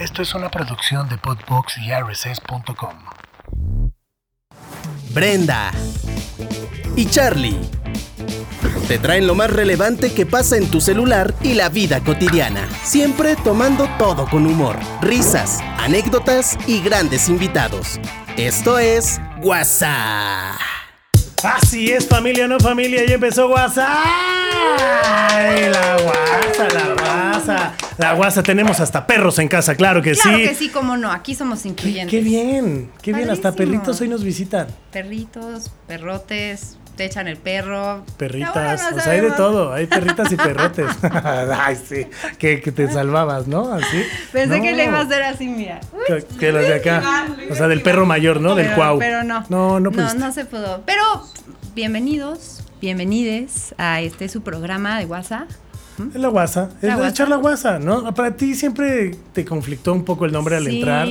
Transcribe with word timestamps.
Esto 0.00 0.22
es 0.22 0.34
una 0.34 0.50
producción 0.50 1.10
de 1.10 1.18
Podbox 1.18 1.76
y 1.76 1.92
RSS.com. 1.92 2.94
Brenda 5.10 5.70
y 6.96 7.04
Charlie 7.04 7.60
te 8.88 8.98
traen 8.98 9.26
lo 9.26 9.34
más 9.34 9.50
relevante 9.50 10.14
que 10.14 10.24
pasa 10.24 10.56
en 10.56 10.70
tu 10.70 10.80
celular 10.80 11.34
y 11.42 11.52
la 11.52 11.68
vida 11.68 12.00
cotidiana, 12.00 12.66
siempre 12.82 13.36
tomando 13.36 13.90
todo 13.98 14.24
con 14.24 14.46
humor, 14.46 14.78
risas, 15.02 15.60
anécdotas 15.76 16.56
y 16.66 16.80
grandes 16.80 17.28
invitados. 17.28 18.00
Esto 18.38 18.78
es 18.78 19.20
WhatsApp. 19.42 20.58
Así 21.44 21.92
es, 21.92 22.08
familia, 22.08 22.48
no 22.48 22.58
familia, 22.58 23.04
ya 23.04 23.16
empezó 23.16 23.48
WhatsApp. 23.48 24.39
Ay, 24.62 25.68
la 25.70 25.96
guasa, 26.02 26.68
la 26.74 26.94
guasa. 26.94 27.72
La 27.98 28.12
guasa, 28.14 28.42
tenemos 28.42 28.80
hasta 28.80 29.06
perros 29.06 29.38
en 29.38 29.48
casa, 29.48 29.74
claro 29.74 30.00
que 30.02 30.12
Claro 30.12 30.38
sí. 30.38 30.44
que 30.44 30.54
sí, 30.54 30.68
cómo 30.70 30.96
no, 30.96 31.10
aquí 31.12 31.34
somos 31.34 31.64
incluyentes. 31.66 32.10
qué 32.10 32.20
bien, 32.20 32.90
qué 33.02 33.12
bien, 33.12 33.30
hasta 33.30 33.52
perritos 33.52 34.00
hoy 34.00 34.08
nos 34.08 34.24
visitan. 34.24 34.68
Perritos, 34.90 35.70
perrotes, 35.86 36.78
te 36.96 37.04
echan 37.04 37.28
el 37.28 37.36
perro. 37.36 38.04
Perritas, 38.16 38.90
no 38.92 38.96
o 38.96 39.00
sea, 39.00 39.12
hay 39.12 39.20
de 39.20 39.30
todo, 39.32 39.72
hay 39.74 39.86
perritas 39.86 40.32
y 40.32 40.36
perrotes. 40.36 40.86
Ay, 41.12 41.76
sí, 41.76 42.06
que, 42.38 42.60
que 42.62 42.72
te 42.72 42.88
salvabas, 42.90 43.46
¿no? 43.46 43.72
Así. 43.72 44.02
Pensé 44.32 44.56
No. 44.58 44.62
que 44.62 44.72
le 44.74 44.84
iba 44.86 44.98
a 44.98 45.02
hacer 45.02 45.22
así, 45.22 45.46
mira. 45.48 45.80
Uy, 45.92 46.00
Que, 46.06 46.36
que 46.38 46.52
los 46.52 46.62
de 46.62 46.74
acá. 46.74 47.26
O 47.50 47.54
sea, 47.54 47.68
del 47.68 47.82
perro 47.82 48.06
mayor, 48.06 48.40
¿no? 48.40 48.54
Del 48.54 48.66
pero, 48.66 48.76
cuau. 48.76 48.98
Pero 48.98 49.24
no. 49.24 49.44
No, 49.50 49.78
no 49.78 49.80
No, 49.80 49.92
pudiste. 49.92 50.18
no 50.18 50.32
se 50.32 50.44
pudo. 50.46 50.82
Pero 50.86 51.02
bienvenidos, 51.74 52.62
bienvenides 52.80 53.74
a 53.78 54.00
este 54.00 54.28
su 54.28 54.42
programa 54.42 54.98
de 54.98 55.06
WhatsApp. 55.06 55.48
Es 56.14 56.20
la 56.20 56.28
guasa, 56.28 56.70
es 56.80 56.88
La 56.88 57.26
la 57.26 57.36
guasa, 57.36 57.78
¿no? 57.78 58.14
Para 58.14 58.34
ti 58.34 58.54
siempre 58.54 59.10
te 59.34 59.44
conflictó 59.44 59.92
un 59.92 60.04
poco 60.04 60.24
el 60.24 60.32
nombre 60.32 60.56
al 60.56 60.64
Sí, 60.64 60.76
entrar. 60.76 61.06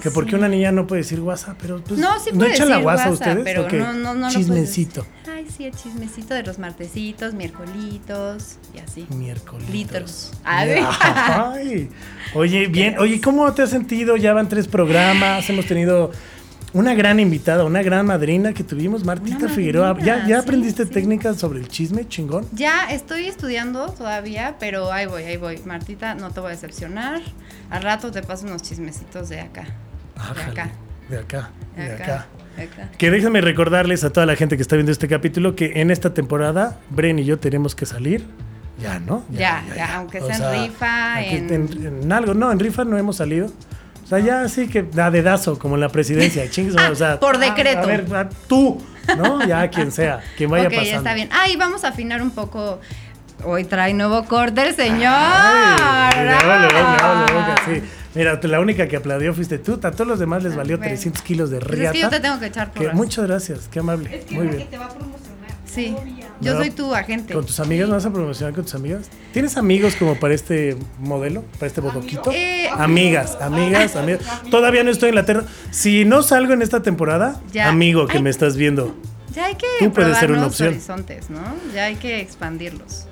Que 0.00 0.12
porque 0.12 0.30
sí. 0.30 0.36
una 0.36 0.48
niña 0.48 0.70
no 0.70 0.86
puede 0.86 1.02
decir 1.02 1.20
guasa, 1.20 1.56
pero 1.60 1.82
pues. 1.82 1.98
No, 1.98 2.20
sí 2.20 2.30
puede 2.32 2.52
echan 2.52 2.68
la 2.68 2.76
decir 2.76 2.84
guasa 2.84 3.10
ustedes? 3.10 3.42
pero 3.42 3.68
no, 3.68 3.92
no, 3.94 4.14
no 4.14 4.30
Chismecito. 4.30 5.00
decir. 5.00 5.34
Ay, 5.34 5.46
sí, 5.56 5.64
el 5.64 5.74
chismecito 5.74 6.34
de 6.34 6.44
los 6.44 6.60
martesitos, 6.60 7.34
miércolitos 7.34 8.58
y 8.72 8.78
así. 8.78 9.06
Miércoles. 9.10 9.68
Litros. 9.70 10.30
A 10.44 10.64
ver. 10.64 10.84
Ay. 11.00 11.90
Oye, 12.34 12.68
bien. 12.68 12.96
Oye, 13.00 13.20
¿cómo 13.20 13.52
te 13.54 13.62
has 13.62 13.70
sentido? 13.70 14.16
Ya 14.16 14.32
van 14.34 14.48
tres 14.48 14.68
programas. 14.68 15.50
Hemos 15.50 15.66
tenido 15.66 16.12
una 16.72 16.94
gran 16.94 17.18
invitada, 17.20 17.64
una 17.64 17.82
gran 17.82 18.04
madrina 18.06 18.52
que 18.52 18.62
tuvimos, 18.64 19.04
Martita 19.04 19.46
Una 19.46 19.48
Figueroa. 19.48 19.88
¿Ya, 19.88 19.94
madrina, 19.94 20.28
ya 20.28 20.36
sí, 20.36 20.42
aprendiste 20.42 20.84
sí. 20.84 20.90
técnicas 20.90 21.36
sobre 21.38 21.60
el 21.60 21.68
chisme? 21.68 22.06
Chingón. 22.08 22.46
Ya 22.52 22.90
estoy 22.90 23.26
estudiando 23.26 23.86
todavía, 23.92 24.56
pero 24.60 24.92
ahí 24.92 25.06
voy, 25.06 25.22
ahí 25.24 25.36
voy. 25.36 25.58
Martita, 25.64 26.14
no 26.14 26.30
te 26.30 26.40
voy 26.40 26.48
a 26.48 26.52
decepcionar. 26.52 27.20
Al 27.70 27.82
rato 27.82 28.10
te 28.10 28.22
paso 28.22 28.46
unos 28.46 28.62
chismecitos 28.62 29.28
de 29.28 29.40
acá. 29.40 29.64
De 30.34 30.42
acá. 30.42 30.70
De 31.08 31.18
acá. 31.18 31.50
De 31.76 31.82
De 31.84 31.92
acá. 31.94 32.26
de 32.56 32.62
acá. 32.64 32.90
Que 32.98 33.10
déjenme 33.10 33.40
recordarles 33.40 34.04
a 34.04 34.10
toda 34.10 34.26
la 34.26 34.36
gente 34.36 34.56
que 34.56 34.62
está 34.62 34.76
viendo 34.76 34.92
este 34.92 35.08
capítulo 35.08 35.54
que 35.56 35.80
en 35.80 35.90
esta 35.90 36.12
temporada 36.12 36.78
Bren 36.90 37.18
y 37.18 37.24
yo 37.24 37.38
tenemos 37.38 37.74
que 37.74 37.86
salir. 37.86 38.26
Ya, 38.80 39.00
¿no? 39.00 39.24
Ya, 39.30 39.64
ya, 39.74 39.96
aunque 39.96 40.20
sea 40.20 40.36
en 40.54 40.62
rifa, 40.68 41.22
en- 41.24 41.52
en... 41.52 41.86
en 42.04 42.12
algo. 42.12 42.32
No, 42.34 42.52
en 42.52 42.60
rifa 42.60 42.84
no 42.84 42.96
hemos 42.96 43.16
salido. 43.16 43.50
O 44.08 44.10
sea, 44.10 44.20
ya 44.20 44.48
sí 44.48 44.68
que 44.68 44.82
da 44.82 45.10
dedazo, 45.10 45.58
como 45.58 45.74
en 45.74 45.82
la 45.82 45.90
presidencia. 45.90 46.48
chingues, 46.50 46.74
o 46.76 46.94
sea, 46.94 47.20
Por 47.20 47.36
ah, 47.36 47.38
decreto. 47.38 47.80
A 47.80 47.86
ver, 47.86 48.06
ah, 48.14 48.26
tú, 48.48 48.80
¿no? 49.18 49.46
Ya 49.46 49.68
quien 49.68 49.92
sea, 49.92 50.20
quien 50.38 50.48
vaya 50.50 50.68
ok, 50.68 50.74
pasando. 50.76 50.96
está 50.96 51.12
bien. 51.14 51.28
Ah, 51.30 51.46
y 51.50 51.56
vamos 51.56 51.84
a 51.84 51.88
afinar 51.88 52.22
un 52.22 52.30
poco. 52.30 52.80
Hoy 53.44 53.64
trae 53.64 53.92
nuevo 53.92 54.24
corte 54.24 54.66
el 54.66 54.74
señor. 54.74 55.12
Ay, 55.14 56.26
Ah. 56.30 57.54
que 57.66 57.80
sí. 57.80 57.86
Mira, 58.14 58.40
la 58.42 58.60
única 58.60 58.88
que 58.88 58.96
aplaudió 58.96 59.34
fuiste 59.34 59.58
tú. 59.58 59.74
A 59.82 59.90
todos 59.90 60.06
los 60.06 60.18
demás 60.18 60.42
les 60.42 60.56
valió 60.56 60.78
Bueno. 60.78 60.90
300 60.90 61.22
kilos 61.22 61.50
de 61.50 61.58
Pues 61.58 61.70
riata. 61.70 61.86
es 61.88 61.92
que 61.92 62.00
yo 62.00 62.08
te 62.08 62.20
tengo 62.20 62.40
que 62.40 62.46
echar 62.46 62.72
Que 62.72 62.80
porras. 62.80 62.94
muchas 62.94 63.26
gracias, 63.26 63.68
qué 63.70 63.80
amable. 63.80 64.24
Muy 64.30 64.46
bien. 64.48 64.68
Sí, 65.72 65.94
yo 66.40 66.54
No. 66.54 66.60
soy 66.60 66.70
tu 66.70 66.94
agente. 66.94 67.34
¿Con 67.34 67.44
tus 67.44 67.60
amigas? 67.60 67.90
¿Vas 67.90 68.06
a 68.06 68.12
promocionar 68.12 68.54
con 68.54 68.64
tus 68.64 68.74
amigas? 68.74 69.10
¿Tienes 69.32 69.56
amigos 69.56 69.96
como 69.96 70.14
para 70.18 70.34
este 70.34 70.76
modelo? 70.98 71.42
¿Para 71.58 71.66
este 71.66 71.80
bodoquito? 71.80 72.32
Eh, 72.32 72.68
amigas, 72.72 73.36
amigas, 73.40 73.94
amigas. 73.96 74.20
Todavía 74.50 74.82
no 74.82 74.90
estoy 74.90 75.10
en 75.10 75.14
la 75.14 75.24
terna. 75.26 75.44
Si 75.70 76.04
no 76.04 76.22
salgo 76.22 76.52
en 76.54 76.62
esta 76.62 76.82
temporada, 76.82 77.40
Ya. 77.52 77.68
amigo 77.68 78.06
que 78.06 78.16
Ay. 78.16 78.22
me 78.22 78.30
estás 78.30 78.56
viendo. 78.56 78.96
Ya 79.34 79.46
hay 79.46 79.54
que 79.56 79.66
Tú 79.78 79.92
puedes 79.92 79.92
probar 80.10 80.20
ser 80.20 80.32
una 80.32 80.46
opción. 80.46 80.68
horizontes, 80.70 81.28
¿no? 81.30 81.40
Ya 81.74 81.84
hay 81.84 81.96
que 81.96 82.20
expandirlos. 82.20 83.06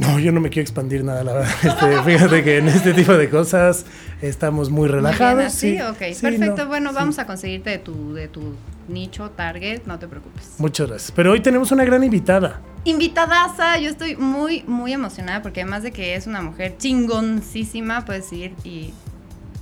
No, 0.00 0.18
yo 0.18 0.32
no 0.32 0.40
me 0.40 0.48
quiero 0.48 0.62
expandir 0.62 1.04
nada, 1.04 1.22
la 1.24 1.32
verdad. 1.34 1.50
Este, 1.62 2.02
fíjate 2.02 2.42
que 2.42 2.56
en 2.58 2.68
este 2.68 2.94
tipo 2.94 3.12
de 3.12 3.28
cosas 3.28 3.84
estamos 4.22 4.70
muy 4.70 4.80
Muy 4.80 4.88
bien, 4.88 4.96
relajados. 5.04 5.44
así, 5.44 5.76
sí, 5.76 5.82
ok, 5.82 5.98
sí, 6.14 6.22
perfecto. 6.22 6.56
no, 6.64 6.68
bueno, 6.68 6.90
sí. 6.90 6.96
vamos 6.96 7.18
a 7.18 7.26
conseguirte 7.26 7.68
de 7.70 7.78
tu, 7.78 8.14
de 8.14 8.28
tu 8.28 8.54
nicho, 8.88 9.30
target, 9.30 9.82
no 9.84 9.98
te 9.98 10.08
preocupes. 10.08 10.54
Muchas 10.58 10.88
gracias. 10.88 11.12
Pero 11.12 11.32
hoy 11.32 11.40
tenemos 11.40 11.70
una 11.70 11.84
gran 11.84 12.02
invitada. 12.02 12.60
Invitadaza, 12.84 13.78
yo 13.78 13.90
estoy 13.90 14.16
muy, 14.16 14.62
muy 14.66 14.94
emocionada 14.94 15.42
porque 15.42 15.60
además 15.60 15.82
de 15.82 15.92
que 15.92 16.14
es 16.14 16.26
una 16.26 16.40
mujer 16.40 16.76
chingoncísima, 16.78 18.06
puedes 18.06 18.32
ir 18.32 18.54
y 18.64 18.94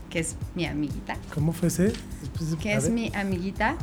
que 0.09 0.21
es 0.21 0.37
mi 0.55 0.67
amiguita, 0.67 1.17
¿Cómo 1.35 1.53
fue 1.53 1.69
ese? 1.69 1.93
Pues, 2.37 2.55
que 2.63 2.75
es 2.75 2.85
ver. 2.85 2.93
mi 2.93 3.13
amiguita. 3.15 3.77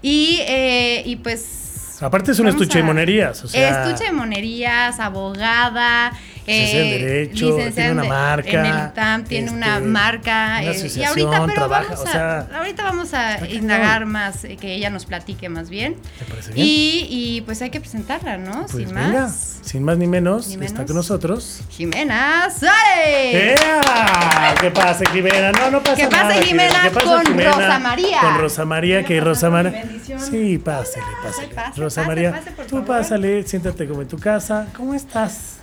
Y, 0.00 0.38
eh, 0.48 1.02
y 1.04 1.16
pues... 1.16 1.68
Aparte 2.02 2.32
es 2.32 2.38
un 2.38 2.46
vamos 2.46 2.60
estuche 2.60 2.78
de 2.78 2.84
monerías. 2.84 3.44
O 3.44 3.48
sea, 3.48 3.84
Estuche 3.84 4.04
de 4.10 4.12
monerías, 4.12 4.98
abogada, 5.00 6.12
Licenciada 6.46 6.84
en 6.84 6.92
eh, 6.92 6.98
Derecho, 6.98 7.56
tiene 7.74 7.92
una 7.92 8.04
marca, 8.04 8.50
En 8.50 8.66
el 8.66 8.86
UTAM 8.88 9.24
tiene 9.24 9.50
una 9.50 9.76
este, 9.76 9.88
marca. 9.88 10.58
una 10.60 10.72
eh, 10.72 10.92
y 10.96 11.04
ahorita, 11.04 11.30
pero 11.30 11.54
trabaja, 11.54 11.82
vamos 11.84 12.00
o 12.00 12.08
a, 12.08 12.12
sea, 12.12 12.48
ahorita 12.54 12.82
vamos 12.82 13.14
a 13.14 13.48
indagar 13.48 14.06
más, 14.06 14.44
eh, 14.44 14.56
que 14.56 14.74
ella 14.74 14.90
nos 14.90 15.06
platique 15.06 15.48
más 15.48 15.70
bien. 15.70 15.96
¿Te 16.18 16.24
parece 16.24 16.52
bien? 16.52 16.66
Y, 16.66 17.06
y 17.10 17.40
pues 17.42 17.62
hay 17.62 17.70
que 17.70 17.80
presentarla, 17.80 18.38
¿no? 18.38 18.66
Pues 18.66 18.86
Sin 18.86 18.94
venga, 18.94 19.22
más. 19.22 19.58
sin 19.62 19.84
más 19.84 19.98
ni 19.98 20.06
menos, 20.06 20.48
Ni 20.56 20.66
está 20.66 20.84
con 20.84 20.96
nosotros. 20.96 21.60
Jimena 21.70 22.48
Suárez. 22.50 23.60
¡Ea! 23.60 24.54
¿Qué 24.60 24.70
pasa, 24.70 25.04
Jimena? 25.12 25.52
No, 25.52 25.70
no 25.70 25.82
pasa 25.82 25.96
¿Qué 25.96 26.08
pasa, 26.08 26.22
nada. 26.28 26.42
Jimena? 26.42 26.82
¿Qué 26.82 26.90
pasa, 26.90 27.06
Con 27.06 27.26
Jimena? 27.26 27.52
Rosa 27.52 27.78
María. 27.78 28.20
Con 28.20 28.38
Rosa 28.38 28.64
María, 28.64 29.04
que 29.04 29.20
Rosa 29.20 29.50
María. 29.50 29.84
Sí, 30.18 30.58
pásale, 30.58 31.06
pásale. 31.22 31.48
pase, 31.54 31.80
Rosa 31.80 32.02
María, 32.04 32.40
tú 32.68 32.84
pásale, 32.84 33.42
siéntate 33.44 33.86
como 33.86 34.02
en 34.02 34.08
tu 34.08 34.18
casa. 34.18 34.66
¿Cómo 34.76 34.94
estás? 34.94 35.58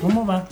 ¿Cómo 0.00 0.26
va? 0.26 0.46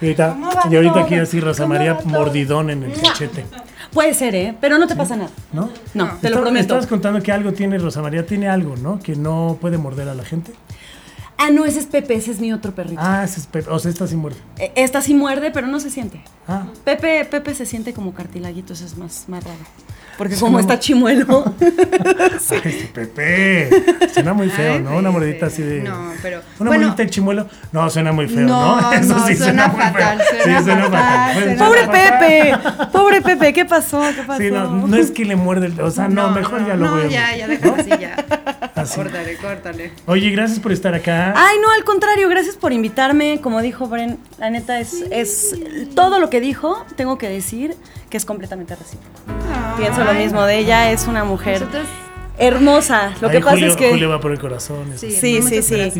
Y 0.00 0.06
ahorita, 0.06 0.28
¿Cómo 0.30 0.46
va 0.48 0.62
y 0.70 0.76
ahorita 0.76 0.94
todo? 0.94 1.04
aquí 1.04 1.14
así 1.14 1.40
Rosa 1.40 1.62
¿Cómo 1.62 1.74
María 1.74 1.98
mordidón 2.04 2.70
en 2.70 2.82
el 2.82 2.92
cachete, 3.00 3.46
Puede 3.92 4.12
ser, 4.12 4.34
¿eh? 4.34 4.54
Pero 4.60 4.78
no 4.78 4.86
te 4.86 4.94
pasa 4.94 5.16
nada. 5.16 5.30
¿no? 5.52 5.70
No, 5.94 6.18
te 6.20 6.28
lo 6.28 6.40
prometo. 6.42 6.60
Estabas 6.60 6.86
contando 6.86 7.22
que 7.22 7.32
algo 7.32 7.52
tiene 7.52 7.78
Rosa 7.78 8.02
María, 8.02 8.26
tiene 8.26 8.48
algo, 8.48 8.76
¿no? 8.76 8.98
Que 9.00 9.16
no 9.16 9.56
puede 9.60 9.78
morder 9.78 10.08
a 10.08 10.14
la 10.14 10.24
gente. 10.24 10.52
Ah, 11.38 11.50
no, 11.50 11.64
ese 11.64 11.80
es 11.80 11.86
Pepe, 11.86 12.14
ese 12.14 12.30
es 12.30 12.40
mi 12.40 12.52
otro 12.52 12.74
perrito. 12.74 13.00
Ah, 13.02 13.22
ese 13.24 13.40
es 13.40 13.46
Pepe. 13.46 13.70
O 13.70 13.78
sea, 13.78 13.90
esta 13.90 14.06
sí 14.06 14.16
muerde. 14.16 14.38
Eh, 14.58 14.72
Esta 14.74 15.00
sí 15.02 15.14
muerde, 15.14 15.50
pero 15.50 15.66
no 15.66 15.80
se 15.80 15.90
siente. 15.90 16.20
Ah, 16.48 16.66
Pepe, 16.84 17.24
Pepe 17.26 17.54
se 17.54 17.66
siente 17.66 17.92
como 17.92 18.12
cartilaguito, 18.14 18.72
eso 18.72 18.84
es 18.86 18.96
más, 18.96 19.24
más 19.28 19.44
raro. 19.44 19.58
Porque 20.16 20.34
Sí, 20.34 20.40
como 20.40 20.52
no. 20.52 20.60
está 20.60 20.78
chimuelo. 20.78 21.44
Ay, 21.60 22.30
sí, 22.40 22.90
Pepe. 22.92 23.68
Suena 24.12 24.32
muy 24.32 24.48
feo, 24.48 24.74
Ay, 24.74 24.80
¿no? 24.80 24.96
Una 24.96 25.10
mordidita 25.10 25.46
así 25.46 25.62
de. 25.62 25.80
No, 25.82 26.12
pero. 26.22 26.40
Una 26.58 26.70
bueno, 26.70 26.84
mordidita 26.84 27.02
de 27.02 27.10
chimuelo. 27.10 27.48
No, 27.72 27.90
suena 27.90 28.12
muy 28.12 28.26
feo, 28.28 28.46
¿no? 28.46 28.80
No, 28.80 28.90
no, 29.00 29.26
suena 29.36 29.68
muy 29.68 29.80
fatal, 29.82 30.18
feo. 30.18 30.42
suena 30.42 30.58
sí, 30.58 30.64
suena 30.64 30.82
fatal, 30.84 30.90
fatal. 30.90 31.44
suena 31.44 31.66
Pobre. 31.66 31.86
Pepe, 31.86 32.58
pobre 32.92 33.22
Pepe, 33.22 33.52
¿qué 33.52 33.64
pasó? 33.64 34.00
¿Qué 34.14 34.22
pasó? 34.22 34.40
Sí, 34.42 34.50
no, 34.50 34.86
no 34.86 34.96
es 34.96 35.10
que 35.10 35.24
le 35.24 35.36
muerde 35.36 35.66
el. 35.66 35.80
O 35.80 35.90
sea, 35.90 36.08
no, 36.08 36.30
mejor 36.30 36.66
ya 36.66 36.74
lo 36.76 36.86
no, 36.86 36.96
voy 36.96 37.04
a. 37.04 37.08
ya, 37.08 37.36
ya, 37.36 37.48
déjalo 37.48 37.74
así, 37.76 37.90
ya. 37.90 38.16
Así. 38.74 38.96
Córtale, 38.96 39.36
córtale. 39.36 39.92
Oye, 40.06 40.30
gracias 40.30 40.60
por 40.60 40.72
estar 40.72 40.94
acá. 40.94 41.32
Ay, 41.36 41.56
no, 41.62 41.70
al 41.72 41.84
contrario, 41.84 42.28
gracias 42.28 42.56
por 42.56 42.72
invitarme. 42.72 43.40
Como 43.42 43.60
dijo 43.62 43.86
Bren, 43.86 44.18
la 44.38 44.50
neta 44.50 44.80
es, 44.80 45.04
es 45.10 45.54
todo 45.94 46.18
lo 46.18 46.30
que 46.30 46.40
dijo, 46.40 46.84
tengo 46.96 47.18
que 47.18 47.28
decir 47.28 47.74
que 48.10 48.16
es 48.16 48.24
completamente 48.24 48.74
recíproco. 48.76 49.45
Pienso 49.76 50.04
lo 50.04 50.14
mismo 50.14 50.42
de 50.44 50.58
ella, 50.58 50.90
es 50.90 51.06
una 51.06 51.24
mujer 51.24 51.60
Nosotros. 51.60 51.86
hermosa. 52.38 53.12
Lo 53.20 53.28
Ahí 53.28 53.34
que 53.36 53.40
pasa 53.40 53.50
Julio, 53.52 53.66
es 53.68 53.76
que 53.76 53.90
Julio 53.90 54.08
va 54.08 54.20
por 54.20 54.32
el 54.32 54.38
corazón. 54.38 54.92
Sí, 54.96 55.10
Sí, 55.10 55.42
sí, 55.42 55.62
sí. 55.62 55.92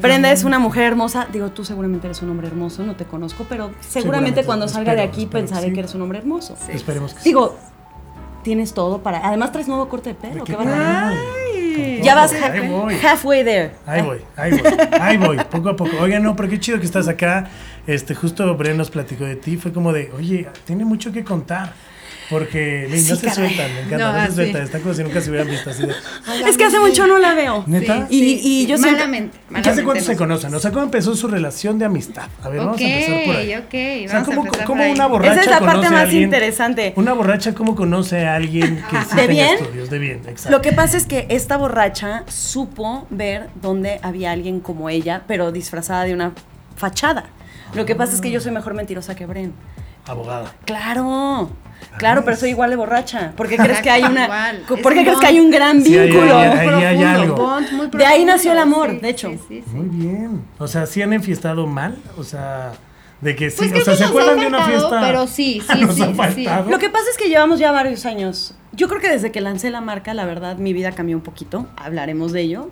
Brenda 0.00 0.30
es 0.32 0.44
una 0.44 0.58
mujer 0.58 0.84
hermosa. 0.84 1.26
Digo, 1.32 1.50
tú 1.50 1.64
seguramente 1.64 2.06
eres 2.06 2.22
un 2.22 2.30
hombre 2.30 2.48
hermoso, 2.48 2.82
no 2.84 2.96
te 2.96 3.04
conozco, 3.04 3.46
pero 3.48 3.66
seguramente, 3.80 3.90
Seguramente, 3.90 4.44
cuando 4.44 4.68
salga 4.68 4.94
de 4.94 5.02
aquí 5.02 5.22
espero 5.24 5.44
pensaré 5.46 5.68
sí. 5.68 5.72
que 5.72 5.80
eres 5.80 5.94
un 5.94 6.02
hombre 6.02 6.18
hermoso. 6.18 6.56
Esperemos 6.68 7.14
que 7.14 7.20
sí. 7.20 7.28
Digo, 7.30 7.56
tienes 8.42 8.74
todo 8.74 9.02
para. 9.02 9.26
Además, 9.26 9.52
traes 9.52 9.68
nuevo 9.68 9.88
corte 9.88 10.10
de 10.10 10.14
pelo. 10.14 10.44
¿Qué. 10.44 10.56
Ya 12.02 12.14
vas 12.14 12.32
ha- 12.32 12.52
halfway 13.10 13.44
there. 13.44 13.72
Ahí 13.86 14.00
voy, 14.00 14.18
ahí 14.36 14.50
voy, 14.52 14.62
ahí 14.98 15.16
voy, 15.18 15.36
poco 15.50 15.68
a 15.70 15.76
poco. 15.76 15.90
Oigan, 16.00 16.22
no, 16.22 16.34
pero 16.34 16.48
qué 16.48 16.58
chido 16.58 16.78
que 16.78 16.86
estás 16.86 17.06
acá. 17.08 17.48
Este, 17.86 18.14
justo 18.14 18.56
Bren 18.56 18.76
nos 18.78 18.90
platicó 18.90 19.24
de 19.24 19.36
ti. 19.36 19.56
Fue 19.58 19.72
como 19.72 19.92
de, 19.92 20.10
oye, 20.16 20.48
tiene 20.64 20.84
mucho 20.86 21.12
que 21.12 21.22
contar. 21.22 21.74
Porque 22.30 22.88
Sí, 22.92 23.08
no 23.10 23.16
se 23.16 23.26
caray. 23.28 23.34
sueltan, 23.54 23.74
me 23.74 23.80
encanta, 23.82 23.98
No, 23.98 24.12
no, 24.12 24.18
se 24.18 24.24
así. 24.24 24.34
sueltan, 24.34 24.62
están 24.62 24.80
como 24.80 24.94
si 24.94 25.02
nunca 25.04 25.20
se 25.20 25.30
hubieran 25.30 25.48
visto 25.48 25.70
así 25.70 25.82
de. 25.86 25.92
"Ay, 26.26 26.42
Es 26.46 26.56
que 26.56 26.64
hace 26.64 26.76
ándale". 26.76 26.88
mucho 26.92 27.06
no 27.06 27.18
la 27.18 27.34
veo. 27.34 27.64
¿Neta? 27.66 28.06
Y- 28.10 28.40
y 28.42 28.66
yo 28.66 28.76
siempre- 28.78 28.92
malamente, 28.98 29.38
¿Hace 29.38 29.50
malamente 29.52 29.82
cuánto 29.84 30.04
se 30.04 30.16
conocen? 30.16 30.54
O 30.54 30.58
sea, 30.58 30.70
¿cómo 30.72 30.84
empezó 30.84 31.14
su 31.14 31.28
relación 31.28 31.78
de 31.78 31.84
amistad? 31.84 32.28
A 32.42 32.48
ver, 32.48 32.58
vamos 32.60 32.80
a 32.80 32.84
empezar 32.84 33.24
por 33.26 33.36
ahí. 33.36 33.54
ok, 33.54 33.64
O 33.64 33.68
sea, 33.68 34.06
vamos 34.08 34.12
a 34.12 34.24
¿cómo, 34.24 34.44
empezar 34.46 34.66
cómo 34.66 34.78
por 34.80 34.86
ahí. 34.86 34.92
una 34.92 35.06
borracha 35.06 35.32
Esa 35.32 35.40
es 35.42 35.50
la 35.50 35.60
parte 35.60 35.90
más 35.90 36.00
alguien- 36.02 36.22
interesante. 36.24 36.92
Una 36.96 37.12
borracha, 37.12 37.54
¿cómo 37.54 37.76
conoce 37.76 38.26
a 38.26 38.34
alguien 38.34 38.82
que 38.90 38.96
sí 39.02 39.04
¿De 39.16 39.22
tenga 39.22 39.26
bien? 39.28 39.54
estudios? 39.60 39.90
De 39.90 39.98
bien, 39.98 40.20
exacto. 40.26 40.50
Lo 40.50 40.62
que 40.62 40.72
pasa 40.72 40.96
es 40.96 41.06
que 41.06 41.26
esta 41.30 41.56
borracha 41.56 42.24
supo 42.26 43.06
ver 43.10 43.48
dónde 43.62 44.00
había 44.02 44.32
alguien 44.32 44.60
como 44.60 44.88
ella, 44.90 45.22
pero 45.28 45.52
disfrazada 45.52 46.04
de 46.04 46.12
una 46.14 46.32
fachada. 46.76 47.26
Lo 47.74 47.84
que 47.86 47.94
pasa 47.94 48.14
es 48.14 48.20
que 48.20 48.30
yo 48.30 48.40
soy 48.40 48.52
mejor 48.52 48.74
mentirosa 48.74 49.14
que 49.14 49.26
Bren. 49.26 49.52
Abogada. 50.06 50.52
Claro. 50.64 51.50
Claro, 51.98 52.24
pero 52.24 52.36
soy 52.36 52.50
igual 52.50 52.70
de 52.70 52.76
borracha. 52.76 53.32
¿Por 53.36 53.48
qué 53.48 53.56
crees 53.56 53.80
que 53.80 53.90
hay 53.90 54.02
una 54.04 54.24
Igual. 54.26 54.62
¿Por 54.82 54.92
qué 54.92 54.98
un 55.00 55.04
crees 55.04 55.18
que 55.20 55.26
hay 55.26 55.40
un 55.40 55.50
gran 55.50 55.82
vínculo? 55.82 56.38
De 57.92 58.06
ahí 58.06 58.24
nació 58.24 58.52
el 58.52 58.58
amor, 58.58 58.90
sí, 58.90 58.96
de 58.98 59.08
hecho. 59.08 59.30
sí, 59.30 59.38
sí, 59.48 59.64
sí. 59.66 59.74
Muy 59.74 59.88
bien. 59.88 60.44
O 60.58 60.68
sea, 60.68 60.86
¿sí 60.86 61.02
han 61.02 61.12
enfiestado 61.12 61.66
mal? 61.66 61.96
O 62.16 62.22
sea, 62.24 62.72
de 63.20 63.34
que 63.36 63.50
sí. 63.50 63.68
Pues 63.68 63.82
o 63.82 63.84
sea, 63.84 63.92
que 63.94 63.98
¿se 63.98 64.04
acuerdan 64.04 64.40
de 64.40 64.46
una 64.46 64.64
fiesta? 64.66 65.00
pero 65.00 65.26
sí, 65.26 65.62
sí, 65.72 65.80
Nos 65.80 65.94
sí, 65.94 66.02
ha 66.02 66.06
sí. 66.08 66.14
faltado. 66.14 66.70
Lo 66.70 66.78
que 66.78 66.90
pasa 66.90 67.06
es 67.10 67.16
que 67.16 67.28
llevamos 67.28 67.58
ya 67.58 67.72
varios 67.72 68.04
años. 68.06 68.54
Yo 68.72 68.88
creo 68.88 69.00
que 69.00 69.08
desde 69.08 69.32
que 69.32 69.40
lancé 69.40 69.70
la 69.70 69.80
marca, 69.80 70.12
la 70.12 70.26
verdad, 70.26 70.56
mi 70.58 70.72
vida 70.72 70.92
cambió 70.92 71.16
un 71.16 71.22
poquito. 71.22 71.66
Hablaremos 71.76 72.32
de 72.32 72.42
ello. 72.42 72.70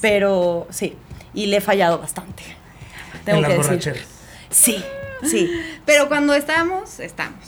Pero 0.00 0.66
sí, 0.70 0.96
y 1.32 1.46
le 1.46 1.58
he 1.58 1.60
fallado 1.60 1.98
bastante. 1.98 2.42
Tengo 3.24 3.36
en 3.38 3.42
las 3.42 3.50
que 3.52 3.56
decir. 3.58 3.70
borracheras. 3.70 4.08
Sí, 4.50 4.84
sí. 5.22 5.50
Pero 5.86 6.08
cuando 6.08 6.34
estamos, 6.34 6.98
estamos. 7.00 7.38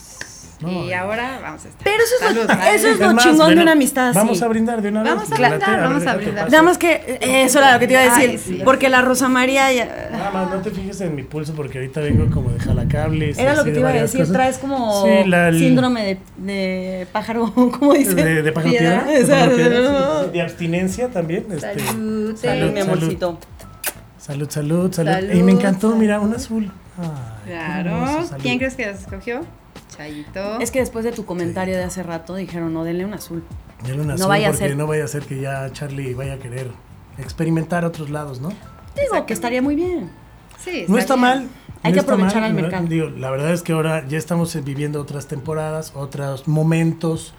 No, 0.61 0.85
y 0.85 0.93
ahora 0.95 1.39
vamos 1.43 1.65
a 1.67 1.69
estar. 1.69 1.85
Pero 1.85 1.97
eso 2.03 2.15
es 2.31 2.35
lo- 2.35 2.47
Salud. 2.47 2.65
eso 2.75 2.89
es 2.89 2.99
lo 2.99 3.13
más, 3.13 3.23
chingón 3.25 3.39
de 3.39 3.45
bueno, 3.45 3.63
una 3.63 3.73
amistad 3.73 4.09
así. 4.09 4.19
Vamos 4.19 4.41
a 4.41 4.49
brindar 4.49 4.81
de 4.81 4.89
una 4.89 5.03
vez. 5.03 5.13
Vamos 5.15 5.31
a 5.33 5.35
brindar, 5.37 5.81
vamos 5.81 6.07
a 6.07 6.17
brindar. 6.17 6.51
Nada 6.51 6.63
más 6.63 6.79
que 6.79 6.93
eh, 7.21 7.43
eso 7.45 7.59
era 7.59 7.75
lo 7.75 7.79
que 7.79 7.87
te 7.87 7.93
iba 7.93 8.03
a 8.03 8.05
decir. 8.05 8.31
Ay, 8.31 8.39
sí. 8.39 8.61
Porque 8.65 8.89
la 8.89 9.03
Rosa 9.03 9.29
María 9.29 9.71
ya- 9.73 10.09
Nada 10.11 10.31
más, 10.31 10.51
no 10.51 10.57
te 10.63 10.71
fijes 10.71 10.99
en 11.03 11.15
mi 11.15 11.25
pulso 11.25 11.53
porque 11.55 11.79
ahorita 11.79 12.01
vengo 12.01 12.31
como 12.33 12.49
de 12.51 12.59
jalacables. 12.61 13.39
Era 13.39 13.55
lo 13.55 13.65
que 13.65 13.71
de 13.71 13.75
te 13.75 13.81
iba 13.81 13.89
a 13.91 13.93
decir. 13.93 14.21
cosas. 14.21 14.33
Traes 14.33 14.59
como 14.59 15.05
Sí, 15.05 15.29
la- 15.29 15.49
el- 15.49 15.59
síndrome 15.59 16.05
de, 16.05 16.19
de 16.53 17.07
pájaro, 17.13 17.53
¿cómo 17.79 17.93
dice? 17.93 18.15
De, 18.15 18.43
de 18.43 18.53
pájaro 18.53 18.71
Piedra. 18.73 19.05
piedra. 19.05 19.13
de 19.21 19.27
pájaro 19.27 19.51
Exacto. 19.53 19.57
piedra, 19.57 20.21
sí, 20.21 20.25
sí, 20.27 20.31
De 20.33 20.43
abstinencia 20.47 21.09
también. 21.09 21.47
este, 21.51 21.79
Salud, 21.81 22.37
Salud, 22.37 22.73
mi 22.73 22.81
amorcito. 22.81 23.39
Salud, 24.19 24.49
salud, 24.51 24.93
salud. 24.93 25.31
Y 25.35 25.43
me 25.43 25.53
encantó, 25.53 25.95
mira, 25.95 26.19
un 26.19 26.35
azul. 26.35 26.73
Claro. 27.47 28.25
¿Quién 28.41 28.57
crees 28.59 28.75
que 28.75 28.87
las 28.87 29.01
escogió? 29.03 29.41
Chayito. 29.97 30.61
Es 30.61 30.71
que 30.71 30.81
después 30.81 31.05
de 31.05 31.13
tu 31.13 31.25
comentario 31.25 31.77
de 31.77 31.85
hace 31.85 32.03
rato 32.03 32.35
dijeron, 32.35 32.73
no, 32.75 32.85
denle 32.85 33.05
un 33.05 33.15
azul. 33.15 33.43
Dale 33.83 34.01
un 34.01 34.07
No 34.09 34.15
azul 34.15 34.29
vaya 34.29 34.49
a 34.49 34.51
porque 34.53 34.69
ser- 34.69 34.77
no 34.77 34.87
vaya 34.87 35.05
a 35.05 35.09
ser 35.09 35.23
que 35.25 35.41
ya 35.41 35.71
Charlie 35.73 36.15
vaya 36.15 36.35
a 36.35 36.39
querer 36.39 36.71
experimentar 37.19 37.85
otros 37.85 38.11
lados, 38.11 38.41
¿no? 38.41 38.51
Digo 38.95 39.27
que 39.27 39.33
estaría 39.33 39.63
muy 39.63 39.75
bien. 39.75 40.11
Sí, 40.59 40.85
No 40.89 40.99
está 40.99 41.15
bien. 41.15 41.21
mal. 41.23 41.49
Hay 41.83 41.93
no 41.93 41.95
que 41.95 42.01
está 42.01 42.13
aprovechar 42.15 42.43
al 42.43 42.55
¿no? 42.57 42.63
mercado. 42.63 42.87
Digo, 42.87 43.09
la 43.11 43.31
verdad 43.31 43.53
es 43.53 43.63
que 43.63 43.73
ahora 43.73 44.07
ya 44.09 44.19
estamos 44.19 44.55
viviendo 44.65 45.01
otras 45.01 45.29
temporadas, 45.29 45.93
otros 45.95 46.49
momentos, 46.49 47.35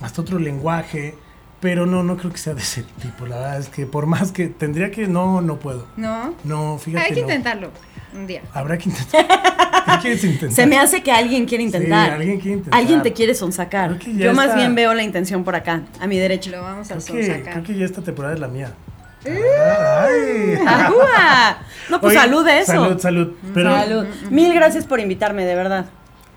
hasta 0.00 0.22
otro 0.22 0.38
lenguaje, 0.38 1.14
pero 1.60 1.86
no, 1.86 2.02
no 2.02 2.16
creo 2.16 2.32
que 2.32 2.38
sea 2.38 2.54
de 2.54 2.62
ese 2.62 2.82
tipo. 3.00 3.26
La 3.26 3.36
verdad 3.36 3.58
es 3.60 3.68
que 3.68 3.86
por 3.86 4.06
más 4.06 4.32
que 4.32 4.48
tendría 4.48 4.90
que, 4.90 5.06
no, 5.06 5.40
no 5.42 5.58
puedo. 5.58 5.86
No. 5.96 6.34
No, 6.44 6.78
fíjate. 6.78 7.04
Hay 7.04 7.10
que 7.10 7.20
no. 7.20 7.28
intentarlo 7.28 7.70
un 8.14 8.26
día. 8.26 8.42
Habrá 8.52 8.78
que 8.78 8.88
intentar. 8.88 9.26
¿Qué 9.96 10.02
quieres 10.02 10.24
intentar? 10.24 10.52
Se 10.52 10.66
me 10.66 10.78
hace 10.78 11.02
que 11.02 11.10
alguien 11.12 11.46
quiere 11.46 11.64
intentar. 11.64 12.08
Sí, 12.08 12.14
alguien 12.14 12.40
quiere 12.40 12.56
intentar. 12.58 12.80
Alguien 12.80 13.02
te 13.02 13.12
quiere 13.12 13.34
sonsacar. 13.34 13.98
Que 13.98 14.14
Yo 14.14 14.32
más 14.34 14.54
bien 14.54 14.74
veo 14.74 14.94
la 14.94 15.02
intención 15.02 15.44
por 15.44 15.54
acá, 15.56 15.82
a 16.00 16.06
mi 16.06 16.18
derecha. 16.18 16.50
Lo 16.50 16.62
vamos 16.62 16.90
a 16.90 16.96
Creo 16.96 17.16
que, 17.16 17.26
sacar. 17.26 17.52
creo 17.54 17.64
que 17.64 17.74
ya 17.78 17.84
esta 17.84 18.02
temporada 18.02 18.34
es 18.34 18.40
la 18.40 18.48
mía. 18.48 18.72
¡Eh! 19.24 19.38
Ay. 19.58 20.58
¡Ajúa! 20.66 21.58
No, 21.88 22.00
pues 22.00 22.12
Oye, 22.12 22.20
salud 22.20 22.44
de 22.44 22.58
eso. 22.58 22.72
Salud, 22.72 22.98
salud. 23.00 23.32
Pero, 23.54 23.74
Salud. 23.74 24.06
Mil 24.30 24.52
gracias 24.52 24.84
por 24.86 25.00
invitarme, 25.00 25.44
de 25.44 25.54
verdad. 25.54 25.86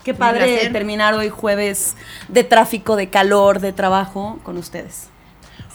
Qué 0.04 0.14
padre 0.14 0.70
terminar 0.72 1.12
hoy 1.12 1.28
jueves 1.28 1.94
de 2.28 2.44
tráfico, 2.44 2.96
de 2.96 3.10
calor, 3.10 3.60
de 3.60 3.74
trabajo 3.74 4.38
con 4.42 4.56
ustedes. 4.56 5.08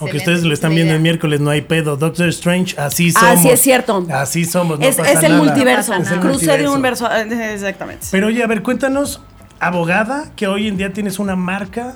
Aunque 0.03 0.17
ustedes 0.17 0.44
lo 0.44 0.53
están 0.53 0.73
viendo 0.75 0.94
el 0.94 1.00
miércoles, 1.00 1.39
no 1.39 1.50
hay 1.50 1.61
pedo. 1.61 1.97
Doctor 1.97 2.29
Strange, 2.29 2.75
así 2.79 3.11
somos. 3.11 3.29
Ah, 3.29 3.38
sí, 3.38 3.50
es 3.50 3.59
cierto. 3.61 4.05
Así 4.11 4.45
somos. 4.45 4.79
no 4.79 4.85
es, 4.85 4.95
pasa 4.95 5.11
es 5.11 5.23
el 5.23 5.31
nada. 5.33 5.44
multiverso. 5.44 5.91
No 5.94 6.00
pasa 6.00 6.15
nada. 6.15 6.21
Cruce 6.29 6.57
de 6.57 6.67
un 6.69 6.81
verso. 6.81 7.09
eh, 7.11 7.53
Exactamente. 7.53 8.07
Pero 8.11 8.27
oye, 8.27 8.44
a 8.44 8.47
ver, 8.47 8.61
cuéntanos, 8.63 9.21
abogada, 9.59 10.31
que 10.35 10.47
hoy 10.47 10.67
en 10.67 10.77
día 10.77 10.94
tienes 10.94 11.19
una 11.19 11.35
marca 11.35 11.94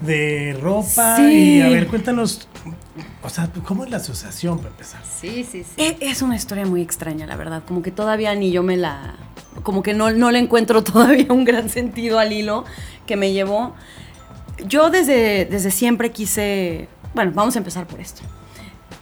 de 0.00 0.56
ropa. 0.62 1.16
Sí. 1.16 1.58
Y 1.58 1.62
a 1.62 1.68
ver, 1.68 1.86
cuéntanos, 1.88 2.48
o 3.22 3.28
sea, 3.28 3.48
¿cómo 3.64 3.84
es 3.84 3.90
la 3.90 3.98
asociación 3.98 4.58
para 4.58 4.70
empezar? 4.70 5.00
Sí, 5.20 5.44
sí, 5.50 5.62
sí. 5.64 5.70
E- 5.76 5.96
Es 6.00 6.22
una 6.22 6.36
historia 6.36 6.64
muy 6.66 6.80
extraña, 6.82 7.26
la 7.26 7.36
verdad. 7.36 7.62
Como 7.66 7.82
que 7.82 7.90
todavía 7.90 8.34
ni 8.34 8.50
yo 8.50 8.62
me 8.62 8.76
la. 8.76 9.14
Como 9.62 9.82
que 9.82 9.92
no, 9.94 10.10
no 10.10 10.30
le 10.30 10.38
encuentro 10.38 10.82
todavía 10.84 11.26
un 11.30 11.44
gran 11.44 11.68
sentido 11.68 12.18
al 12.18 12.32
hilo 12.32 12.64
que 13.06 13.16
me 13.16 13.32
llevó. 13.32 13.74
Yo 14.66 14.90
desde, 14.90 15.46
desde 15.46 15.70
siempre 15.70 16.10
quise. 16.12 16.88
Bueno, 17.14 17.32
vamos 17.34 17.56
a 17.56 17.58
empezar 17.58 17.86
por 17.86 18.00
esto. 18.00 18.22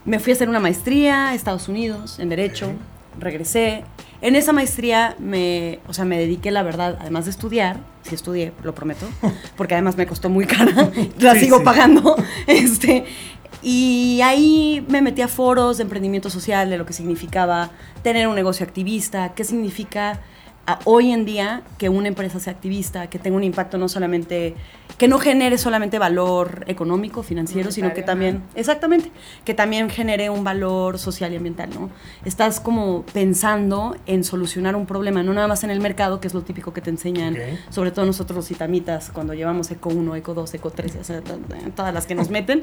Me 0.05 0.19
fui 0.19 0.33
a 0.33 0.37
hacer 0.37 0.49
una 0.49 0.61
maestría 0.61 1.29
a 1.29 1.35
Estados 1.35 1.69
Unidos 1.69 2.19
en 2.19 2.29
Derecho. 2.29 2.73
Regresé. 3.19 3.85
En 4.21 4.35
esa 4.37 4.53
maestría 4.53 5.15
me, 5.19 5.81
o 5.87 5.93
sea, 5.95 6.05
me 6.05 6.19
dediqué, 6.19 6.51
la 6.51 6.63
verdad, 6.63 6.99
además 7.01 7.25
de 7.27 7.31
estudiar, 7.33 7.79
sí 8.03 8.15
estudié, 8.15 8.53
lo 8.63 8.75
prometo, 8.75 9.07
porque 9.57 9.75
además 9.75 9.97
me 9.97 10.07
costó 10.07 10.29
muy 10.29 10.45
cara, 10.47 10.91
la 11.19 11.35
Sí, 11.35 11.41
sigo 11.41 11.59
sí. 11.59 11.65
pagando. 11.65 12.17
Este, 12.47 13.05
y 13.63 14.21
ahí 14.23 14.85
me 14.89 15.03
metí 15.03 15.21
a 15.23 15.29
foros 15.29 15.77
de 15.79 15.83
emprendimiento 15.85 16.31
social, 16.31 16.71
de 16.71 16.79
lo 16.79 16.87
que 16.87 16.93
significaba 16.93 17.71
tener 18.03 18.27
un 18.29 18.35
negocio 18.35 18.65
activista, 18.65 19.35
qué 19.35 19.45
significa 19.45 20.21
a- 20.69 20.79
hoy 20.85 21.13
en 21.13 21.25
día 21.25 21.63
que 21.79 21.89
una 21.89 22.09
empresa 22.09 22.39
sea 22.41 22.53
activista, 22.53 23.09
que 23.09 23.19
tenga 23.19 23.37
un 23.39 23.43
impacto 23.45 23.79
no 23.79 23.89
solamente, 23.89 24.55
que 24.99 25.09
no 25.09 25.19
genere 25.19 25.57
solamente 25.57 25.99
valor 25.99 26.65
económico, 26.69 27.23
financiero, 27.23 27.71
sino 27.73 27.95
que 27.95 28.03
también, 28.03 28.43
exactamente, 28.55 29.11
que 29.47 29.55
también 29.55 29.89
genere 29.89 30.29
un 30.29 30.45
valor 30.45 30.99
social 30.99 31.33
y 31.33 31.37
ambiental, 31.37 31.71
¿no? 31.73 31.89
Estás 32.27 32.61
como 32.61 33.05
pensando 33.15 33.97
en 34.05 34.25
solucionar 34.25 34.77
un 34.77 34.85
problema, 34.85 35.23
no 35.23 35.33
nada 35.33 35.49
más 35.49 35.65
en 35.65 35.71
el 35.71 35.81
mercado, 35.81 36.21
que 36.21 36.27
es 36.29 36.35
lo 36.35 36.43
típico 36.43 36.75
que 36.75 36.83
te 36.83 36.91
enseñan, 36.91 37.35
Ok. 37.35 37.41
sobre 37.71 37.91
todo 37.91 38.05
nosotros 38.05 38.37
los 38.37 38.51
itamitas, 38.51 39.11
cuando 39.11 39.33
llevamos 39.33 39.71
Eco 39.71 39.89
1, 39.89 40.17
Eco 40.17 40.35
2, 40.35 40.53
Eco 40.53 40.71
3, 40.71 40.97
o 41.01 41.05
sea, 41.05 41.23
to- 41.23 41.39
todas 41.75 41.95
las 41.95 42.05
que 42.07 42.15
nos 42.15 42.29
meten, 42.29 42.61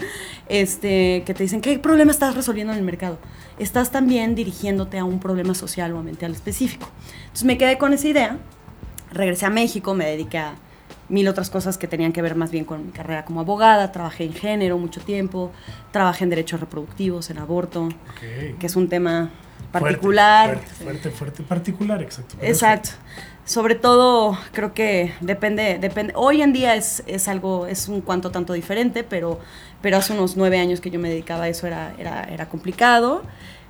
este, 0.48 1.24
que 1.25 1.34
te 1.34 1.42
dicen, 1.44 1.60
¿qué 1.62 1.80
problema 1.80 2.12
estás 2.12 2.36
resolviendo 2.36 2.72
en 2.74 2.80
el 2.80 2.86
mercado? 2.86 3.18
Estás 3.58 3.90
también 3.92 4.36
dirigiéndote 4.36 5.00
a 5.00 5.06
un 5.06 5.19
problema 5.19 5.56
social 5.56 5.92
o 5.94 5.98
ambiental 6.00 6.34
específico. 6.34 6.88
Entonces 7.24 7.46
me 7.46 7.58
quedé 7.58 7.78
con 7.78 7.94
esa 7.95 8.07
idea, 8.07 8.38
regresé 9.12 9.45
a 9.45 9.50
México, 9.50 9.94
me 9.94 10.06
dediqué 10.06 10.38
a 10.38 10.56
mil 11.09 11.27
otras 11.27 11.50
cosas 11.50 11.77
que 11.77 11.88
tenían 11.88 12.12
que 12.12 12.22
ver 12.22 12.36
más 12.36 12.51
bien 12.51 12.65
con 12.65 12.86
mi 12.88 12.91
carrera 12.91 13.25
como 13.25 13.39
abogada, 13.39 13.91
trabajé 13.91 14.24
en 14.24 14.34
género 14.34 14.77
mucho 14.77 15.01
tiempo, 15.01 15.51
trabajé 15.91 16.24
en 16.24 16.31
derechos 16.31 16.60
reproductivos, 16.60 17.29
en 17.29 17.38
aborto, 17.38 17.89
que 18.60 18.65
es 18.65 18.75
un 18.75 18.89
tema 18.89 19.29
Fuerte, 19.72 19.98
particular. 19.98 20.50
Fuerte, 20.50 20.84
fuerte, 20.84 21.10
fuerte, 21.12 21.43
particular, 21.43 22.01
exacto. 22.01 22.36
Exacto. 22.41 22.89
Sobre 23.43 23.75
todo, 23.75 24.38
creo 24.53 24.74
que 24.74 25.13
depende, 25.22 25.77
depende. 25.79 26.13
Hoy 26.15 26.41
en 26.41 26.51
día 26.51 26.75
es, 26.75 27.03
es 27.05 27.27
algo, 27.27 27.67
es 27.67 27.88
un 27.88 28.01
cuanto 28.01 28.31
tanto 28.31 28.53
diferente, 28.53 29.03
pero, 29.03 29.39
pero 29.81 29.98
hace 29.98 30.13
unos 30.13 30.36
nueve 30.36 30.60
años 30.60 30.81
que 30.81 30.89
yo 30.89 31.00
me 31.00 31.10
dedicaba 31.10 31.43
a 31.43 31.50
eso 31.50 31.67
era, 31.67 31.93
era, 32.00 32.24
era 32.24 32.48
complicado. 32.50 33.22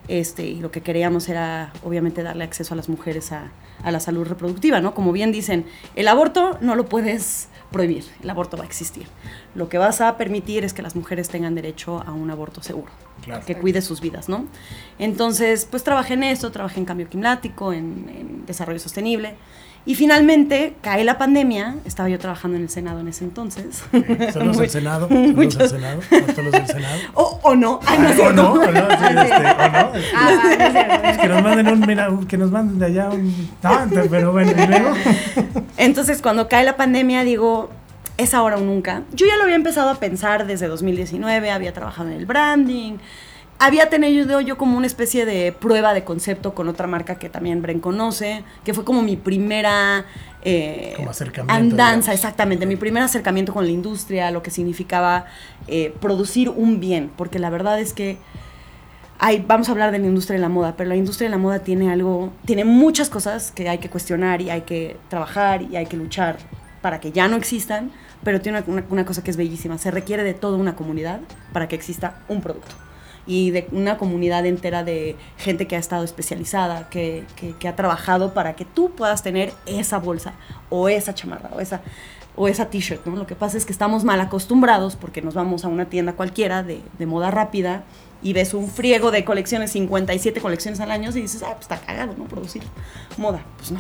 Este, 0.08 0.46
y 0.46 0.60
lo 0.60 0.70
que 0.72 0.82
queríamos 0.82 1.28
era, 1.30 1.74
obviamente, 1.84 2.22
darle 2.22 2.44
acceso 2.44 2.74
a 2.74 2.78
las 2.78 2.90
mujeres 2.90 3.32
a, 3.32 3.52
a 3.84 3.92
la 3.92 4.00
salud 4.00 4.28
reproductiva, 4.28 4.80
¿no? 4.80 4.94
Como 4.94 5.12
bien 5.12 5.32
dicen, 5.32 5.66
el 5.96 6.08
aborto 6.08 6.58
no 6.62 6.76
lo 6.76 6.86
puedes 6.86 7.48
prohibir, 7.72 8.06
el 8.22 8.30
aborto 8.30 8.56
va 8.56 8.64
a 8.64 8.68
existir. 8.68 9.08
Lo 9.56 9.68
que 9.68 9.78
vas 9.80 10.02
a 10.02 10.16
permitir 10.18 10.64
es 10.64 10.74
que 10.74 10.82
las 10.84 10.96
mujeres 10.96 11.28
tengan 11.30 11.56
derecho 11.56 12.04
a 12.06 12.12
un 12.12 12.30
aborto 12.30 12.62
seguro 12.62 12.92
Claro. 13.24 13.44
que 13.46 13.56
cuide 13.56 13.82
sus 13.82 14.02
vidas, 14.02 14.30
¿no? 14.30 14.46
Entonces, 15.00 15.68
pues 15.70 15.84
trabajé 15.84 16.14
en 16.14 16.24
esto, 16.24 16.52
trabajé 16.52 16.80
en 16.80 16.86
cambio 16.86 17.08
climático, 17.10 17.74
en, 17.74 18.08
en 18.10 18.46
desarrollo 18.46 18.80
sostenible. 18.80 19.36
Y 19.88 19.94
finalmente 19.94 20.74
cae 20.82 21.04
la 21.04 21.20
pandemia, 21.20 21.76
estaba 21.86 22.10
yo 22.10 22.18
trabajando 22.18 22.58
en 22.58 22.64
el 22.64 22.70
Senado 22.70 23.02
en 23.02 23.08
ese 23.08 23.24
entonces. 23.24 23.84
Ok, 23.94 24.32
Saludos 24.34 24.60
al 24.60 24.70
Senado. 24.70 25.08
Saludos 25.08 25.58
al 25.58 25.70
Senado. 25.70 26.00
Todos 26.36 26.52
del 26.52 26.68
Senado. 26.68 27.00
O, 27.14 27.40
o 27.44 27.56
no, 27.56 27.80
ay, 27.86 28.00
no 28.00 28.10
es 28.10 28.20
o 28.20 28.34
no, 28.34 28.54
o 28.54 28.56
no, 28.56 28.64
sí, 28.66 29.06
este, 29.10 29.36
o 29.36 29.70
no. 29.70 29.92
Ah, 30.16 31.02
es. 31.04 31.18
Que 31.20 31.28
nos 31.28 31.44
manden 31.44 31.68
un, 31.68 31.80
mira, 31.82 32.10
que 32.28 32.38
nos 32.38 32.52
manden 32.52 32.80
de 32.80 32.86
allá 32.86 33.10
un. 33.10 33.50
Ah, 33.64 33.86
pero 34.10 34.32
bueno, 34.32 34.52
y 34.52 34.68
luego. 34.68 34.94
Entonces, 35.78 36.22
cuando 36.22 36.50
cae 36.50 36.64
la 36.64 36.76
pandemia, 36.76 37.24
digo, 37.24 37.70
es 38.18 38.34
ahora 38.34 38.58
o 38.58 38.62
nunca. 38.62 39.04
Yo 39.14 39.28
ya 39.28 39.38
lo 39.38 39.44
había 39.44 39.56
empezado 39.56 39.90
a 39.90 39.96
pensar 39.96 40.48
desde 40.48 40.68
2019, 40.68 41.52
había 41.52 41.74
trabajado 41.74 42.10
en 42.10 42.16
el 42.16 42.26
branding, 42.26 42.98
había 43.58 43.90
tenido 43.90 44.42
yo 44.42 44.58
como 44.58 44.78
una 44.78 44.86
especie 44.88 45.26
de 45.26 45.52
prueba 45.54 45.94
de 45.94 46.04
concepto 46.04 46.54
con 46.54 46.68
otra 46.68 46.88
marca 46.88 47.16
que 47.18 47.30
también 47.30 47.62
Bren 47.62 47.80
conoce, 47.80 48.44
que 48.64 48.74
fue 48.74 48.84
como 48.84 49.02
mi 49.02 49.16
primera 49.16 50.06
eh, 50.44 50.94
Como 50.98 51.10
acercamiento, 51.10 51.54
andanza, 51.54 52.12
digamos. 52.12 52.16
exactamente, 52.16 52.66
mi 52.66 52.76
primer 52.76 53.04
acercamiento 53.04 53.54
con 53.54 53.66
la 53.66 53.72
industria, 53.72 54.30
lo 54.32 54.44
que 54.44 54.52
significaba 54.52 55.26
eh, 55.68 55.94
producir 56.02 56.50
un 56.50 56.80
bien, 56.80 57.10
porque 57.16 57.40
la 57.40 57.50
verdad 57.50 57.80
es 57.80 57.94
que 57.94 58.18
hay, 59.18 59.44
vamos 59.48 59.70
a 59.70 59.72
hablar 59.72 59.92
de 59.92 60.00
la 60.00 60.08
industria 60.08 60.36
de 60.36 60.42
la 60.42 60.50
moda, 60.50 60.76
pero 60.76 60.90
la 60.90 60.98
industria 60.98 61.28
de 61.30 61.32
la 61.32 61.38
moda 61.38 61.60
tiene 61.60 61.90
algo, 61.92 62.34
tiene 62.46 62.66
muchas 62.66 63.10
cosas 63.10 63.52
que 63.52 63.70
hay 63.70 63.78
que 63.78 63.90
cuestionar 63.90 64.42
y 64.42 64.50
hay 64.50 64.62
que 64.62 64.98
trabajar 65.10 65.62
y 65.62 65.78
hay 65.78 65.86
que 65.86 65.96
luchar 65.96 66.38
para 66.82 67.00
que 67.00 67.14
ya 67.14 67.28
no 67.30 67.38
existan, 67.38 67.92
pero 68.24 68.42
tiene 68.42 68.60
una, 68.60 68.68
una- 68.68 68.86
una 68.90 69.06
cosa 69.06 69.24
que 69.24 69.32
es 69.32 69.38
bellísima, 69.38 69.78
se 69.78 69.90
requiere 69.90 70.24
de 70.24 70.34
toda 70.34 70.58
una 70.58 70.76
comunidad 70.76 71.22
para 71.54 71.68
que 71.70 71.76
exista 71.76 72.20
un 72.28 72.42
producto 72.42 72.76
y 73.28 73.52
de 73.52 73.68
una 73.72 73.98
comunidad 73.98 74.46
entera 74.46 74.84
de 74.84 75.16
gente 75.38 75.68
que 75.68 75.76
ha 75.76 75.80
estado 75.80 76.04
especializada, 76.04 76.90
que, 76.90 77.24
que- 77.36 77.68
ha 77.68 77.76
trabajado 77.76 78.34
para 78.34 78.56
que 78.56 78.66
tú 78.66 78.92
puedas 78.92 79.24
tener 79.24 79.52
esa 79.66 79.98
bolsa 80.00 80.34
o 80.70 80.90
esa 80.90 81.14
chamarra 81.16 81.50
o 81.56 81.60
esa, 81.60 81.82
o 82.36 82.48
esa 82.48 82.70
t-shirt, 82.70 83.06
¿no? 83.06 83.16
Lo 83.16 83.26
que 83.26 83.36
pasa 83.36 83.58
es 83.58 83.66
que 83.66 83.72
estamos 83.72 84.04
mal 84.04 84.20
acostumbrados 84.22 84.96
porque 84.96 85.22
nos 85.22 85.34
vamos 85.34 85.66
a 85.66 85.68
una 85.70 85.86
tienda 85.86 86.14
cualquiera 86.14 86.62
de, 86.64 86.82
de 87.00 87.06
moda 87.06 87.32
rápida 87.32 87.84
y 88.22 88.34
ves 88.34 88.54
un 88.54 88.70
friego 88.70 89.10
de 89.12 89.24
colecciones, 89.26 89.72
57 89.72 90.40
colecciones 90.42 90.80
al 90.80 90.92
año 90.92 91.10
y 91.10 91.22
dices, 91.22 91.42
ah, 91.44 91.52
pues 91.54 91.62
está 91.64 91.78
cagado, 91.78 92.14
¿no? 92.18 92.26
Producir 92.26 92.62
moda. 93.18 93.44
Pues 93.58 93.72
no. 93.72 93.80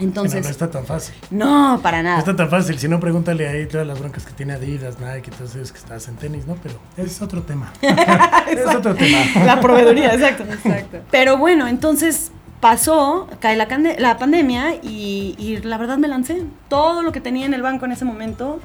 No, 0.00 0.04
Entonces, 0.06 0.44
no 0.44 0.50
está 0.50 0.70
tan 0.70 0.84
fácil. 0.86 1.14
no, 1.30 1.78
para 1.82 1.98
No 1.98 2.08
nada. 2.10 2.18
está 2.18 2.34
tan 2.34 2.50
fácil. 2.50 2.78
Si 2.78 2.88
no, 2.88 2.98
pregúntale 2.98 3.46
ahí 3.48 3.66
todas 3.66 3.86
las 3.86 3.98
broncas 3.98 4.24
que 4.26 4.32
tiene 4.32 4.54
Adidas, 4.54 4.96
Nike, 4.98 5.30
entonces 5.30 5.70
que 5.70 5.78
estás 5.78 6.08
en 6.08 6.16
tenis, 6.16 6.46
¿no? 6.46 6.56
Pero 6.62 6.74
es 6.96 7.22
otro 7.22 7.42
tema. 7.42 7.72
es 7.82 8.66
otro 8.74 8.94
tema. 8.94 9.18
La 9.44 9.60
proveeduría, 9.60 10.12
exacto. 10.14 10.44
Exacto. 10.44 10.98
Pero 11.10 11.38
bueno, 11.38 11.66
entonces 11.68 12.32
pasó, 12.60 13.28
cae 13.40 13.56
la 13.56 14.16
pandemia 14.18 14.74
y, 14.82 15.34
y 15.38 15.58
la 15.62 15.78
verdad 15.78 15.98
me 15.98 16.08
lancé. 16.08 16.44
Todo 16.68 17.02
lo 17.02 17.12
que 17.12 17.20
tenía 17.20 17.46
en 17.46 17.54
el 17.54 17.62
banco 17.62 17.84
en 17.84 17.92
ese 17.92 18.04
momento, 18.04 18.58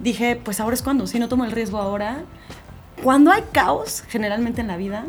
dije, 0.00 0.38
pues 0.42 0.60
ahora 0.60 0.74
es 0.74 0.82
cuando, 0.82 1.06
si 1.06 1.18
no 1.18 1.28
tomo 1.28 1.44
el 1.44 1.52
riesgo 1.52 1.78
ahora. 1.78 2.18
Cuando 3.02 3.30
hay 3.30 3.42
caos, 3.52 4.04
generalmente 4.08 4.60
en 4.62 4.68
la 4.68 4.76
vida, 4.76 5.04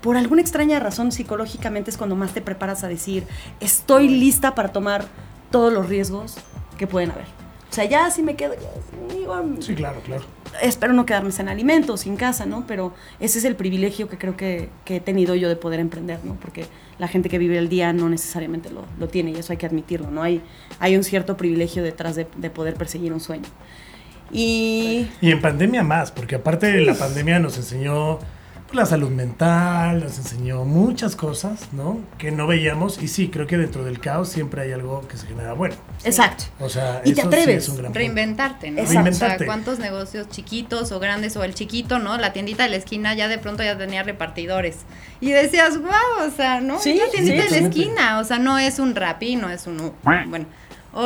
por 0.00 0.16
alguna 0.16 0.40
extraña 0.42 0.78
razón 0.80 1.12
psicológicamente 1.12 1.90
es 1.90 1.96
cuando 1.96 2.16
más 2.16 2.32
te 2.32 2.40
preparas 2.40 2.84
a 2.84 2.88
decir, 2.88 3.24
estoy 3.60 4.08
lista 4.08 4.54
para 4.54 4.70
tomar 4.72 5.06
todos 5.50 5.72
los 5.72 5.88
riesgos 5.88 6.36
que 6.76 6.86
pueden 6.86 7.10
haber. 7.10 7.24
O 7.70 7.74
sea, 7.74 7.84
ya 7.84 8.10
si 8.10 8.22
me 8.22 8.34
quedo, 8.34 8.54
igual, 9.20 9.56
Sí, 9.60 9.74
claro, 9.74 10.00
claro. 10.00 10.22
espero 10.62 10.94
no 10.94 11.04
quedarme 11.04 11.32
sin 11.32 11.48
alimentos, 11.48 12.00
sin 12.00 12.16
casa, 12.16 12.46
¿no? 12.46 12.64
Pero 12.66 12.94
ese 13.20 13.38
es 13.38 13.44
el 13.44 13.56
privilegio 13.56 14.08
que 14.08 14.16
creo 14.16 14.36
que, 14.36 14.70
que 14.86 14.96
he 14.96 15.00
tenido 15.00 15.34
yo 15.34 15.48
de 15.50 15.56
poder 15.56 15.78
emprender, 15.80 16.20
¿no? 16.24 16.34
Porque 16.36 16.64
la 16.98 17.08
gente 17.08 17.28
que 17.28 17.38
vive 17.38 17.58
el 17.58 17.68
día 17.68 17.92
no 17.92 18.08
necesariamente 18.08 18.70
lo, 18.70 18.84
lo 18.98 19.08
tiene 19.08 19.32
y 19.32 19.34
eso 19.36 19.52
hay 19.52 19.58
que 19.58 19.66
admitirlo, 19.66 20.10
¿no? 20.10 20.22
Hay, 20.22 20.40
hay 20.80 20.96
un 20.96 21.04
cierto 21.04 21.36
privilegio 21.36 21.82
detrás 21.82 22.16
de, 22.16 22.26
de 22.36 22.48
poder 22.50 22.74
perseguir 22.74 23.12
un 23.12 23.20
sueño. 23.20 23.44
Y 24.32 25.06
Y 25.20 25.30
en 25.30 25.40
pandemia 25.40 25.82
más, 25.82 26.10
porque 26.10 26.36
aparte 26.36 26.80
la 26.80 26.94
pandemia 26.94 27.38
nos 27.38 27.56
enseñó 27.56 28.18
la 28.72 28.84
salud 28.84 29.08
mental, 29.10 30.00
nos 30.00 30.18
enseñó 30.18 30.64
muchas 30.64 31.16
cosas, 31.16 31.72
¿no? 31.72 32.00
Que 32.18 32.30
no 32.30 32.46
veíamos. 32.46 33.00
Y 33.02 33.08
sí, 33.08 33.28
creo 33.28 33.46
que 33.46 33.56
dentro 33.56 33.82
del 33.84 33.98
caos 33.98 34.28
siempre 34.28 34.60
hay 34.62 34.72
algo 34.72 35.06
que 35.08 35.16
se 35.16 35.26
genera 35.26 35.54
bueno. 35.54 35.74
exacto. 36.04 36.44
O 36.60 36.68
sea, 36.68 37.00
Y 37.04 37.12
te 37.14 37.20
eso 37.22 37.30
sí 37.30 37.36
atreves. 37.38 37.62
es 37.64 37.68
un 37.70 37.76
gran. 37.78 37.94
Reinventarte, 37.94 38.70
¿no? 38.70 38.80
Exacto. 38.80 38.90
O 38.90 38.92
sea, 38.92 39.02
Reinventarte. 39.02 39.46
cuántos 39.46 39.78
negocios 39.78 40.28
chiquitos 40.28 40.92
o 40.92 41.00
grandes 41.00 41.36
o 41.36 41.44
el 41.44 41.54
chiquito, 41.54 41.98
¿no? 41.98 42.18
La 42.18 42.32
tiendita 42.32 42.64
de 42.64 42.68
la 42.70 42.76
esquina 42.76 43.14
ya 43.14 43.28
de 43.28 43.38
pronto 43.38 43.62
ya 43.62 43.78
tenía 43.78 44.02
repartidores. 44.02 44.78
Y 45.20 45.30
decías, 45.30 45.78
wow, 45.80 46.26
o 46.26 46.30
sea, 46.36 46.60
¿no? 46.60 46.78
Sí, 46.78 46.90
Es 46.90 46.98
la 47.06 47.10
tiendita 47.10 47.42
sí, 47.48 47.54
de 47.54 47.60
la 47.62 47.68
esquina, 47.68 48.18
o 48.20 48.24
sea, 48.24 48.38
no 48.38 48.58
es 48.58 48.78
un 48.78 48.94
Rappi, 48.94 49.36
no 49.36 49.48
es 49.50 49.66
un... 49.66 49.92
Bueno, 50.02 50.46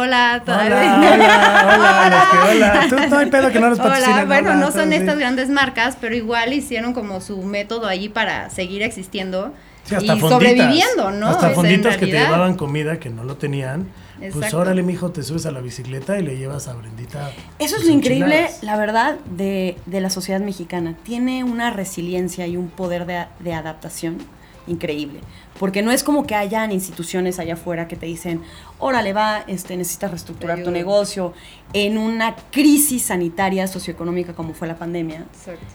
hola, 0.00 0.42
Hola, 0.46 0.64
hola, 0.66 2.04
hola, 2.06 2.28
que- 2.30 2.38
hola. 2.56 2.86
Tú 2.88 2.96
no 3.10 3.18
hay 3.18 3.26
pedo 3.30 3.50
que 3.52 3.60
no 3.60 3.68
nos 3.70 3.78
Hola, 3.78 4.24
bueno, 4.26 4.50
hola, 4.50 4.60
no 4.60 4.72
son 4.72 4.88
sí. 4.90 4.94
estas 4.96 5.18
grandes 5.18 5.48
marcas, 5.50 5.96
pero 6.00 6.14
igual 6.14 6.52
hicieron 6.52 6.92
como 6.94 7.20
su 7.20 7.42
método 7.42 7.86
allí 7.86 8.08
para 8.08 8.50
seguir 8.50 8.82
existiendo 8.82 9.52
Sí, 9.84 9.96
hasta 9.96 10.14
y 10.14 10.20
fonditas. 10.20 10.30
sobreviviendo, 10.30 11.10
¿no? 11.10 11.26
Hasta 11.28 11.50
fonditas 11.50 11.96
que 11.96 12.06
te 12.06 12.12
llevaban 12.12 12.54
comida 12.54 13.00
que 13.00 13.10
no 13.10 13.24
lo 13.24 13.36
tenían. 13.36 13.88
Pues 14.18 14.36
Exacto. 14.36 14.58
órale, 14.60 14.84
mijo, 14.84 15.10
te 15.10 15.24
subes 15.24 15.44
a 15.46 15.50
la 15.50 15.60
bicicleta 15.60 16.16
y 16.16 16.22
le 16.22 16.36
llevas 16.36 16.68
a 16.68 16.74
Brendita. 16.74 17.32
Eso 17.58 17.76
es 17.76 17.84
lo 17.84 17.90
increíble, 17.90 18.46
la 18.60 18.76
verdad, 18.76 19.16
de, 19.24 19.76
de 19.86 20.00
la 20.00 20.08
sociedad 20.10 20.38
mexicana. 20.40 20.94
Tiene 21.02 21.42
una 21.42 21.70
resiliencia 21.70 22.46
y 22.46 22.56
un 22.56 22.68
poder 22.68 23.06
de, 23.06 23.24
de 23.40 23.54
adaptación 23.54 24.18
increíble. 24.66 25.20
Porque 25.58 25.82
no 25.82 25.92
es 25.92 26.02
como 26.02 26.26
que 26.26 26.34
hayan 26.34 26.72
instituciones 26.72 27.38
allá 27.38 27.54
afuera 27.54 27.86
que 27.86 27.94
te 27.94 28.06
dicen, 28.06 28.40
órale, 28.78 29.12
va, 29.12 29.44
este, 29.46 29.76
necesitas 29.76 30.10
reestructurar 30.10 30.62
tu 30.64 30.70
negocio 30.70 31.34
en 31.74 31.98
una 31.98 32.34
crisis 32.50 33.02
sanitaria 33.04 33.66
socioeconómica 33.68 34.32
como 34.34 34.54
fue 34.54 34.66
la 34.66 34.76
pandemia. 34.76 35.26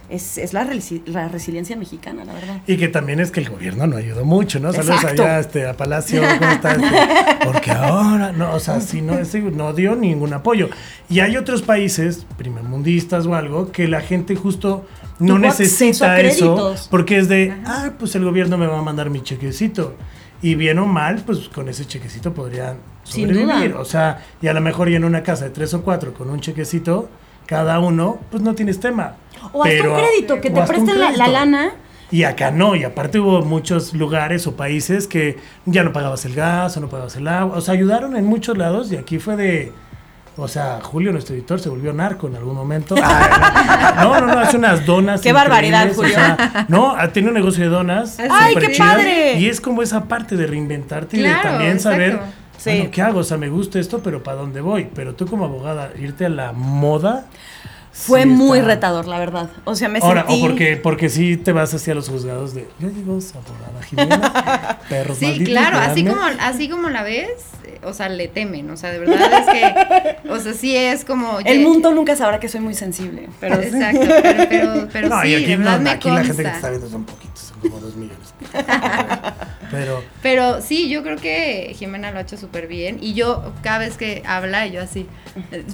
Es, 0.09 0.37
es 0.37 0.53
la, 0.53 0.65
resi- 0.65 1.05
la 1.05 1.27
resiliencia 1.29 1.75
mexicana, 1.77 2.25
la 2.25 2.33
verdad. 2.33 2.61
Y 2.67 2.75
que 2.77 2.87
también 2.87 3.19
es 3.19 3.31
que 3.31 3.39
el 3.39 3.49
gobierno 3.49 3.87
no 3.87 3.97
ayudó 3.97 4.25
mucho, 4.25 4.59
¿no? 4.59 4.73
Saludos 4.73 5.05
allá 5.05 5.39
este, 5.39 5.67
a 5.67 5.77
Palacio, 5.77 6.21
¿cómo 6.39 6.51
está? 6.51 6.71
Este? 6.73 7.45
Porque 7.45 7.71
ahora, 7.71 8.31
no, 8.33 8.53
o 8.53 8.59
sea, 8.59 8.81
sí, 8.81 9.01
no, 9.01 9.17
ese 9.17 9.39
no 9.41 9.73
dio 9.73 9.95
ningún 9.95 10.33
apoyo. 10.33 10.69
Y 11.09 11.21
hay 11.21 11.37
otros 11.37 11.61
países, 11.61 12.25
primermundistas 12.37 13.25
o 13.25 13.35
algo, 13.35 13.71
que 13.71 13.87
la 13.87 14.01
gente 14.01 14.35
justo 14.35 14.85
no 15.19 15.39
necesita 15.39 16.19
eso, 16.19 16.75
porque 16.89 17.17
es 17.17 17.27
de, 17.27 17.53
ah, 17.65 17.91
pues 17.97 18.15
el 18.15 18.23
gobierno 18.23 18.57
me 18.57 18.67
va 18.67 18.79
a 18.79 18.81
mandar 18.81 19.09
mi 19.09 19.21
chequecito. 19.21 19.95
Y 20.41 20.53
bien 20.53 20.77
o 20.77 20.85
mal, 20.85 21.23
pues 21.25 21.49
con 21.49 21.67
ese 21.67 21.85
chequecito 21.85 22.33
podrían 22.33 22.77
sobrevivir. 23.03 23.73
O 23.73 23.85
sea, 23.85 24.23
y 24.41 24.47
a 24.47 24.53
lo 24.53 24.61
mejor 24.61 24.89
y 24.89 24.95
en 24.95 25.03
una 25.03 25.23
casa 25.23 25.45
de 25.45 25.51
tres 25.51 25.73
o 25.73 25.81
cuatro 25.81 26.13
con 26.13 26.29
un 26.29 26.39
chequecito, 26.39 27.09
cada 27.47 27.79
uno, 27.79 28.19
pues 28.29 28.43
no 28.43 28.53
tienes 28.53 28.79
tema. 28.79 29.15
O 29.53 29.63
hasta 29.63 29.75
Pero- 29.75 29.93
un 29.95 29.99
crédito, 29.99 30.39
que 30.39 30.51
te 30.51 30.61
presten 30.61 30.99
la, 30.99 31.11
la 31.11 31.27
lana. 31.27 31.71
Y 32.11 32.23
acá 32.23 32.51
no, 32.51 32.75
y 32.75 32.83
aparte 32.85 33.19
hubo 33.19 33.41
muchos 33.41 33.93
lugares 33.93 34.47
o 34.47 34.55
países 34.55 35.07
que 35.07 35.37
ya 35.65 35.83
no 35.83 35.91
pagabas 35.91 36.23
el 36.25 36.35
gas 36.35 36.77
o 36.77 36.79
no 36.79 36.87
pagabas 36.87 37.15
el 37.17 37.27
agua, 37.27 37.57
o 37.57 37.61
sea, 37.61 37.73
ayudaron 37.73 38.15
en 38.15 38.25
muchos 38.25 38.57
lados 38.57 38.89
y 38.93 38.95
aquí 38.95 39.19
fue 39.19 39.35
de, 39.35 39.73
o 40.37 40.47
sea, 40.47 40.79
Julio, 40.81 41.11
nuestro 41.11 41.35
editor, 41.35 41.59
se 41.59 41.69
volvió 41.69 41.91
narco 41.93 42.27
en 42.27 42.35
algún 42.35 42.55
momento. 42.55 42.95
Ah, 43.09 43.93
no, 44.03 44.19
no, 44.19 44.27
no, 44.27 44.39
hace 44.39 44.57
unas 44.57 44.85
donas. 44.85 45.21
Qué 45.21 45.33
barbaridad, 45.33 45.87
increíbles, 45.87 46.17
o 46.17 46.19
sea, 46.19 46.65
no, 46.67 46.95
tiene 47.13 47.29
un 47.29 47.33
negocio 47.33 47.63
de 47.63 47.69
donas. 47.69 48.17
¡Ay, 48.19 48.55
qué 48.55 48.71
chidas, 48.71 48.95
padre! 48.95 49.39
Y 49.39 49.47
es 49.47 49.61
como 49.61 49.81
esa 49.81 50.05
parte 50.05 50.35
de 50.35 50.45
reinventarte 50.45 51.17
y 51.17 51.21
de 51.21 51.33
también 51.41 51.79
saber. 51.79 52.19
Sí. 52.57 52.71
bueno, 52.71 52.91
¿qué 52.91 53.01
hago? 53.01 53.19
O 53.19 53.23
sea, 53.23 53.37
me 53.37 53.49
gusta 53.49 53.79
esto, 53.79 54.01
pero 54.03 54.21
¿para 54.23 54.37
dónde 54.37 54.61
voy? 54.61 54.89
Pero 54.93 55.15
tú 55.15 55.25
como 55.25 55.45
abogada, 55.45 55.91
irte 55.99 56.25
a 56.25 56.29
la 56.29 56.51
moda. 56.51 57.25
Fue 57.99 58.21
sí 58.23 58.27
muy 58.29 58.59
está- 58.59 58.67
retador, 58.75 59.07
la 59.07 59.17
verdad. 59.17 59.49
O 59.65 59.75
sea, 59.75 59.89
me 59.89 59.99
Ahora, 59.99 60.21
sentí... 60.27 60.37
o 60.43 60.47
porque, 60.47 60.77
porque 60.77 61.09
sí 61.09 61.35
te 61.35 61.51
vas 61.51 61.73
hacia 61.73 61.95
los 61.95 62.07
juzgados 62.09 62.53
de, 62.53 62.67
ya 62.79 62.89
llegó 62.89 63.19
su 63.19 63.33
abogada 63.37 63.81
Jimena, 63.89 64.79
perros 64.89 65.17
Sí, 65.17 65.25
malditos, 65.25 65.47
claro, 65.49 65.77
así 65.79 66.03
véanme". 66.03 66.21
como, 66.21 66.41
así 66.41 66.69
como 66.69 66.89
la 66.89 67.01
ves, 67.03 67.29
eh, 67.65 67.79
o 67.83 67.93
sea, 67.93 68.07
le 68.09 68.27
temen, 68.27 68.69
o 68.69 68.77
sea, 68.77 68.91
de 68.91 68.99
verdad 68.99 69.17
es 69.39 69.47
que, 70.23 70.29
o 70.29 70.39
sea, 70.39 70.53
sí 70.53 70.75
es 70.75 71.03
como... 71.05 71.39
El 71.43 71.61
mundo 71.61 71.91
nunca 71.91 72.15
sabrá 72.15 72.39
que 72.39 72.49
soy 72.49 72.61
muy 72.61 72.75
sensible, 72.75 73.29
pero 73.39 73.55
Exacto, 73.61 74.05
pero, 74.21 74.43
pero, 74.49 74.87
pero 74.93 75.09
No, 75.09 75.21
sí, 75.23 75.29
y 75.29 75.35
aquí, 75.35 75.45
de 75.45 75.57
no, 75.57 75.63
verdad 75.65 75.79
me 75.81 75.89
aquí 75.89 76.09
la 76.09 76.23
gente 76.23 76.43
que 76.43 76.49
está 76.49 76.69
viendo 76.69 76.89
son 76.89 77.03
poquitos, 77.03 77.46
como 77.57 77.79
dos 77.79 77.95
millones. 77.95 78.33
Pero, 79.71 80.01
Pero 80.21 80.61
sí, 80.61 80.87
yo 80.89 81.03
creo 81.03 81.17
que 81.17 81.75
Jimena 81.77 82.11
lo 82.11 82.19
ha 82.19 82.21
hecho 82.21 82.37
súper 82.37 82.67
bien. 82.67 82.99
Y 83.01 83.13
yo, 83.13 83.53
cada 83.63 83.79
vez 83.79 83.97
que 83.97 84.23
habla, 84.25 84.65
yo 84.67 84.81
así. 84.81 85.07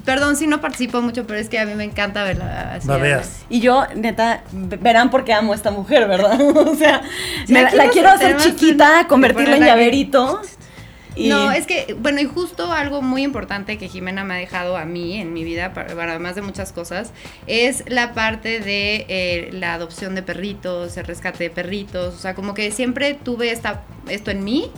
Perdón 0.04 0.36
si 0.36 0.48
no 0.48 0.62
participo 0.62 1.02
mucho, 1.02 1.28
pero 1.28 1.40
es 1.40 1.48
que 1.48 1.60
a 1.60 1.66
mí 1.66 1.76
me 1.76 1.84
encanta 1.84 2.24
verla 2.24 2.74
así. 2.74 2.88
babeas. 2.88 3.46
Y 3.50 3.60
yo, 3.60 3.86
neta, 3.96 4.44
verán 4.52 5.10
por 5.12 5.24
qué 5.24 5.34
amo 5.34 5.54
a 5.54 5.56
esta 5.56 5.72
mujer, 5.72 6.08
¿verdad? 6.08 6.42
o 6.58 6.76
sea, 6.76 7.04
Sí, 7.46 7.54
me 7.54 7.62
la, 7.64 7.90
quiero 7.90 8.10
hacer 8.10 8.38
chiquita, 8.38 9.06
convertirla 9.08 9.58
en 9.58 9.64
aquí. 9.64 10.10
No, 11.18 11.52
es 11.52 11.68
que, 11.68 11.96
bueno, 12.00 12.22
y 12.22 12.26
justo 12.26 12.72
algo 12.72 13.02
muy 13.02 13.24
importante 13.24 13.78
que 13.78 13.88
Jimena 13.88 14.24
me 14.24 14.34
ha 14.34 14.38
dejado 14.38 14.78
a 14.78 14.86
mí 14.86 15.20
en 15.20 15.34
mi 15.34 15.44
vida, 15.44 15.74
para, 15.74 15.92
además 15.92 16.36
de 16.36 16.42
muchas 16.42 16.72
cosas, 16.72 17.12
es 17.48 17.84
la 17.88 18.14
parte 18.14 18.60
de 18.60 19.06
eh, 19.08 19.50
la 19.52 19.76
adopción 19.76 20.16
de 20.16 20.24
perritos, 20.24 20.98
el 20.98 21.06
rescate 21.06 21.46
de 21.46 21.50
perritos, 21.50 22.16
o 22.16 22.18
sea, 22.18 22.34
como 22.34 22.54
que 22.54 22.72
siempre 22.72 23.14
tuve 23.14 23.52
esta, 23.52 23.84
esto 24.10 24.32
en 24.32 24.44
mí, 24.44 24.72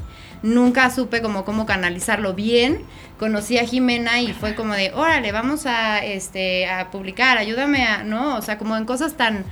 nunca 0.43 0.89
supe 0.89 1.21
como 1.21 1.45
cómo 1.45 1.65
canalizarlo 1.65 2.33
bien, 2.33 2.83
conocí 3.17 3.57
a 3.57 3.65
Jimena 3.65 4.21
y 4.21 4.33
fue 4.33 4.55
como 4.55 4.73
de, 4.73 4.91
órale, 4.93 5.31
vamos 5.31 5.65
a, 5.65 6.03
este, 6.05 6.67
a 6.67 6.91
publicar, 6.91 7.37
ayúdame 7.37 7.83
a, 7.83 8.03
¿no? 8.03 8.35
O 8.35 8.41
sea, 8.41 8.57
como 8.57 8.75
en 8.75 8.85
cosas 8.85 9.15
tan 9.15 9.45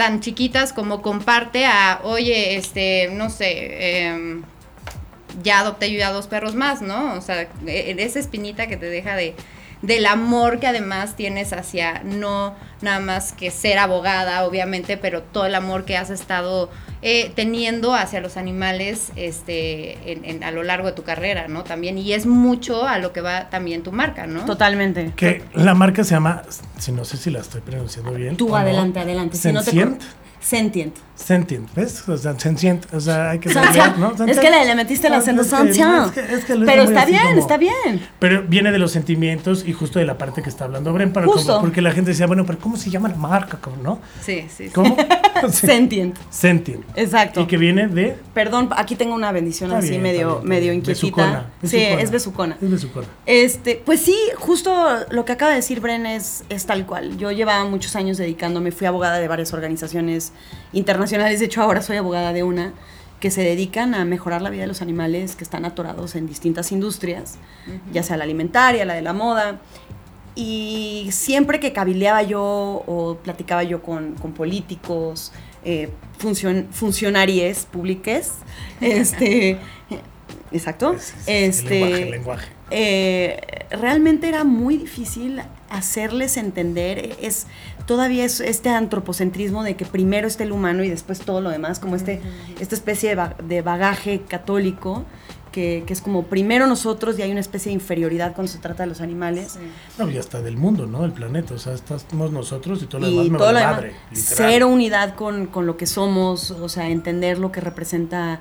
tan 0.00 0.20
chiquitas 0.20 0.72
como 0.72 1.02
comparte 1.02 1.66
a, 1.66 2.00
oye, 2.04 2.56
este, 2.56 3.10
no 3.12 3.28
sé, 3.28 4.06
em, 4.06 4.42
ya 5.42 5.60
adopté 5.60 5.90
yo 5.92 5.98
ya 5.98 6.10
dos 6.12 6.26
perros 6.26 6.54
más, 6.54 6.82
¿no? 6.82 7.14
O 7.14 7.20
sea, 7.20 7.48
e- 7.66 7.96
esa 7.98 8.18
espinita 8.18 8.66
que 8.66 8.76
te 8.76 8.86
deja 8.86 9.16
de 9.16 9.34
del 9.82 10.04
amor 10.04 10.60
que 10.60 10.66
además 10.66 11.16
tienes 11.16 11.52
hacia 11.54 12.02
no 12.04 12.54
nada 12.82 13.00
más 13.00 13.32
que 13.32 13.50
ser 13.50 13.78
abogada, 13.78 14.44
obviamente, 14.44 14.96
pero 14.96 15.22
todo 15.22 15.46
el 15.46 15.54
amor 15.54 15.84
que 15.84 15.96
has 15.96 16.10
estado 16.10 16.70
eh, 17.02 17.32
teniendo 17.34 17.94
hacia 17.94 18.20
los 18.20 18.36
animales 18.36 19.10
este, 19.16 20.12
en- 20.12 20.24
en- 20.24 20.44
a 20.44 20.50
lo 20.50 20.62
largo 20.62 20.86
de 20.88 20.92
tu 20.92 21.02
carrera, 21.02 21.48
¿no? 21.48 21.64
También, 21.64 21.96
y 21.96 22.12
es 22.12 22.26
mucho 22.26 22.86
a 22.86 22.98
lo 22.98 23.12
que 23.12 23.20
va 23.22 23.48
también 23.48 23.82
tu 23.82 23.90
marca, 23.92 24.26
¿no? 24.26 24.44
Totalmente. 24.44 25.12
Que 25.16 25.42
la 25.54 25.74
marca 25.74 26.04
se 26.04 26.10
llama, 26.14 26.42
si 26.78 26.92
no 26.92 27.04
sé 27.06 27.16
si 27.16 27.30
la 27.30 27.40
estoy 27.40 27.62
pronunciando 27.62 28.12
bien. 28.12 28.36
Tú 28.36 28.48
no, 28.50 28.56
adelante, 28.56 29.00
adelante. 29.00 29.36
Si 29.38 29.50
no 29.52 29.60
te 29.60 29.70
Sentient. 29.70 30.02
Sentient. 30.42 30.96
Sentient, 31.14 31.68
¿ves? 31.74 32.08
O 32.08 32.16
sea, 32.16 32.38
sentient, 32.38 32.86
o 32.94 33.00
sea, 33.00 33.30
hay 33.30 33.38
que 33.40 33.50
saber, 33.52 33.98
¿no? 33.98 34.12
Es 34.12 34.16
Sentient. 34.16 34.40
que 34.40 34.50
le, 34.50 34.64
le 34.64 34.74
metiste 34.74 35.06
el 35.08 35.12
acento 35.12 35.42
es 35.42 35.48
que- 35.50 35.56
sentient. 35.56 36.06
es 36.06 36.12
que- 36.12 36.34
es 36.34 36.44
que 36.46 36.54
lo 36.54 36.64
Pero 36.64 36.82
está 36.84 37.04
bien, 37.04 37.22
como- 37.28 37.40
está 37.40 37.56
bien. 37.58 38.06
Pero 38.18 38.44
viene 38.48 38.72
de 38.72 38.78
los 38.78 38.90
sentimientos 38.90 39.64
y 39.66 39.74
justo 39.74 39.98
de 39.98 40.06
la 40.06 40.16
parte 40.16 40.40
que 40.42 40.48
está 40.48 40.64
hablando 40.64 40.94
Bren, 40.94 41.12
para 41.12 41.26
Justo. 41.26 41.46
como- 41.52 41.60
porque 41.60 41.82
la 41.82 41.92
gente 41.92 42.12
decía, 42.12 42.26
bueno, 42.26 42.46
pero 42.46 42.58
¿cómo 42.58 42.69
se 42.76 42.90
llama 42.90 43.08
la 43.08 43.16
marca, 43.16 43.58
cabrón, 43.60 43.82
no? 43.82 44.00
Sí, 44.20 44.46
sí, 44.48 44.66
sí. 44.66 44.70
¿Cómo? 44.70 44.96
Sí. 45.52 45.66
Sentient. 45.66 46.18
Sentient. 46.28 46.84
Exacto. 46.96 47.40
Y 47.40 47.46
que 47.46 47.56
viene 47.56 47.88
de... 47.88 48.14
Perdón, 48.34 48.68
aquí 48.76 48.94
tengo 48.94 49.14
una 49.14 49.32
bendición 49.32 49.70
Está 49.70 49.78
así 49.78 49.90
bien, 49.90 50.02
medio, 50.02 50.36
bien, 50.40 50.48
medio 50.48 50.72
inquietita. 50.74 51.06
Besucona, 51.06 51.50
Sí, 51.62 51.76
besucona. 51.78 52.02
es 52.02 52.10
besucona. 52.10 52.58
Es 52.60 52.70
besucona. 52.70 53.06
Este, 53.24 53.82
pues 53.86 54.00
sí, 54.02 54.14
justo 54.36 54.74
lo 55.10 55.24
que 55.24 55.32
acaba 55.32 55.52
de 55.52 55.56
decir 55.56 55.80
Bren 55.80 56.04
es, 56.04 56.44
es 56.50 56.66
tal 56.66 56.84
cual. 56.84 57.16
Yo 57.16 57.30
llevaba 57.32 57.64
muchos 57.64 57.96
años 57.96 58.18
dedicándome, 58.18 58.70
fui 58.70 58.86
abogada 58.86 59.18
de 59.18 59.28
varias 59.28 59.54
organizaciones 59.54 60.32
internacionales, 60.74 61.38
de 61.40 61.46
hecho 61.46 61.62
ahora 61.62 61.80
soy 61.80 61.96
abogada 61.96 62.34
de 62.34 62.42
una, 62.42 62.74
que 63.18 63.30
se 63.30 63.42
dedican 63.42 63.94
a 63.94 64.04
mejorar 64.04 64.42
la 64.42 64.50
vida 64.50 64.62
de 64.62 64.68
los 64.68 64.82
animales 64.82 65.36
que 65.36 65.44
están 65.44 65.64
atorados 65.64 66.16
en 66.16 66.26
distintas 66.26 66.70
industrias, 66.72 67.36
ya 67.92 68.02
sea 68.02 68.16
la 68.18 68.24
alimentaria, 68.24 68.84
la 68.84 68.94
de 68.94 69.02
la 69.02 69.12
moda. 69.14 69.60
Y 70.34 71.08
siempre 71.12 71.60
que 71.60 71.72
cabileaba 71.72 72.22
yo 72.22 72.42
o 72.86 73.18
platicaba 73.22 73.62
yo 73.64 73.82
con, 73.82 74.14
con 74.14 74.32
políticos, 74.32 75.32
eh, 75.64 75.90
funcion- 76.20 76.66
funcionarios 76.70 77.66
públicos, 77.66 78.32
este, 78.80 79.58
exacto, 80.52 80.92
Es- 80.94 81.14
es- 81.26 81.28
este, 81.28 81.74
el 81.74 81.80
lenguaje, 81.82 82.02
el 82.04 82.10
lenguaje. 82.10 82.48
eh, 82.70 83.40
realmente 83.70 84.28
era 84.28 84.44
muy 84.44 84.76
difícil 84.76 85.40
hacerles 85.68 86.36
entender, 86.36 87.16
es 87.20 87.46
todavía 87.86 88.24
es 88.24 88.40
este 88.40 88.68
antropocentrismo 88.70 89.62
de 89.64 89.74
que 89.76 89.84
primero 89.84 90.26
está 90.28 90.44
el 90.44 90.52
humano 90.52 90.82
y 90.84 90.88
después 90.88 91.20
todo 91.20 91.40
lo 91.40 91.50
demás, 91.50 91.78
como 91.80 91.96
este, 91.96 92.20
esta 92.60 92.74
especie 92.74 93.16
de 93.44 93.62
bagaje 93.62 94.22
católico, 94.22 95.04
que, 95.50 95.84
que 95.86 95.92
es 95.92 96.00
como 96.00 96.24
primero 96.24 96.66
nosotros 96.66 97.18
y 97.18 97.22
hay 97.22 97.30
una 97.30 97.40
especie 97.40 97.70
de 97.70 97.74
inferioridad 97.74 98.34
cuando 98.34 98.52
se 98.52 98.58
trata 98.58 98.84
de 98.84 98.88
los 98.88 99.00
animales. 99.00 99.58
No, 99.98 100.10
y 100.10 100.16
hasta 100.16 100.40
del 100.40 100.56
mundo, 100.56 100.86
¿no? 100.86 101.02
Del 101.02 101.12
planeta. 101.12 101.54
O 101.54 101.58
sea, 101.58 101.74
estamos 101.74 102.32
nosotros 102.32 102.82
y 102.82 102.86
todo 102.86 103.02
lo 103.02 103.08
y 103.08 103.10
demás 103.10 103.30
me 103.30 103.38
todo 103.38 103.46
vale 103.46 103.60
lo 103.60 103.66
demás, 103.66 103.76
madre. 103.76 103.94
literal. 104.10 104.50
cero 104.52 104.68
unidad 104.68 105.14
con, 105.14 105.46
con 105.46 105.66
lo 105.66 105.76
que 105.76 105.86
somos, 105.86 106.50
o 106.50 106.68
sea, 106.68 106.88
entender 106.88 107.38
lo 107.38 107.52
que 107.52 107.60
representa 107.60 108.40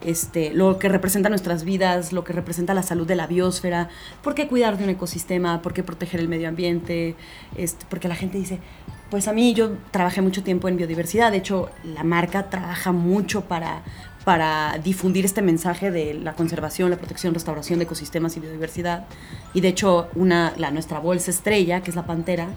este, 0.00 0.52
lo 0.52 0.78
que 0.78 0.88
representa 0.88 1.28
nuestras 1.28 1.64
vidas, 1.64 2.12
lo 2.12 2.24
que 2.24 2.32
representa 2.32 2.74
la 2.74 2.82
salud 2.82 3.06
de 3.06 3.16
la 3.16 3.26
biosfera, 3.26 3.88
por 4.22 4.34
qué 4.34 4.48
cuidar 4.48 4.78
de 4.78 4.84
un 4.84 4.90
ecosistema, 4.90 5.60
por 5.62 5.72
qué 5.72 5.82
proteger 5.82 6.20
el 6.20 6.28
medio 6.28 6.48
ambiente, 6.48 7.16
este, 7.56 7.84
porque 7.88 8.08
la 8.08 8.14
gente 8.14 8.38
dice, 8.38 8.60
pues 9.10 9.26
a 9.26 9.32
mí 9.32 9.54
yo 9.54 9.72
trabajé 9.90 10.20
mucho 10.20 10.42
tiempo 10.42 10.68
en 10.68 10.76
biodiversidad, 10.76 11.32
de 11.32 11.38
hecho 11.38 11.70
la 11.82 12.04
marca 12.04 12.50
trabaja 12.50 12.92
mucho 12.92 13.42
para, 13.42 13.82
para 14.28 14.76
difundir 14.84 15.24
este 15.24 15.40
mensaje 15.40 15.90
de 15.90 16.12
la 16.12 16.34
conservación, 16.34 16.90
la 16.90 16.98
protección, 16.98 17.32
restauración 17.32 17.78
de 17.78 17.86
ecosistemas 17.86 18.36
y 18.36 18.40
biodiversidad. 18.40 19.06
Y 19.54 19.62
de 19.62 19.68
hecho 19.68 20.08
una, 20.16 20.52
la, 20.58 20.70
nuestra 20.70 20.98
bolsa 20.98 21.30
estrella, 21.30 21.80
que 21.80 21.88
es 21.88 21.96
la 21.96 22.04
pantera, 22.04 22.48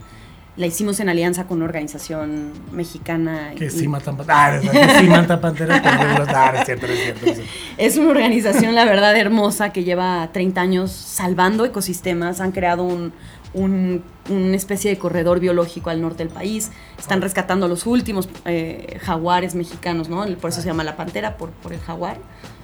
la 0.58 0.66
hicimos 0.66 1.00
en 1.00 1.08
alianza 1.08 1.48
con 1.48 1.60
una 1.60 1.68
organización 1.68 2.52
mexicana. 2.74 3.52
Que 3.56 3.68
y- 3.68 3.70
sí 3.70 3.88
matan 3.88 4.18
panteras. 4.18 4.66
Ah, 4.66 5.00
sí 5.00 5.08
matan 5.08 5.40
panteras. 5.40 5.82
ah, 5.86 6.54
es 6.60 6.66
cierto, 6.66 6.88
es 6.88 7.00
cierto. 7.00 7.26
es 7.26 7.36
cierto. 7.36 7.54
Es 7.78 7.96
una 7.96 8.10
organización, 8.10 8.76
la 8.76 8.84
verdad, 8.84 9.16
hermosa 9.16 9.72
que 9.72 9.86
lleva 9.86 10.28
30 10.34 10.60
años 10.60 10.92
salvando 10.92 11.64
ecosistemas. 11.64 12.42
Han 12.42 12.52
creado 12.52 12.84
un, 12.84 13.14
un- 13.54 14.04
una 14.30 14.56
especie 14.56 14.90
de 14.92 14.98
corredor 14.98 15.40
biológico 15.40 15.90
al 15.90 16.02
norte 16.02 16.24
del 16.24 16.34
país. 16.34 16.72
Están 16.98 17.22
rescatando 17.22 17.68
los 17.68 17.86
últimos 17.86 18.30
eh, 18.46 18.98
jaguares 19.02 19.56
mexicanos, 19.56 20.08
¿no? 20.10 20.24
Por 20.38 20.52
eso 20.52 20.62
se 20.62 20.68
llama 20.68 20.84
la 20.84 20.96
pantera, 20.96 21.38
por, 21.38 21.50
por 21.52 21.74
el 21.74 21.80
jaguar. 21.80 22.18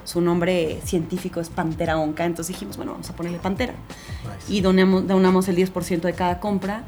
Su 0.04 0.20
nombre 0.22 0.80
científico 0.84 1.40
es 1.40 1.50
Pantera 1.50 1.98
onca. 1.98 2.24
Entonces 2.24 2.54
dijimos, 2.54 2.76
bueno, 2.78 2.92
vamos 2.92 3.10
a 3.10 3.16
ponerle 3.16 3.38
pantera. 3.38 3.74
Nice. 3.74 4.52
Y 4.52 4.60
donamos, 4.62 5.06
donamos 5.06 5.48
el 5.48 5.56
10% 5.56 6.00
de 6.00 6.14
cada 6.14 6.40
compra. 6.40 6.84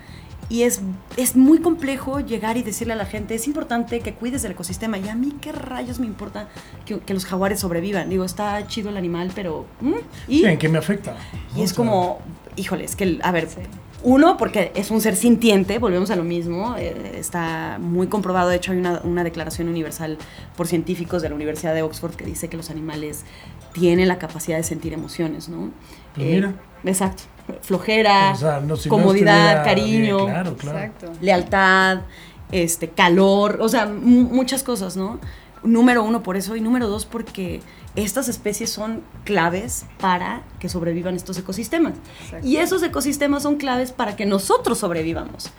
Y 0.49 0.63
es, 0.63 0.81
es 1.17 1.37
muy 1.37 1.59
complejo 1.61 2.19
llegar 2.21 2.57
y 2.57 2.63
decirle 2.65 2.95
a 2.95 2.97
la 2.97 3.05
gente, 3.05 3.35
es 3.37 3.47
importante 3.47 4.01
que 4.01 4.15
cuides 4.15 4.43
del 4.43 4.53
ecosistema. 4.53 4.97
Y 4.99 5.09
a 5.09 5.15
mí 5.15 5.35
qué 5.41 5.53
rayos 5.53 6.01
me 6.01 6.07
importa 6.07 6.49
que, 6.87 6.99
que 7.01 7.13
los 7.15 7.25
jaguares 7.27 7.61
sobrevivan. 7.61 8.09
Digo, 8.09 8.25
está 8.25 8.67
chido 8.67 8.89
el 8.89 8.97
animal, 8.97 9.31
pero... 9.35 9.67
¿mm? 9.81 9.93
Y, 10.27 10.39
Sí, 10.39 10.45
¿en 10.47 10.59
qué 10.59 10.69
me 10.71 10.79
afecta? 10.79 11.15
y 11.55 11.61
O 11.61 11.65
es 11.65 11.73
como, 11.75 12.19
híjole, 12.57 12.85
es 12.85 12.97
que, 12.97 13.19
a 13.23 13.31
ver, 13.33 13.49
Sí. 13.49 13.61
Uno, 14.03 14.37
porque 14.37 14.73
es 14.75 14.91
un 14.91 15.01
ser 15.01 15.15
sintiente, 15.17 15.79
volvemos 15.79 16.11
a 16.11 16.17
lo 16.17 16.25
mismo, 16.25 16.75
eh, 16.79 17.13
está 17.19 17.79
muy 17.81 18.07
comprobado, 18.07 18.49
de 18.49 18.57
hecho 18.57 18.73
hay 18.73 18.79
una, 18.79 19.01
una 19.05 19.25
declaración 19.25 19.69
universal 19.69 20.17
por 20.57 20.67
científicos 20.67 21.21
de 21.23 21.29
la 21.29 21.35
Universidad 21.35 21.75
de 21.75 21.83
Oxford 21.83 22.15
que 22.15 22.25
dice 22.25 22.49
que 22.49 22.57
los 22.57 22.71
animales 22.71 23.25
tienen 23.73 24.09
la 24.09 24.19
capacidad 24.19 24.57
de 24.57 24.63
sentir 24.65 24.93
emociones, 24.93 25.49
¿no? 25.49 25.67
Eh, 25.67 25.71
Pues 26.15 26.27
mira. 26.27 26.55
Exacto. 26.85 27.25
Flojera, 27.63 28.33
o 28.33 28.37
sea, 28.37 28.61
no, 28.61 28.77
si 28.77 28.89
no 28.89 28.97
comodidad, 28.97 29.53
bien, 29.53 29.65
cariño, 29.65 30.27
claro, 30.27 30.57
claro. 30.57 30.79
Exacto. 30.79 31.13
lealtad, 31.21 31.99
este, 32.53 32.89
calor, 32.89 33.59
o 33.61 33.69
sea, 33.69 33.87
mu- 33.87 34.29
muchas 34.31 34.63
cosas, 34.63 34.97
¿no? 34.97 35.19
Número 35.63 36.03
uno 36.03 36.23
por 36.23 36.37
eso 36.37 36.57
y 36.57 36.61
número 36.61 36.89
dos 36.89 37.05
porque 37.05 37.61
estas 37.97 38.29
especies 38.29 38.71
son 38.71 39.03
claves 39.25 39.85
para 40.01 40.43
que 40.59 40.69
sobrevivan 40.69 41.17
estos 41.17 41.37
ecosistemas. 41.39 41.95
Exacto. 42.25 42.47
Y 42.47 42.57
esos 42.57 42.83
ecosistemas 42.83 43.43
son 43.43 43.57
claves 43.57 43.93
para 43.93 44.17
que 44.17 44.25
nosotros 44.27 44.79
sobrevivamos, 44.79 45.51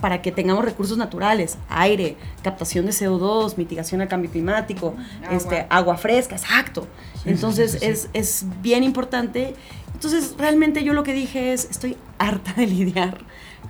para 0.00 0.20
que 0.22 0.32
tengamos 0.32 0.64
recursos 0.64 0.98
naturales, 0.98 1.58
aire, 1.68 2.16
captación 2.42 2.86
de 2.86 2.92
CO2, 2.92 3.56
mitigación 3.56 4.00
al 4.00 4.08
cambio 4.08 4.30
climático, 4.30 4.94
Agua. 5.24 5.36
este, 5.36 5.66
agua 5.70 5.96
fresca, 5.96 6.34
exacto. 6.36 6.88
sí, 7.22 7.28
Entonces 7.30 7.72
sí, 7.72 7.78
sí, 7.78 7.84
sí. 7.86 7.90
Es, 7.92 8.08
es 8.14 8.44
bien 8.62 8.82
importante. 8.82 9.54
Entonces 9.94 10.34
realmente 10.38 10.82
yo 10.82 10.92
lo 10.92 11.04
que 11.04 11.12
dije 11.12 11.52
es, 11.52 11.68
estoy 11.70 11.96
harta 12.18 12.52
de 12.54 12.66
lidiar 12.66 13.18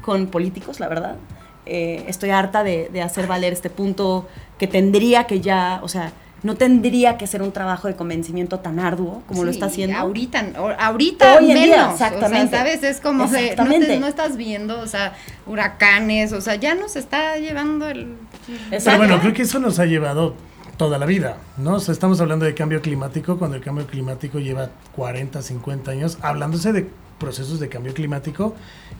con 0.00 0.28
políticos, 0.28 0.80
la 0.80 0.88
verdad. 0.88 1.16
Eh, 1.68 2.04
estoy 2.06 2.30
harta 2.30 2.62
de, 2.62 2.88
de 2.92 3.02
hacer 3.02 3.26
valer 3.26 3.52
este 3.52 3.70
punto 3.70 4.28
que 4.58 4.66
tendría 4.66 5.24
que 5.26 5.40
ya, 5.40 5.80
o 5.82 5.88
sea, 5.88 6.12
no 6.42 6.54
tendría 6.54 7.16
que 7.18 7.26
ser 7.26 7.42
un 7.42 7.50
trabajo 7.50 7.88
de 7.88 7.96
convencimiento 7.96 8.60
tan 8.60 8.78
arduo 8.78 9.22
como 9.26 9.42
lo 9.44 9.50
está 9.50 9.66
haciendo. 9.66 9.96
Ahorita, 9.98 10.44
ahorita 10.78 11.38
Hoy 11.38 11.50
en 11.50 11.56
día, 11.64 11.76
menos. 11.76 11.92
exactamente. 11.94 12.46
O 12.46 12.50
sea, 12.50 12.58
¿sabes? 12.60 12.82
Es 12.84 13.00
como 13.00 13.24
de, 13.24 13.26
no, 13.26 13.36
te- 13.38 13.44
Exactamente. 13.52 14.00
no 14.00 14.06
estás 14.06 14.36
viendo, 14.36 14.78
o 14.80 14.86
sea, 14.86 15.14
huracanes, 15.46 16.32
o 16.32 16.40
sea, 16.40 16.54
ya 16.56 16.74
nos 16.74 16.96
está 16.96 17.36
llevando 17.38 17.88
el... 17.88 18.14
Pero 18.46 18.58
Exacto. 18.76 18.98
bueno, 18.98 19.18
creo 19.20 19.32
que 19.32 19.42
eso 19.42 19.58
nos 19.58 19.78
ha 19.78 19.86
llevado 19.86 20.34
toda 20.76 20.98
la 20.98 21.06
vida, 21.06 21.38
¿no? 21.56 21.74
O 21.74 21.80
sea, 21.80 21.92
estamos 21.92 22.20
hablando 22.20 22.44
de 22.44 22.54
cambio 22.54 22.82
climático 22.82 23.38
cuando 23.38 23.56
el 23.56 23.62
cambio 23.62 23.86
climático 23.86 24.38
lleva 24.38 24.70
40, 24.94 25.40
50 25.42 25.90
años, 25.90 26.18
hablándose 26.20 26.72
de 26.72 26.88
procesos 27.18 27.58
de 27.60 27.68
cambio 27.70 27.94
climático 27.94 28.54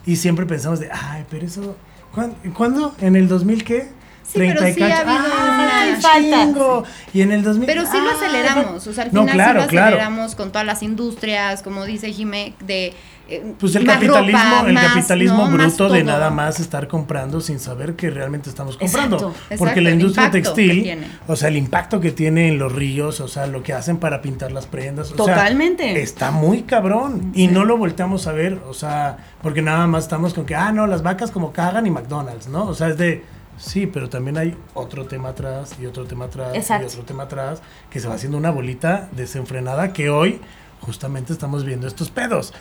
y 0.05 0.15
siempre 0.15 0.45
pensamos 0.47 0.79
de, 0.79 0.89
ay, 0.91 1.23
pero 1.29 1.45
eso, 1.45 1.75
¿cuán- 2.13 2.33
¿cuándo? 2.55 2.95
¿En 2.99 3.15
el 3.15 3.27
2000 3.27 3.63
qué? 3.63 3.89
Sí, 4.27 4.39
pero 4.39 4.59
sí 4.73 4.81
ha 4.83 4.99
habido 4.99 5.17
¡Ah, 5.37 5.85
una- 5.87 6.01
falta! 6.01 6.43
chingo! 6.43 6.83
Y 7.13 7.21
en 7.21 7.31
el 7.31 7.43
2000... 7.43 7.65
Pero 7.65 7.85
sí 7.85 7.97
lo 8.03 8.09
aceleramos, 8.11 8.85
o 8.85 8.93
sea, 8.93 9.05
al 9.05 9.13
No, 9.13 9.21
final 9.21 9.35
claro, 9.35 9.59
sí 9.61 9.65
lo 9.65 9.69
claro. 9.69 9.87
aceleramos 9.95 10.35
con 10.35 10.51
todas 10.51 10.67
las 10.67 10.83
industrias, 10.83 11.63
como 11.63 11.85
dice 11.85 12.11
Jimé, 12.11 12.53
de... 12.65 12.93
eh, 13.29 13.53
Pues 13.57 13.73
el 13.75 13.85
más 13.85 13.95
capitalismo, 13.95 14.39
ropa, 14.39 14.67
el 14.67 14.73
más, 14.73 14.87
capitalismo 14.87 15.47
bruto 15.47 15.87
de 15.89 16.03
nada 16.03 16.29
más 16.29 16.59
estar 16.59 16.89
comprando 16.89 17.39
sin 17.39 17.59
saber 17.59 17.95
que 17.95 18.09
realmente 18.09 18.49
estamos 18.49 18.75
comprando. 18.75 19.15
Exacto, 19.15 19.33
Porque 19.57 19.79
la 19.79 19.91
industria 19.91 20.29
textil, 20.29 21.07
o 21.25 21.35
sea, 21.37 21.47
el 21.47 21.55
impacto 21.55 22.01
que 22.01 22.11
tiene 22.11 22.49
en 22.49 22.59
los 22.59 22.73
ríos, 22.73 23.21
o 23.21 23.29
sea, 23.29 23.47
lo 23.47 23.63
que 23.63 23.71
hacen 23.71 23.95
para 23.97 24.21
pintar 24.21 24.51
las 24.51 24.65
prendas, 24.67 25.07
o 25.13 25.15
sea, 25.15 25.35
Totalmente. 25.35 26.01
está 26.01 26.31
muy 26.31 26.63
cabrón 26.63 27.31
y 27.33 27.47
no 27.47 27.63
lo 27.63 27.77
volteamos 27.77 28.27
a 28.27 28.33
ver, 28.33 28.59
o 28.67 28.73
sea, 28.73 29.17
porque 29.41 29.61
nada 29.61 29.87
más 29.87 30.03
estamos 30.03 30.33
con 30.33 30.45
que, 30.45 30.53
ah, 30.55 30.73
no, 30.73 30.85
las 30.85 31.01
vacas 31.01 31.31
como 31.31 31.53
cagan 31.53 31.87
y 31.87 31.91
McDonald's, 31.91 32.47
¿no? 32.49 32.65
O 32.65 32.75
sea, 32.75 32.89
es 32.89 32.97
de 32.97 33.23
Sí, 33.57 33.87
pero 33.87 34.09
también 34.09 34.37
hay 34.37 34.55
otro 34.73 35.05
tema 35.05 35.29
atrás 35.29 35.75
y 35.81 35.85
otro 35.85 36.05
tema 36.05 36.25
atrás 36.25 36.55
Exacto. 36.55 36.85
y 36.85 36.89
otro 36.89 37.03
tema 37.03 37.23
atrás 37.23 37.61
que 37.89 37.99
se 37.99 38.07
va 38.07 38.15
haciendo 38.15 38.37
una 38.37 38.51
bolita 38.51 39.09
desenfrenada 39.13 39.93
que 39.93 40.09
hoy 40.09 40.39
justamente 40.81 41.33
estamos 41.33 41.65
viendo 41.65 41.87
estos 41.87 42.09
pedos. 42.09 42.53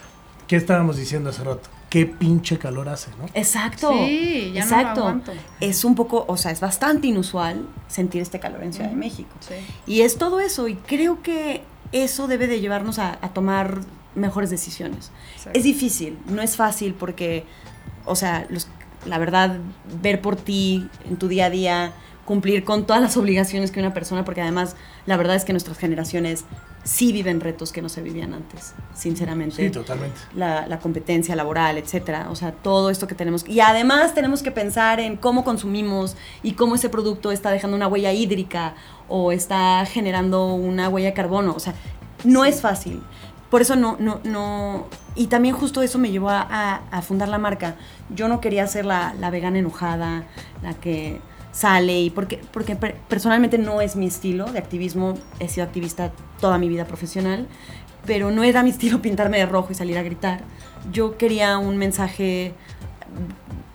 ¿Qué 0.47 0.57
estábamos 0.57 0.97
diciendo 0.97 1.31
hace 1.31 1.43
rato? 1.43 1.69
Qué 1.91 2.07
pinche 2.07 2.59
calor 2.59 2.89
hace, 2.89 3.11
¿no? 3.19 3.27
Exacto. 3.35 3.93
Sí, 3.93 4.53
ya 4.55 4.65
no 4.65 4.71
lo 4.71 4.77
exacto. 4.77 5.33
Es 5.61 5.85
un 5.85 5.95
poco, 5.95 6.25
o 6.29 6.37
sea, 6.37 6.53
es 6.53 6.61
bastante 6.61 7.09
inusual 7.09 7.67
sentir 7.89 8.23
este 8.23 8.39
calor 8.39 8.63
en 8.63 8.73
Ciudad 8.73 8.91
de 8.91 8.97
México. 8.97 9.31
Sí. 9.41 9.55
Y 9.87 10.03
es 10.03 10.19
todo 10.19 10.41
eso, 10.41 10.69
y 10.69 10.77
creo 10.77 11.23
que 11.23 11.63
eso 11.93 12.29
debe 12.29 12.47
de 12.47 12.61
llevarnos 12.61 12.99
a, 12.99 13.19
a 13.21 13.31
tomar 13.31 13.81
mejores 14.15 14.51
decisiones. 14.51 15.11
Exacto. 15.37 15.59
Es 15.59 15.65
difícil, 15.65 16.19
no 16.27 16.43
es 16.43 16.57
fácil 16.57 16.95
porque, 16.95 17.45
o 18.05 18.15
sea, 18.15 18.47
los, 18.49 18.69
la 19.07 19.19
verdad, 19.19 19.59
ver 20.03 20.21
por 20.21 20.37
ti 20.37 20.89
en 21.09 21.17
tu 21.17 21.29
día 21.29 21.47
a 21.47 21.51
día, 21.51 21.93
cumplir 22.25 22.65
con 22.65 22.87
todas 22.87 23.01
las 23.01 23.17
obligaciones 23.17 23.71
que 23.71 23.81
una 23.81 23.95
persona, 23.95 24.25
porque 24.25 24.43
además 24.43 24.77
la 25.07 25.17
verdad 25.17 25.37
es 25.37 25.45
que 25.45 25.53
nuestras 25.53 25.79
generaciones 25.79 26.45
sí 26.87 27.13
viven 27.13 27.41
retos 27.41 27.73
que 27.73 27.83
no 27.83 27.89
se 27.89 28.03
vivían 28.03 28.33
antes, 28.33 28.75
sinceramente. 28.95 29.57
Sí, 29.57 29.71
totalmente. 29.71 30.19
La, 30.35 30.67
la 30.67 30.79
competencia 30.79 31.35
laboral, 31.35 31.79
etcétera. 31.79 32.29
O 32.31 32.37
sea, 32.37 32.53
todo 32.53 32.91
esto 32.91 33.07
que 33.07 33.15
tenemos. 33.15 33.47
Y 33.49 33.61
además 33.61 34.15
tenemos 34.15 34.43
que 34.43 34.53
pensar 34.53 35.01
en 35.01 35.17
cómo 35.17 35.45
consumimos 35.45 36.17
y 36.43 36.53
cómo 36.53 36.77
ese 36.77 36.89
producto 36.89 37.33
está 37.33 37.51
dejando 37.51 37.77
una 37.77 37.89
huella 37.89 38.13
hídrica 38.13 38.75
o 39.09 39.33
está 39.33 39.85
generando 39.87 40.55
una 40.55 40.89
huella 40.89 41.09
de 41.09 41.15
carbono. 41.15 41.55
O 41.57 41.61
sea, 41.61 41.75
no 42.25 42.45
es 42.45 42.61
fácil. 42.61 43.03
Por 43.51 43.63
eso 43.63 43.77
no, 43.77 43.97
no, 43.99 44.21
no. 44.25 44.87
Y 45.15 45.29
también 45.29 45.55
justo 45.55 45.83
eso 45.83 45.99
me 45.99 46.11
llevó 46.11 46.31
a, 46.31 46.81
fundar 47.03 47.29
la 47.29 47.39
marca. 47.39 47.77
Yo 48.15 48.29
no 48.29 48.41
quería 48.41 48.67
ser 48.67 48.85
la, 48.85 49.15
la 49.19 49.31
vegana 49.31 49.59
enojada, 49.59 50.25
la 50.63 50.75
que 50.75 51.21
sale 51.53 52.01
y 52.01 52.11
porque, 52.11 52.41
porque 52.53 52.77
per- 52.77 52.97
personalmente 53.09 53.57
no 53.57 53.81
es 53.81 53.97
mi 53.97 54.07
estilo 54.07 54.47
de 54.47 54.59
activismo. 54.59 55.15
He 55.41 55.49
sido 55.49 55.65
activista 55.67 56.13
toda 56.41 56.59
mi 56.59 56.69
vida 56.69 56.85
profesional, 56.87 57.47
pero 58.05 58.31
no 58.31 58.43
era 58.43 58.63
mi 58.63 58.71
estilo 58.77 59.01
pintarme 59.01 59.39
de 59.39 59.47
rojo 59.47 59.69
y 59.73 59.75
salir 59.75 59.97
a 59.97 60.03
gritar. 60.03 60.41
Yo 60.93 61.17
quería 61.17 61.59
un 61.59 61.77
mensaje 61.79 62.55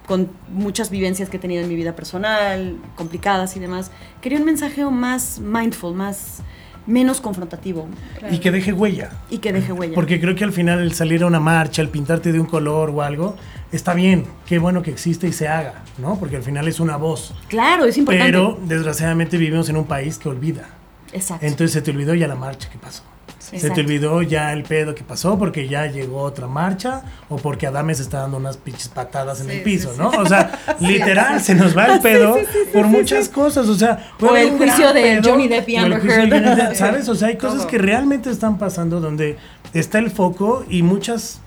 con 0.08 0.30
muchas 0.50 0.90
vivencias 0.90 1.30
que 1.30 1.38
he 1.38 1.40
tenido 1.40 1.64
en 1.64 1.70
mi 1.70 1.76
vida 1.76 1.96
personal, 1.96 2.78
complicadas 2.96 3.56
y 3.56 3.60
demás. 3.60 3.92
Quería 4.22 4.40
un 4.40 4.46
mensaje 4.46 4.84
más 4.86 5.40
mindful, 5.40 5.94
más 5.94 6.42
menos 6.88 7.22
confrontativo 7.22 7.88
Y 8.32 8.40
que 8.40 8.52
deje 8.52 8.74
huella. 8.74 9.12
y 9.30 9.38
que 9.38 9.54
deje 9.54 9.72
huella. 9.72 9.94
Porque 9.96 10.20
creo 10.20 10.36
que 10.36 10.44
al 10.44 10.52
final 10.54 10.80
el 10.80 10.94
salir 10.94 11.24
a 11.24 11.28
una 11.28 11.40
marcha, 11.40 11.82
el 11.82 11.90
pintarte 11.90 12.32
de 12.32 12.40
un 12.40 12.48
color 12.48 12.90
o 12.90 13.02
algo, 13.02 13.36
está 13.72 13.94
bien. 13.94 14.26
Qué 14.46 14.60
bueno 14.60 14.82
que 14.82 14.92
existe 14.92 15.28
y 15.28 15.32
se 15.34 15.48
haga, 15.48 15.84
¿no? 15.98 16.18
Porque 16.20 16.36
al 16.38 16.44
final 16.44 16.68
es 16.68 16.80
una 16.80 16.98
voz. 16.98 17.34
claro, 17.48 17.86
es 17.86 17.98
importante. 17.98 18.32
Pero 18.32 18.60
desgraciadamente 18.66 19.38
vivimos 19.38 19.70
en 19.70 19.78
un 19.78 19.86
país 19.86 20.18
que 20.18 20.30
olvida. 20.30 20.70
Exacto. 21.14 21.46
Entonces 21.46 21.74
se 21.74 21.82
te 21.82 21.92
olvidó 21.92 22.14
ya 22.16 22.28
la 22.28 22.36
marcha 22.36 22.70
que 22.70 22.78
pasó. 22.78 23.04
Se 23.52 23.58
Exacto. 23.58 23.76
te 23.76 23.82
olvidó 23.82 24.22
ya 24.22 24.54
el 24.54 24.64
pedo 24.64 24.96
que 24.96 25.04
pasó 25.04 25.38
porque 25.38 25.68
ya 25.68 25.86
llegó 25.86 26.22
otra 26.22 26.48
marcha 26.48 27.04
o 27.28 27.36
porque 27.36 27.68
Adame 27.68 27.94
se 27.94 28.02
está 28.02 28.20
dando 28.22 28.38
unas 28.38 28.56
pinches 28.58 28.88
patadas 28.88 29.42
en 29.42 29.48
Sí, 29.48 29.52
el 29.58 29.62
piso, 29.62 29.92
sí. 29.92 30.00
¿no? 30.00 30.10
O 30.10 30.26
sea, 30.26 30.58
literal, 30.80 31.42
se 31.42 31.54
nos 31.54 31.78
va 31.78 31.88
el 31.88 32.00
pedo 32.02 32.38
por 32.72 32.88
muchas 32.88 33.28
cosas, 33.28 33.68
o 33.68 33.76
sea... 33.76 34.12
O 34.22 34.36
el 34.36 34.52
juicio 34.52 34.94
de 34.94 35.02
pedo, 35.02 35.22
Johnny 35.32 35.50
Depp 35.50 35.68
y 35.70 35.76
Amber 35.76 36.02
Heard. 36.10 36.76
¿Sabes? 36.76 37.10
O 37.10 37.16
sea, 37.16 37.28
hay 37.28 37.38
cosas 37.38 37.60
Todo. 37.60 37.68
que 37.68 37.78
realmente 37.78 38.30
están 38.32 38.58
pasando 38.58 39.02
donde 39.02 39.38
está 39.74 40.00
el 40.00 40.12
foco 40.12 40.66
y 40.70 40.82
muchas 40.82 41.42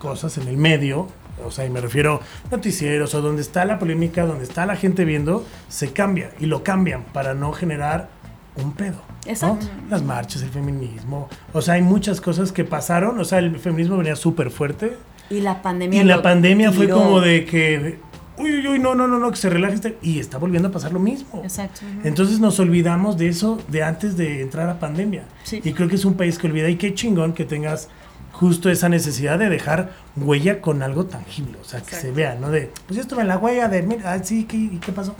cosas 0.00 0.36
en 0.38 0.48
el 0.48 0.56
medio, 0.56 1.06
o 1.46 1.50
sea, 1.50 1.64
y 1.64 1.70
me 1.70 1.80
refiero 1.80 2.20
noticieros 2.50 3.14
o 3.14 3.22
donde 3.22 3.42
está 3.42 3.64
la 3.64 3.78
polémica, 3.78 4.26
donde 4.26 4.44
está 4.44 4.66
la 4.66 4.76
gente 4.76 5.04
viendo, 5.04 5.46
se 5.68 5.92
cambia 5.92 6.30
y 6.40 6.46
lo 6.46 6.62
cambian 6.64 7.04
para 7.12 7.34
no 7.34 7.52
generar 7.52 8.08
un 8.56 8.72
pedo. 8.72 9.02
¿No? 9.26 9.32
Exacto. 9.32 9.66
Las 9.90 10.02
marchas, 10.02 10.42
el 10.42 10.50
feminismo, 10.50 11.28
o 11.52 11.62
sea, 11.62 11.74
hay 11.74 11.82
muchas 11.82 12.20
cosas 12.20 12.52
que 12.52 12.64
pasaron, 12.64 13.18
o 13.18 13.24
sea, 13.24 13.38
el 13.38 13.58
feminismo 13.58 13.96
venía 13.96 14.16
súper 14.16 14.50
fuerte 14.50 14.96
y 15.30 15.40
la 15.40 15.62
pandemia. 15.62 16.00
y 16.02 16.04
la 16.04 16.22
pandemia 16.22 16.70
fue 16.72 16.88
como 16.88 17.20
de 17.20 17.44
que, 17.44 17.98
uy, 18.38 18.58
uy, 18.58 18.68
uy, 18.68 18.78
no, 18.78 18.94
no, 18.94 19.06
no, 19.08 19.18
no, 19.18 19.30
que 19.30 19.36
se 19.36 19.48
relaje 19.48 19.74
este- 19.74 19.98
y 20.02 20.18
está 20.18 20.38
volviendo 20.38 20.68
a 20.68 20.72
pasar 20.72 20.92
lo 20.92 20.98
mismo. 21.00 21.40
Exacto. 21.42 21.80
Entonces 22.04 22.40
nos 22.40 22.58
olvidamos 22.60 23.16
de 23.16 23.28
eso 23.28 23.58
de 23.68 23.82
antes 23.82 24.16
de 24.16 24.42
entrar 24.42 24.68
a 24.68 24.78
pandemia. 24.78 25.24
Sí. 25.44 25.60
Y 25.64 25.72
creo 25.72 25.88
que 25.88 25.94
es 25.96 26.04
un 26.04 26.14
país 26.14 26.38
que 26.38 26.46
olvida 26.46 26.68
y 26.68 26.76
qué 26.76 26.94
chingón 26.94 27.32
que 27.32 27.44
tengas 27.44 27.88
justo 28.32 28.68
esa 28.68 28.88
necesidad 28.88 29.38
de 29.38 29.48
dejar 29.48 29.92
huella 30.16 30.60
con 30.60 30.82
algo 30.82 31.06
tangible, 31.06 31.56
o 31.60 31.64
sea, 31.64 31.80
que 31.82 31.94
se 31.94 32.10
vea, 32.10 32.34
¿no? 32.34 32.50
De, 32.50 32.70
pues 32.86 32.96
yo 32.96 33.02
estuve 33.02 33.22
en 33.22 33.28
la 33.28 33.38
huella 33.38 33.68
de, 33.68 33.82
mira, 33.82 34.12
ah, 34.12 34.18
sí, 34.24 34.44
¿qué, 34.44 34.56
¿y 34.56 34.80
qué 34.84 34.90
pasó? 34.90 35.14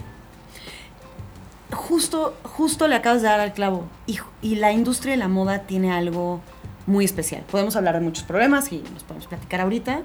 Justo, 1.71 2.35
justo 2.43 2.87
le 2.87 2.95
acabas 2.95 3.21
de 3.21 3.27
dar 3.27 3.39
al 3.39 3.53
clavo. 3.53 3.85
Y, 4.07 4.19
y 4.41 4.55
la 4.55 4.71
industria 4.71 5.13
de 5.13 5.17
la 5.17 5.27
moda 5.27 5.59
tiene 5.59 5.91
algo 5.91 6.41
muy 6.87 7.05
especial. 7.05 7.43
Podemos 7.49 7.75
hablar 7.75 7.95
de 7.95 8.01
muchos 8.01 8.23
problemas 8.23 8.71
y 8.71 8.83
los 8.93 9.03
podemos 9.03 9.27
platicar 9.27 9.61
ahorita, 9.61 10.01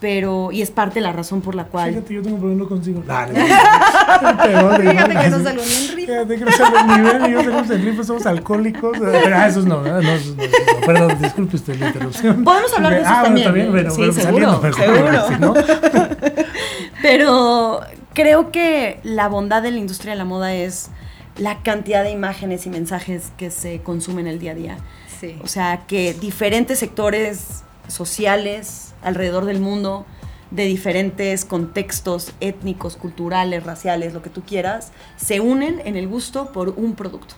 pero. 0.00 0.50
Y 0.52 0.62
es 0.62 0.70
parte 0.70 0.96
de 0.96 1.00
la 1.02 1.12
razón 1.12 1.40
por 1.40 1.54
la 1.54 1.64
cual. 1.64 1.90
Fíjate, 1.90 2.14
yo 2.14 2.22
tengo 2.22 2.36
un 2.36 2.40
problema 2.40 2.68
consigo. 2.68 3.02
No, 3.06 4.36
Peor. 4.42 4.80
Fíjate 4.80 5.16
que 5.16 5.30
no 5.30 5.42
salgo 5.42 5.62
ni 5.62 5.74
en 5.74 5.96
rifa. 5.96 6.12
Fíjate 6.12 6.36
que 6.36 6.44
no 6.44 6.96
nivel 6.96 7.26
y 7.26 7.32
yo 7.32 7.42
salimos 7.42 7.70
en 7.70 7.84
rifa, 7.84 8.04
somos 8.04 8.26
alcohólicos. 8.26 8.98
Pero, 8.98 9.36
ah, 9.36 9.48
esos 9.48 9.64
no, 9.66 9.82
¿verdad? 9.82 10.02
No, 10.02 10.10
esos 10.10 10.36
no, 10.36 10.42
esos 10.42 10.58
no. 10.80 10.86
Perdón, 10.86 11.18
disculpe 11.20 11.56
usted 11.56 11.78
la 11.78 11.86
interrupción. 11.88 12.44
Podemos 12.44 12.72
hablar 12.74 12.92
de 12.92 13.00
esos 13.00 13.12
ah, 13.12 13.22
también, 13.22 13.52
Bueno, 13.52 13.56
¿eh? 13.56 13.70
está 13.70 13.70
bien, 13.70 13.70
bueno, 13.70 13.90
Sí, 13.90 13.96
bueno, 13.96 14.12
seguro, 14.12 14.60
saliendo 14.60 14.62
mejor, 14.62 15.28
seguro. 15.28 15.28
¿sí, 15.28 15.34
¿no? 15.40 16.44
Pero 17.02 17.80
creo 18.14 18.50
que 18.50 19.00
la 19.02 19.28
bondad 19.28 19.62
de 19.62 19.70
la 19.70 19.78
industria 19.78 20.12
de 20.12 20.18
la 20.18 20.24
moda 20.24 20.54
es 20.54 20.90
la 21.36 21.62
cantidad 21.62 22.02
de 22.02 22.10
imágenes 22.10 22.66
y 22.66 22.70
mensajes 22.70 23.32
que 23.36 23.50
se 23.50 23.80
consumen 23.80 24.26
el 24.26 24.38
día 24.38 24.52
a 24.52 24.54
día. 24.54 24.78
Sí. 25.20 25.38
O 25.42 25.46
sea, 25.46 25.84
que 25.86 26.14
diferentes 26.14 26.78
sectores 26.78 27.62
sociales 27.86 28.94
alrededor 29.02 29.44
del 29.44 29.60
mundo, 29.60 30.04
de 30.50 30.64
diferentes 30.64 31.44
contextos 31.44 32.32
étnicos, 32.40 32.96
culturales, 32.96 33.64
raciales, 33.64 34.14
lo 34.14 34.22
que 34.22 34.30
tú 34.30 34.42
quieras, 34.42 34.92
se 35.16 35.40
unen 35.40 35.80
en 35.84 35.96
el 35.96 36.08
gusto 36.08 36.52
por 36.52 36.70
un 36.70 36.94
producto. 36.94 37.34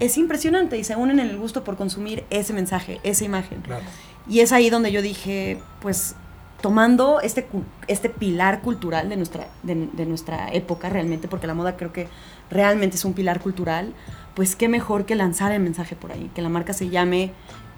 Es 0.00 0.18
impresionante 0.18 0.76
y 0.76 0.84
se 0.84 0.96
unen 0.96 1.18
en 1.18 1.30
el 1.30 1.38
gusto 1.38 1.64
por 1.64 1.78
consumir 1.78 2.24
ese 2.28 2.52
mensaje, 2.52 3.00
esa 3.04 3.24
imagen. 3.24 3.62
Claro. 3.62 3.84
Y 4.28 4.40
es 4.40 4.52
ahí 4.52 4.68
donde 4.68 4.92
yo 4.92 5.00
dije, 5.00 5.58
pues 5.80 6.14
tomando 6.62 7.20
este, 7.20 7.46
este 7.88 8.08
pilar 8.08 8.62
cultural 8.62 9.08
de 9.08 9.16
nuestra, 9.16 9.48
de, 9.62 9.88
de 9.92 10.06
nuestra 10.06 10.48
época 10.52 10.88
realmente, 10.88 11.28
porque 11.28 11.46
la 11.46 11.54
moda 11.54 11.76
creo 11.76 11.92
que 11.92 12.08
realmente 12.50 12.96
es 12.96 13.04
un 13.04 13.12
pilar 13.12 13.40
cultural, 13.40 13.92
pues 14.34 14.56
qué 14.56 14.68
mejor 14.68 15.04
que 15.04 15.14
lanzar 15.14 15.52
el 15.52 15.60
mensaje 15.60 15.96
por 15.96 16.12
ahí, 16.12 16.30
que 16.34 16.40
la 16.40 16.48
marca 16.48 16.72
se 16.72 16.88
llame 16.88 17.32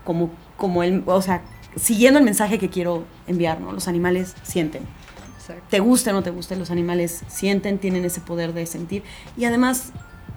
como, 0.05 0.31
como 0.57 0.83
el, 0.83 1.03
o 1.07 1.23
sea, 1.23 1.43
siguiendo 1.77 2.19
el 2.19 2.25
mensaje 2.25 2.59
que 2.59 2.69
quiero 2.69 3.05
enviar, 3.27 3.61
¿no? 3.61 3.73
Los 3.73 3.89
animales 3.89 4.37
sienten. 4.43 4.83
Exacto. 5.39 5.65
Te 5.71 5.81
guste 5.81 6.11
o 6.11 6.13
no 6.13 6.23
te 6.23 6.31
guste, 6.31 6.55
los 6.57 6.71
animales 6.71 7.23
sienten, 7.29 7.79
tienen 7.79 8.05
ese 8.05 8.21
poder 8.21 8.53
de 8.53 8.67
sentir. 8.67 9.03
Y 9.37 9.47
además 9.47 9.93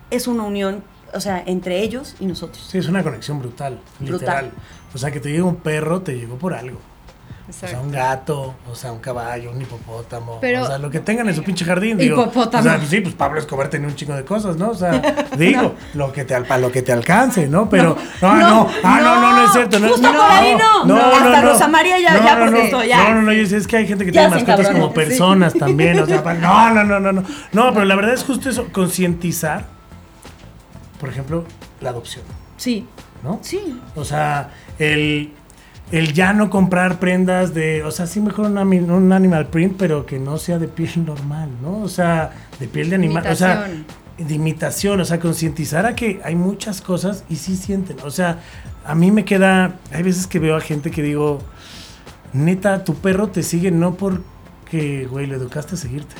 es 0.09 0.27
una 0.27 0.43
unión, 0.43 0.83
o 1.13 1.19
sea, 1.19 1.43
entre 1.45 1.81
ellos 1.81 2.15
y 2.19 2.25
nosotros. 2.25 2.65
Sí, 2.69 2.77
es 2.77 2.87
una 2.87 3.03
conexión 3.03 3.39
brutal, 3.39 3.79
literal. 3.99 4.51
O 4.93 4.97
sea, 4.97 5.11
que 5.11 5.19
te 5.19 5.29
llegue 5.29 5.43
un 5.43 5.57
perro, 5.57 6.01
te 6.01 6.17
llegó 6.17 6.37
por 6.37 6.53
algo. 6.53 6.79
O 7.49 7.53
sea, 7.53 7.69
Exacto. 7.69 7.85
un 7.87 7.91
gato, 7.93 8.55
o 8.69 8.75
sea, 8.75 8.91
un 8.91 8.99
caballo, 8.99 9.51
un 9.51 9.61
hipopótamo. 9.61 10.39
Pero- 10.41 10.63
o 10.63 10.67
sea, 10.67 10.77
lo 10.77 10.89
que 10.89 10.99
tengan 10.99 11.29
en 11.29 11.35
su 11.35 11.43
pinche 11.43 11.63
jardín. 11.63 11.97
Digo, 11.97 12.21
Hipopótamo. 12.23 12.59
O 12.59 12.63
sea, 12.63 12.77
pues 12.77 12.89
sí, 12.89 12.99
pues 12.99 13.15
Pablo 13.15 13.39
Escobar 13.39 13.69
tenía 13.69 13.87
un 13.87 13.95
chingo 13.95 14.13
de 14.15 14.25
cosas, 14.25 14.57
¿no? 14.57 14.71
O 14.71 14.75
sea, 14.75 14.91
digo, 15.37 15.75
lo 15.93 16.11
que 16.11 16.25
te, 16.25 16.39
para 16.41 16.59
lo 16.59 16.71
que 16.73 16.81
te 16.81 16.91
alcance, 16.91 17.47
¿no? 17.47 17.69
Pero, 17.69 17.95
no, 18.21 18.35
no, 18.35 18.49
no, 18.49 18.69
ah, 18.83 18.99
no, 19.01 19.21
no, 19.21 19.33
no 19.37 19.45
es 19.45 19.51
cierto. 19.53 19.79
No, 19.79 19.87
justo 19.87 20.11
no, 20.11 20.19
por 20.19 20.29
ahí 20.29 20.55
no. 20.85 20.95
Hasta 20.97 21.41
Rosa 21.41 21.67
María 21.69 21.97
ya- 21.99 22.21
ya 22.21 22.35
no, 22.35 22.45
protestó, 22.51 22.77
no, 22.79 22.83
ya. 22.83 23.03
No, 23.09 23.15
no, 23.15 23.21
no, 23.21 23.31
yo 23.33 23.57
es 23.57 23.65
que 23.65 23.77
hay 23.77 23.87
gente 23.87 24.03
que 24.05 24.11
Ya 24.11 24.27
tiene 24.29 24.43
mascotas 24.43 24.69
como 24.73 24.87
sí. 24.89 24.93
personas 24.95 25.53
también, 25.53 25.99
o 25.99 26.05
sea, 26.05 26.21
no, 26.41 26.73
no, 26.73 26.83
no, 26.83 26.99
no, 26.99 27.11
no. 27.13 27.23
No, 27.53 27.73
pero 27.73 27.85
la 27.85 27.95
verdad 27.95 28.13
es 28.13 28.23
justo 28.25 28.49
eso, 28.49 28.67
concientizar, 28.73 29.65
por 30.99 31.07
ejemplo, 31.09 31.45
la 31.79 31.91
adopción, 31.91 32.25
Sí, 32.57 32.85
¿no? 33.23 33.39
sí. 33.41 33.79
O 33.95 34.03
sea, 34.03 34.49
el, 34.79 35.31
el 35.91 36.13
ya 36.13 36.33
no 36.33 36.49
comprar 36.49 36.99
prendas 36.99 37.53
de, 37.53 37.83
o 37.83 37.91
sea, 37.91 38.07
sí 38.07 38.19
mejor 38.19 38.47
un, 38.47 39.11
animal 39.13 39.47
print, 39.47 39.75
pero 39.77 40.05
que 40.05 40.19
no 40.19 40.37
sea 40.37 40.59
de 40.59 40.67
piel 40.67 41.05
normal, 41.05 41.49
¿no? 41.61 41.79
O 41.79 41.87
sea, 41.87 42.31
de 42.59 42.67
piel 42.67 42.89
de 42.89 42.95
animal, 42.95 43.25
o 43.27 43.35
sea, 43.35 43.67
de 44.17 44.33
imitación, 44.33 44.99
o 44.99 45.05
sea, 45.05 45.19
concientizar 45.19 45.85
a 45.85 45.95
que 45.95 46.19
hay 46.23 46.35
muchas 46.35 46.81
cosas 46.81 47.23
y 47.29 47.37
sí 47.37 47.55
sienten, 47.55 47.97
o 48.03 48.11
sea, 48.11 48.39
a 48.85 48.95
mí 48.95 49.11
me 49.11 49.25
queda, 49.25 49.75
hay 49.91 50.03
veces 50.03 50.27
que 50.27 50.39
veo 50.39 50.55
a 50.55 50.61
gente 50.61 50.91
que 50.91 51.01
digo, 51.01 51.39
neta, 52.33 52.83
tu 52.83 52.95
perro 52.95 53.27
te 53.29 53.43
sigue 53.43 53.71
no 53.71 53.95
porque, 53.95 55.07
güey, 55.09 55.25
lo 55.27 55.35
educaste 55.35 55.75
a 55.75 55.77
seguirte, 55.77 56.15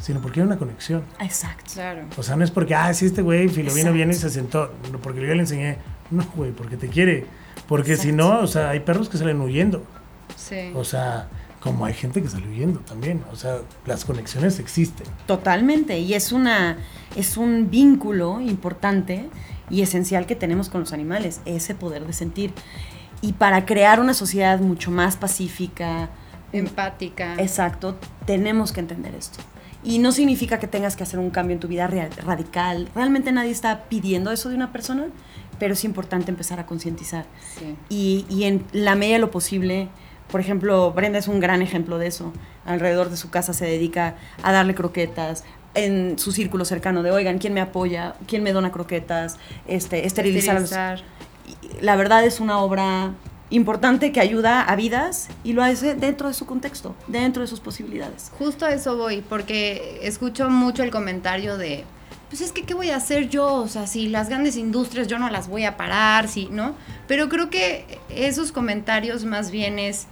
sino 0.00 0.20
porque 0.20 0.40
hay 0.40 0.46
una 0.46 0.56
conexión. 0.56 1.04
Exacto. 1.20 1.72
Claro. 1.74 2.02
O 2.16 2.22
sea, 2.22 2.36
no 2.36 2.44
es 2.44 2.50
porque, 2.50 2.74
ah, 2.74 2.92
sí, 2.94 3.06
este 3.06 3.22
güey 3.22 3.46
vino 3.46 3.70
Exacto. 3.70 3.92
bien 3.92 4.10
y 4.10 4.14
se 4.14 4.30
sentó. 4.30 4.72
No, 4.92 4.98
porque 4.98 5.20
yo 5.20 5.34
le 5.34 5.40
enseñé. 5.40 5.78
No, 6.10 6.24
güey, 6.36 6.52
porque 6.52 6.76
te 6.76 6.88
quiere. 6.88 7.26
Porque 7.68 7.96
si 7.96 8.10
Exacto. 8.10 8.34
no, 8.34 8.40
o 8.40 8.46
sea, 8.46 8.70
hay 8.70 8.80
perros 8.80 9.08
que 9.08 9.16
salen 9.18 9.40
huyendo. 9.40 9.82
Sí. 10.36 10.70
O 10.74 10.84
sea, 10.84 11.28
como 11.60 11.84
hay 11.86 11.94
gente 11.94 12.20
que 12.22 12.28
sale 12.28 12.46
huyendo 12.48 12.80
también. 12.80 13.22
O 13.32 13.36
sea, 13.36 13.58
las 13.86 14.04
conexiones 14.04 14.58
existen. 14.58 15.06
Totalmente. 15.26 15.98
Y 15.98 16.14
es 16.14 16.32
una, 16.32 16.76
es 17.16 17.36
un 17.36 17.70
vínculo 17.70 18.40
importante 18.40 19.28
y 19.70 19.80
esencial 19.82 20.26
que 20.26 20.36
tenemos 20.36 20.68
con 20.68 20.80
los 20.80 20.92
animales, 20.92 21.40
ese 21.46 21.74
poder 21.74 22.06
de 22.06 22.12
sentir. 22.12 22.52
Y 23.22 23.32
para 23.32 23.64
crear 23.64 24.00
una 24.00 24.12
sociedad 24.12 24.58
mucho 24.60 24.90
más 24.90 25.16
pacífica, 25.16 26.10
Empática. 26.52 27.34
Exacto, 27.38 27.98
tenemos 28.26 28.70
que 28.70 28.78
entender 28.80 29.12
esto. 29.16 29.40
Y 29.82 29.98
no 29.98 30.12
significa 30.12 30.60
que 30.60 30.68
tengas 30.68 30.94
que 30.94 31.02
hacer 31.02 31.18
un 31.18 31.30
cambio 31.30 31.54
en 31.54 31.60
tu 31.60 31.66
vida 31.66 31.88
real- 31.88 32.10
radical. 32.24 32.88
Realmente 32.94 33.32
nadie 33.32 33.50
está 33.50 33.84
pidiendo 33.88 34.30
eso 34.30 34.48
de 34.50 34.54
una 34.54 34.70
persona, 34.72 35.06
pero 35.58 35.74
es 35.74 35.84
importante 35.84 36.30
empezar 36.30 36.60
a 36.60 36.66
concientizar. 36.66 37.26
Sí. 37.58 37.76
Y, 37.88 38.26
y 38.28 38.44
en 38.44 38.64
la 38.72 38.94
medida 38.94 39.14
de 39.14 39.20
lo 39.20 39.30
posible, 39.30 39.88
Por 40.30 40.40
ejemplo, 40.40 40.92
Brenda 40.92 41.18
es 41.18 41.28
un 41.28 41.38
gran 41.38 41.62
ejemplo 41.62 41.98
de 41.98 42.06
eso. 42.06 42.32
Alrededor 42.64 43.10
de 43.10 43.16
su 43.16 43.30
casa 43.30 43.52
se 43.52 43.66
dedica 43.66 44.16
a 44.42 44.52
darle 44.52 44.74
croquetas, 44.74 45.44
en 45.74 46.18
su 46.18 46.32
círculo 46.32 46.64
cercano 46.64 47.02
de, 47.02 47.10
oigan, 47.10 47.38
¿quién 47.38 47.52
me 47.52 47.60
apoya? 47.60 48.14
¿Quién 48.26 48.42
me 48.42 48.52
dona 48.52 48.70
croquetas? 48.70 49.36
Este, 49.66 50.06
esterilizar. 50.06 50.56
Esterilizar. 50.56 51.02
La 51.80 51.96
verdad 51.96 52.24
es 52.24 52.40
una 52.40 52.58
obra 52.58 53.12
importante 53.50 54.12
que 54.12 54.20
ayuda 54.20 54.62
a 54.62 54.76
vidas 54.76 55.28
y 55.42 55.52
lo 55.52 55.62
hace 55.62 55.94
dentro 55.94 56.28
de 56.28 56.34
su 56.34 56.46
contexto, 56.46 56.94
dentro 57.08 57.42
de 57.42 57.48
sus 57.48 57.60
posibilidades. 57.60 58.30
Justo 58.38 58.66
a 58.66 58.72
eso 58.72 58.96
voy, 58.96 59.20
porque 59.20 60.00
escucho 60.02 60.48
mucho 60.48 60.82
el 60.82 60.90
comentario 60.90 61.58
de, 61.58 61.84
pues 62.34 62.48
es 62.48 62.50
que, 62.50 62.62
¿qué 62.62 62.74
voy 62.74 62.90
a 62.90 62.96
hacer 62.96 63.28
yo? 63.28 63.46
O 63.54 63.68
sea, 63.68 63.86
si 63.86 64.08
las 64.08 64.28
grandes 64.28 64.56
industrias 64.56 65.06
yo 65.06 65.20
no 65.20 65.30
las 65.30 65.46
voy 65.46 65.66
a 65.66 65.76
parar, 65.76 66.26
sí, 66.26 66.48
¿no? 66.50 66.74
Pero 67.06 67.28
creo 67.28 67.48
que 67.48 68.00
esos 68.08 68.50
comentarios 68.50 69.24
más 69.24 69.52
bien 69.52 69.78
es, 69.78 70.08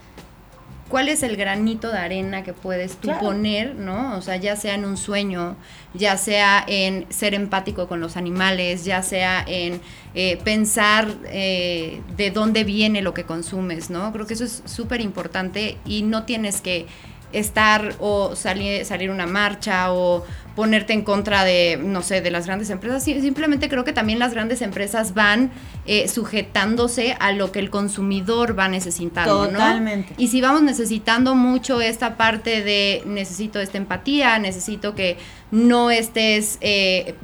¿cuál 0.89 1.09
es 1.09 1.25
el 1.25 1.37
granito 1.37 1.91
de 1.91 1.99
arena 1.99 2.45
que 2.45 2.53
puedes 2.53 2.93
tú 2.95 3.09
Claro. 3.09 3.23
poner, 3.23 3.75
¿no? 3.75 4.17
O 4.17 4.23
sea, 4.23 4.37
ya 4.37 4.55
sea 4.55 4.77
en 4.77 4.85
un 4.85 4.97
sueño, 4.97 5.57
ya 5.95 6.17
sea 6.17 6.65
en 6.69 7.07
ser 7.11 7.35
empático 7.35 7.89
con 7.89 7.99
los 7.99 8.17
animales, 8.17 8.85
ya 8.85 9.03
sea 9.03 9.45
en 9.45 9.81
eh, 10.15 10.39
pensar 10.45 11.09
eh, 11.25 12.03
de 12.17 12.31
dónde 12.31 12.63
viene 12.63 13.03
lo 13.03 13.15
que 13.15 13.25
consumes, 13.25 13.91
¿no? 13.91 14.13
Creo 14.13 14.29
que 14.29 14.35
eso 14.35 14.45
es 14.45 14.63
súper 14.65 15.01
importante 15.01 15.77
y 15.85 16.03
no 16.05 16.23
tienes 16.23 16.61
que 16.61 16.87
estar 17.33 17.95
o 17.99 18.37
salir, 18.37 18.85
salir 18.85 19.11
una 19.11 19.27
marcha 19.27 19.93
o 19.93 20.25
ponerte 20.55 20.93
en 20.93 21.03
contra 21.03 21.45
de, 21.45 21.79
no 21.83 22.03
sé, 22.03 22.21
de 22.21 22.31
las 22.31 22.47
grandes 22.47 22.71
empresas. 22.71 23.03
Simplemente 23.03 23.69
creo 23.69 23.85
que 23.85 23.93
también 23.93 24.19
las 24.19 24.35
grandes 24.35 24.61
empresas 24.63 25.15
van 25.15 25.51
eh, 25.87 26.09
sujetándose 26.09 27.17
a 27.19 27.33
lo 27.33 27.53
que 27.53 27.59
el 27.59 27.71
consumidor 27.71 28.59
va 28.59 28.69
necesitando, 28.69 29.47
¿no? 29.47 29.53
Totalmente. 29.53 30.15
Y 30.19 30.29
si 30.29 30.41
vamos 30.41 30.63
necesitando 30.63 31.35
mucho 31.35 31.81
esta 31.81 32.17
parte 32.17 32.63
de 32.63 33.03
necesito 33.07 33.61
esta 33.61 33.79
empatía, 33.79 34.39
necesito 34.39 34.95
que 34.95 35.17
no 35.51 35.91
estés 35.91 36.59
eh, 36.61 37.15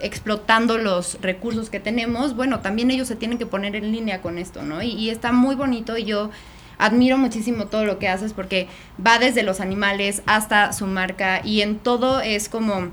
explotando 0.00 0.76
los 0.76 1.18
recursos 1.20 1.70
que 1.70 1.80
tenemos, 1.80 2.34
bueno, 2.34 2.60
también 2.60 2.90
ellos 2.90 3.08
se 3.08 3.16
tienen 3.16 3.38
que 3.38 3.46
poner 3.46 3.76
en 3.76 3.92
línea 3.92 4.20
con 4.20 4.38
esto, 4.38 4.62
¿no? 4.62 4.82
Y, 4.82 4.90
y 4.90 5.10
está 5.10 5.32
muy 5.32 5.54
bonito 5.54 5.96
y 5.96 6.04
yo 6.04 6.30
admiro 6.78 7.18
muchísimo 7.18 7.66
todo 7.66 7.84
lo 7.84 7.98
que 7.98 8.08
haces 8.08 8.32
porque 8.32 8.68
va 9.04 9.18
desde 9.18 9.42
los 9.42 9.60
animales 9.60 10.22
hasta 10.26 10.72
su 10.72 10.86
marca 10.86 11.40
y 11.44 11.62
en 11.62 11.78
todo 11.78 12.20
es 12.20 12.48
como 12.48 12.88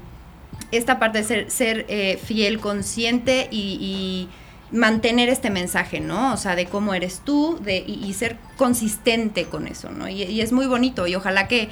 esta 0.72 1.00
parte 1.00 1.19
de 1.19 1.24
ser, 1.24 1.52
ser 1.52 1.86
eh, 1.89 2.19
fiel, 2.24 2.60
consciente 2.60 3.48
y, 3.52 4.30
mantener 4.72 5.30
este 5.30 5.52
mensaje, 5.52 6.00
¿no? 6.00 6.34
O 6.34 6.38
sea, 6.38 6.56
de 6.56 6.65
cómo 6.65 6.96
eres 6.96 7.22
tú 7.24 7.60
de, 7.62 7.84
y, 7.86 8.12
ser 8.13 8.38
consistente 8.58 9.46
con 9.46 9.67
eso, 9.67 9.91
¿no? 9.91 10.10
Y, 10.10 10.24
y 10.24 10.41
es 10.41 10.52
muy 10.52 10.65
bonito 10.65 11.06
y 11.06 11.13
ojalá 11.13 11.48
que, 11.48 11.69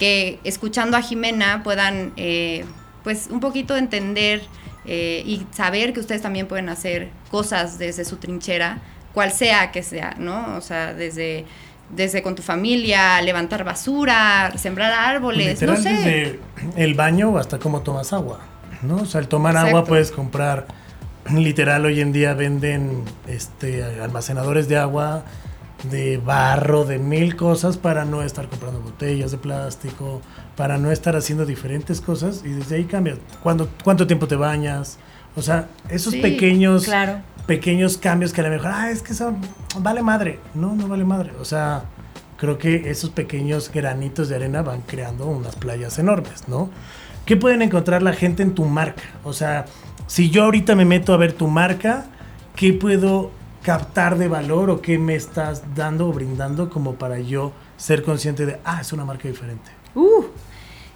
que 0.00 0.40
escuchando 0.42 0.96
a 0.96 1.02
Jimena 1.02 1.62
puedan, 1.62 2.12
eh, 2.16 2.64
pues, 3.04 3.28
un 3.30 3.38
poquito 3.38 3.76
entender 3.76 4.42
eh, 4.86 5.22
y 5.26 5.46
saber 5.52 5.92
que 5.92 6.00
ustedes 6.00 6.22
también 6.22 6.48
pueden 6.48 6.70
hacer 6.70 7.10
cosas 7.30 7.78
desde 7.78 8.06
su 8.06 8.16
trinchera, 8.16 8.80
cual 9.14 9.32
sea 9.32 9.72
que 9.72 9.82
sea, 9.82 10.14
¿no? 10.18 10.56
O 10.56 10.60
sea, 10.60 10.94
desde, 10.94 11.44
desde 11.90 12.22
con 12.22 12.34
tu 12.34 12.42
familia, 12.42 13.20
levantar 13.22 13.64
basura, 13.64 14.52
sembrar 14.56 14.92
árboles, 14.92 15.60
Literal, 15.60 15.76
no 15.76 15.82
sé. 15.82 15.90
desde 15.90 16.40
el 16.76 16.94
baño 16.94 17.36
hasta 17.38 17.58
cómo 17.58 17.80
tomas 17.80 18.12
agua, 18.12 18.40
¿no? 18.82 18.96
O 18.96 19.06
sea, 19.06 19.20
el 19.20 19.28
tomar 19.28 19.56
agua 19.56 19.84
puedes 19.84 20.10
comprar, 20.12 20.66
literal, 21.34 21.84
hoy 21.84 22.00
en 22.00 22.12
día 22.12 22.34
venden 22.34 23.04
este, 23.26 23.82
almacenadores 24.00 24.68
de 24.68 24.76
agua, 24.78 25.24
de 25.90 26.18
barro, 26.18 26.84
de 26.84 26.98
mil 26.98 27.36
cosas 27.36 27.78
para 27.78 28.04
no 28.04 28.22
estar 28.22 28.48
comprando 28.48 28.80
botellas 28.80 29.30
de 29.30 29.38
plástico, 29.38 30.20
para 30.56 30.76
no 30.76 30.90
estar 30.92 31.16
haciendo 31.16 31.46
diferentes 31.46 32.00
cosas 32.02 32.42
y 32.44 32.50
desde 32.50 32.76
ahí 32.76 32.84
cambia. 32.84 33.16
¿Cuándo, 33.42 33.68
¿Cuánto 33.82 34.06
tiempo 34.06 34.28
te 34.28 34.36
bañas? 34.36 34.98
O 35.36 35.42
sea, 35.42 35.68
esos 35.88 36.12
Sí, 36.12 36.20
pequeños 36.20 36.84
claro. 36.84 37.20
Pequeños 37.50 37.98
cambios 37.98 38.32
que 38.32 38.42
a 38.42 38.44
lo 38.44 38.50
mejor, 38.50 38.70
ah, 38.72 38.92
es 38.92 39.02
que 39.02 39.12
eso 39.12 39.34
vale 39.80 40.02
madre. 40.02 40.38
No, 40.54 40.76
no 40.76 40.86
vale 40.86 41.04
madre. 41.04 41.32
O 41.40 41.44
sea, 41.44 41.82
creo 42.36 42.58
que 42.58 42.88
esos 42.88 43.10
pequeños 43.10 43.72
granitos 43.72 44.28
de 44.28 44.36
arena 44.36 44.62
van 44.62 44.82
creando 44.82 45.26
unas 45.26 45.56
playas 45.56 45.98
enormes, 45.98 46.46
¿no? 46.46 46.70
¿Qué 47.26 47.36
pueden 47.36 47.62
encontrar 47.62 48.02
la 48.02 48.12
gente 48.12 48.44
en 48.44 48.54
tu 48.54 48.66
marca? 48.66 49.02
O 49.24 49.32
sea, 49.32 49.64
si 50.06 50.30
yo 50.30 50.44
ahorita 50.44 50.76
me 50.76 50.84
meto 50.84 51.12
a 51.12 51.16
ver 51.16 51.32
tu 51.32 51.48
marca, 51.48 52.04
¿qué 52.54 52.72
puedo 52.72 53.32
captar 53.64 54.16
de 54.16 54.28
valor 54.28 54.70
o 54.70 54.80
qué 54.80 54.96
me 54.96 55.16
estás 55.16 55.74
dando 55.74 56.08
o 56.08 56.12
brindando 56.12 56.70
como 56.70 56.94
para 56.94 57.18
yo 57.18 57.50
ser 57.76 58.04
consciente 58.04 58.46
de, 58.46 58.60
ah, 58.64 58.78
es 58.80 58.92
una 58.92 59.04
marca 59.04 59.26
diferente? 59.26 59.72
Uh, 59.96 60.22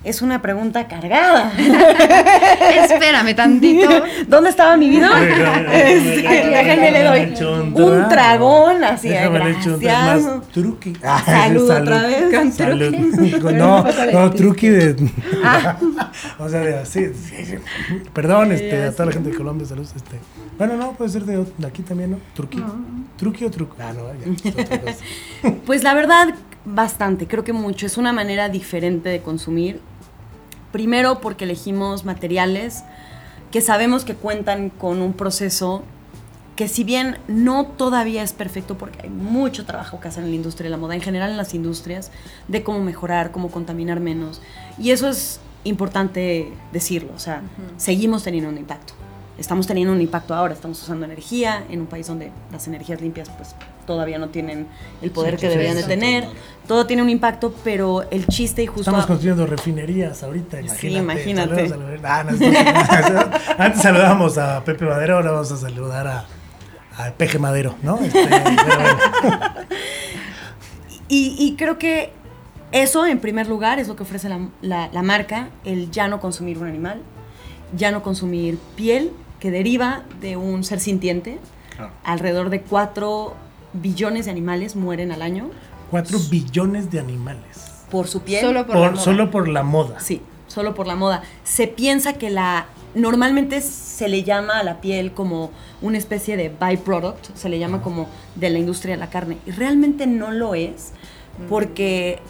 es 0.05 0.23
una 0.23 0.43
pregunta 0.43 0.87
cargada. 0.87 1.53
Espérame 1.59 3.35
tantito. 3.35 3.89
¿Dónde 4.29 4.51
estaba 4.51 4.77
mi 4.77 4.89
vida? 4.91 5.11
Este, 5.73 6.23
déjame- 6.23 6.91
le 6.93 7.03
doy 7.05 7.21
echo 7.33 7.53
un 7.53 7.75
dragón 8.09 8.85
así. 8.85 9.09
Déjame 9.09 9.39
le 9.45 9.51
echo 9.53 9.79
más 9.83 10.49
truqui. 10.53 10.93
Ah, 11.03 11.23
Salud 11.25 11.69
salud. 11.69 11.89
otra 11.89 12.03
vez. 12.07 12.35
Con 12.35 12.53
Salud. 12.53 12.95
truqui. 12.95 13.55
No, 13.55 13.85
no, 14.13 14.31
truqui 14.33 14.69
de. 14.69 15.11
o 16.39 16.49
sea, 16.49 16.61
de 16.61 16.79
así. 16.79 17.07
sí, 17.15 17.45
sí. 17.45 17.55
Perdón, 18.13 18.53
este, 18.53 18.85
a 18.85 18.93
toda 18.93 19.07
la 19.07 19.13
gente 19.13 19.31
de 19.31 19.37
Colombia, 19.37 19.67
saludos. 19.67 19.93
Este. 19.97 20.19
Bueno, 20.59 20.77
no, 20.77 20.93
puede 20.93 21.11
ser 21.11 21.25
de, 21.25 21.45
aquí 21.67 21.83
también, 21.83 22.13
¿no? 22.13 22.19
Truqui. 22.35 22.63
Truqui 23.17 23.45
o 23.45 23.51
truco. 23.51 23.77
Ah, 23.81 23.93
no, 23.93 24.05
ya. 24.13 25.51
Pues 25.67 25.83
la 25.83 25.95
verdad, 25.95 26.29
bastante, 26.65 27.27
creo 27.27 27.43
que 27.45 27.53
mucho. 27.53 27.87
Es 27.87 27.97
una 27.97 28.13
manera 28.13 28.49
diferente 28.49 29.09
de 29.09 29.21
consumir. 29.21 29.81
Primero 30.75 31.21
porque 31.21 31.45
elegimos 31.45 32.05
materiales 32.05 32.83
que 33.53 33.61
sabemos 33.61 34.05
que 34.05 34.17
cuentan 34.17 34.71
con 34.71 35.03
un 35.03 35.13
proceso 35.13 35.85
que 36.57 36.67
si 36.67 36.83
bien 36.83 37.17
no 37.29 37.67
todavía 37.67 38.25
es 38.25 38.33
perfecto 38.33 38.77
porque 38.77 39.03
hay 39.05 39.09
mucho 39.09 39.67
trabajo 39.67 40.01
que 40.01 40.09
hacer 40.09 40.25
en 40.25 40.31
la 40.31 40.35
industria 40.35 40.65
de 40.65 40.71
la 40.71 40.77
moda, 40.77 40.97
en 40.97 41.01
general 41.01 41.31
en 41.31 41.37
las 41.37 41.55
industrias, 41.55 42.11
de 42.49 42.65
cómo 42.65 42.81
mejorar, 42.81 43.31
cómo 43.31 43.53
contaminar 43.53 44.01
menos. 44.01 44.43
Y 44.77 44.91
eso 44.91 45.09
es 45.09 45.39
importante 45.63 46.53
decirlo, 46.73 47.13
o 47.15 47.21
sea, 47.21 47.43
seguimos 47.77 48.25
teniendo 48.25 48.51
un 48.51 48.59
impacto. 48.59 48.95
Estamos 49.39 49.69
teniendo 49.69 49.93
un 49.93 50.01
impacto 50.01 50.35
ahora, 50.35 50.55
estamos 50.55 50.83
usando 50.83 51.05
energía 51.05 51.65
en 51.71 51.83
un 51.83 51.87
país 51.87 52.09
donde 52.09 52.33
las 52.51 52.67
energías 52.67 53.01
limpias 53.01 53.31
pues 53.31 53.55
todavía 53.87 54.19
no 54.19 54.29
tienen 54.29 54.67
el 55.03 55.11
poder 55.11 55.35
Sí, 55.35 55.41
que 55.43 55.47
sí, 55.47 55.51
deberían 55.51 55.75
sí, 55.75 55.77
de 55.79 55.83
sí, 55.85 55.89
tener. 55.89 56.25
Todo 56.67 56.87
tiene 56.87 57.03
un 57.03 57.11
impacto, 57.11 57.55
pero 57.63 58.09
el 58.11 58.27
chiste 58.27 58.63
y 58.63 58.67
justo... 58.67 58.83
Estamos 58.83 59.07
construyendo 59.07 59.47
refinerías 59.47 60.23
ahorita, 60.23 60.61
imagínate. 60.61 61.67
imagínate. 61.67 61.73
A 61.75 61.77
la- 61.77 62.21
Ah, 62.21 62.25
no, 62.25 63.65
antes 63.65 63.83
saludábamos 63.83 64.39
a 64.39 64.65
Pepe 64.65 64.85
Madero, 64.87 65.17
ahora 65.17 65.31
vamos 65.33 65.53
a 65.53 65.57
saludar 65.59 66.07
a, 66.07 66.25
a 66.97 67.11
Peje 67.13 67.39
Madero, 67.39 67.75
¿no? 67.83 67.99
Este. 67.99 68.19
Y, 71.09 71.37
y 71.39 71.57
creo 71.57 71.79
que 71.79 72.13
eso, 72.73 73.05
en 73.07 73.21
primer 73.21 73.47
lugar, 73.47 73.79
es 73.79 73.89
lo 73.89 73.97
que 73.97 74.03
ofrece 74.05 74.29
la, 74.29 74.49
la- 74.63 74.89
la 74.93 75.03
marca, 75.03 75.49
el 75.65 75.91
ya 75.91 76.09
no 76.09 76.19
consumir 76.21 76.59
un 76.59 76.67
animal, 76.67 77.03
ya 77.77 77.91
no 77.91 78.03
consumir 78.03 78.59
piel, 78.75 79.13
que 79.39 79.51
deriva 79.51 80.03
de 80.21 80.37
un 80.39 80.65
ser 80.65 80.81
sintiente. 80.81 81.39
Claro. 81.77 81.93
Alrededor 82.05 82.49
de 82.51 82.63
4 82.63 83.35
billones 83.75 84.25
de 84.25 84.31
animales 84.31 84.77
mueren 84.77 85.13
al 85.13 85.23
año 85.23 85.51
Cuatro 85.91 86.19
billones 86.31 86.91
de 86.91 86.99
animales. 87.01 87.85
por 87.91 88.09
su 88.09 88.23
piel. 88.23 88.41
Solo 88.41 88.67
por, 88.67 88.75
Por- 88.77 88.81
la 88.87 88.91
moda. 88.93 89.01
solo 89.03 89.31
por 89.31 89.49
la 89.49 89.63
moda. 89.63 90.01
Sí, 90.01 90.21
solo 90.49 90.75
por 90.75 90.87
la 90.87 90.97
moda. 90.97 91.23
Se 91.45 91.67
piensa 91.69 92.15
que 92.15 92.31
la... 92.31 92.67
Normalmente 92.95 93.61
se 93.61 94.09
le 94.09 94.23
llama 94.23 94.59
a 94.61 94.63
la 94.65 94.81
piel 94.81 95.13
como 95.13 95.51
una 95.83 95.99
especie 95.99 96.37
de 96.37 96.49
byproduct, 96.49 97.35
se 97.35 97.49
le 97.49 97.59
llama 97.59 97.83
como 97.83 98.07
de 98.37 98.51
la 98.51 98.59
industria 98.61 98.95
de 98.95 99.01
la 99.01 99.11
carne. 99.11 99.37
Y 99.47 99.51
realmente 99.51 100.07
no 100.07 100.31
lo 100.31 100.55
es, 100.55 100.93
porque 101.49 102.21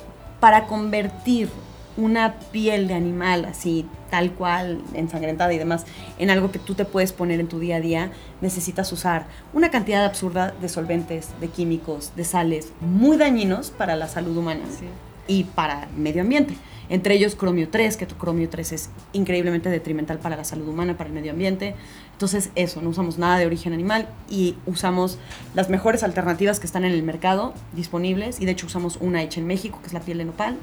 para 0.41 0.67
convertir 0.67 1.49
una 1.97 2.35
piel 2.51 2.89
de 2.89 2.95
animal 2.95 3.45
así, 3.45 3.87
tal 4.15 4.31
cual, 4.31 4.81
ensangrentada 4.95 5.53
y 5.53 5.59
demás, 5.59 5.87
en 6.21 6.31
algo 6.31 6.53
que 6.53 6.61
tú 6.61 6.75
te 6.77 6.85
puedes 6.85 7.13
poner 7.13 7.41
en 7.41 7.49
tu 7.49 7.59
día 7.59 7.77
a 7.77 7.81
día, 7.81 8.13
necesitas 8.41 8.93
usar 8.93 9.27
una 9.53 9.73
cantidad 9.73 10.05
absurda 10.05 10.55
de 10.61 10.69
solventes, 10.69 11.31
de 11.41 11.49
químicos, 11.49 12.13
de 12.15 12.23
sales 12.23 12.69
muy 12.81 13.17
dañinos 13.17 13.73
para 13.73 13.97
la 13.97 14.07
salud 14.07 14.37
humana 14.37 14.63
Sí. 14.71 14.85
y 15.27 15.43
para 15.43 15.89
el 15.93 15.97
medio 15.99 16.23
ambiente. 16.23 16.55
Entre 16.91 17.17
ellos 17.17 17.35
cromio 17.35 17.69
3, 17.71 17.97
que 17.97 18.07
tu 18.07 18.15
cromio 18.15 18.49
3 18.49 18.71
es 18.71 18.91
increíblemente 19.15 19.69
detrimental 19.69 20.19
para 20.21 20.37
la 20.37 20.45
salud 20.45 20.69
humana, 20.69 20.97
para 20.97 21.09
el 21.09 21.15
medio 21.15 21.33
ambiente. 21.33 21.75
Entonces 22.13 22.51
eso, 22.55 22.83
no 22.83 22.91
usamos 22.91 23.19
nada 23.19 23.39
de 23.39 23.47
origen 23.47 23.73
animal 23.73 24.07
y 24.31 24.55
usamos 24.65 25.19
las 25.57 25.71
mejores 25.71 26.05
alternativas 26.05 26.61
que 26.61 26.67
están 26.67 26.85
en 26.85 26.93
el 26.93 27.03
mercado 27.03 27.53
disponibles 27.73 28.39
y 28.41 28.45
de 28.45 28.53
hecho 28.53 28.67
usamos 28.67 28.97
una 29.01 29.25
hecha 29.25 29.41
en 29.41 29.49
México, 29.49 29.81
que 29.81 29.89
es 29.89 29.93
la 29.93 30.01
piel 30.01 30.19
de 30.19 30.27
nopal. 30.27 30.57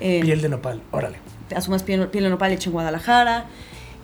Eh, 0.00 0.20
Piel 0.22 0.40
de 0.40 0.48
nopal, 0.48 0.80
órale. 0.92 1.18
Asumas 1.54 1.82
piel, 1.82 2.08
piel 2.08 2.24
de 2.24 2.30
nopal 2.30 2.52
hecha 2.52 2.68
en 2.68 2.72
Guadalajara. 2.72 3.46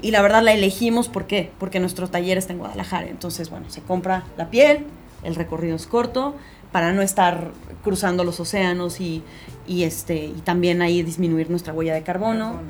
Y 0.00 0.10
la 0.10 0.20
verdad 0.22 0.42
la 0.42 0.52
elegimos, 0.52 1.08
¿por 1.08 1.26
qué? 1.26 1.50
Porque 1.58 1.78
nuestro 1.80 2.08
taller 2.08 2.36
está 2.38 2.52
en 2.52 2.58
Guadalajara. 2.58 3.06
Entonces, 3.08 3.50
bueno, 3.50 3.70
se 3.70 3.82
compra 3.82 4.24
la 4.36 4.50
piel, 4.50 4.84
el 5.22 5.34
recorrido 5.36 5.76
es 5.76 5.86
corto, 5.86 6.34
para 6.72 6.92
no 6.92 7.02
estar 7.02 7.52
cruzando 7.84 8.24
los 8.24 8.40
océanos 8.40 9.00
y, 9.00 9.22
y, 9.68 9.84
este, 9.84 10.16
y 10.24 10.40
también 10.42 10.82
ahí 10.82 11.02
disminuir 11.02 11.50
nuestra 11.50 11.72
huella 11.72 11.94
de 11.94 12.02
carbono. 12.02 12.60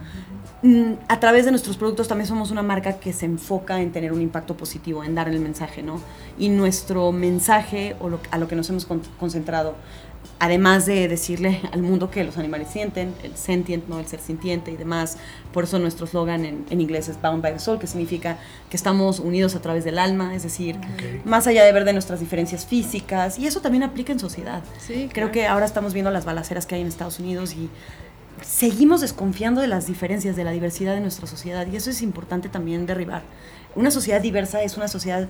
Mm, 0.62 0.94
A 1.08 1.20
través 1.20 1.44
de 1.44 1.52
nuestros 1.52 1.76
productos 1.76 2.06
también 2.08 2.26
somos 2.28 2.50
una 2.50 2.62
marca 2.62 2.94
que 2.98 3.12
se 3.12 3.26
enfoca 3.26 3.80
en 3.80 3.92
tener 3.92 4.12
un 4.12 4.20
impacto 4.20 4.56
positivo, 4.56 5.02
en 5.02 5.14
dar 5.14 5.28
el 5.28 5.40
mensaje, 5.40 5.82
¿no? 5.82 6.00
Y 6.38 6.50
nuestro 6.50 7.12
mensaje 7.12 7.96
o 8.00 8.08
lo- 8.10 8.20
a 8.30 8.38
lo 8.38 8.46
que 8.48 8.56
nos 8.56 8.68
hemos 8.70 8.84
con- 8.86 9.02
concentrado, 9.18 9.74
además 10.42 10.86
de 10.86 11.06
decirle 11.06 11.60
al 11.72 11.82
mundo 11.82 12.10
que 12.10 12.24
los 12.24 12.36
animales 12.36 12.66
sienten, 12.66 13.14
el 13.22 13.36
sentient, 13.36 13.86
¿no? 13.86 14.00
El 14.00 14.08
ser 14.08 14.18
sintiente 14.18 14.72
y 14.72 14.76
demás, 14.76 15.16
por 15.52 15.62
eso 15.62 15.78
nuestro 15.78 16.04
slogan 16.04 16.44
en, 16.44 16.66
en 16.68 16.80
inglés 16.80 17.08
es 17.08 17.22
Bound 17.22 17.40
by 17.40 17.52
the 17.52 17.58
Soul, 17.60 17.78
que 17.78 17.86
significa 17.86 18.38
que 18.68 18.76
estamos 18.76 19.20
unidos 19.20 19.54
a 19.54 19.62
través 19.62 19.84
del 19.84 20.00
alma, 20.00 20.34
es 20.34 20.42
decir, 20.42 20.80
más 21.24 21.46
allá 21.46 21.62
de 21.64 21.72
ver 21.72 21.84
de 21.84 21.92
nuestras 21.92 22.18
diferencias 22.18 22.66
físicas, 22.66 23.38
y 23.38 23.46
eso 23.46 23.60
también 23.60 23.84
aplica 23.84 24.12
en 24.12 24.18
sociedad. 24.18 24.64
Sí, 24.84 25.08
Creo 25.12 25.28
claro. 25.28 25.30
que 25.30 25.46
ahora 25.46 25.64
estamos 25.64 25.92
viendo 25.94 26.10
las 26.10 26.24
balaceras 26.24 26.66
que 26.66 26.74
hay 26.74 26.80
en 26.80 26.88
Estados 26.88 27.20
Unidos 27.20 27.54
y 27.54 27.70
seguimos 28.44 29.00
desconfiando 29.00 29.60
de 29.60 29.68
las 29.68 29.86
diferencias, 29.86 30.34
de 30.34 30.42
la 30.42 30.50
diversidad 30.50 30.94
de 30.94 31.00
nuestra 31.02 31.28
sociedad, 31.28 31.68
y 31.68 31.76
eso 31.76 31.88
es 31.88 32.02
importante 32.02 32.48
también 32.48 32.84
derribar. 32.86 33.22
Una 33.76 33.92
sociedad 33.92 34.20
diversa 34.20 34.60
es 34.64 34.76
una 34.76 34.88
sociedad 34.88 35.28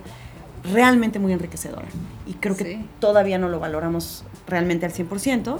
realmente 0.63 1.19
muy 1.19 1.33
enriquecedora, 1.33 1.87
y 2.27 2.33
creo 2.33 2.55
que 2.55 2.63
Sí. 2.63 2.85
todavía 2.99 3.37
no 3.37 3.49
lo 3.49 3.59
valoramos 3.59 4.23
realmente 4.47 4.85
al 4.85 4.91
100%. 4.93 5.59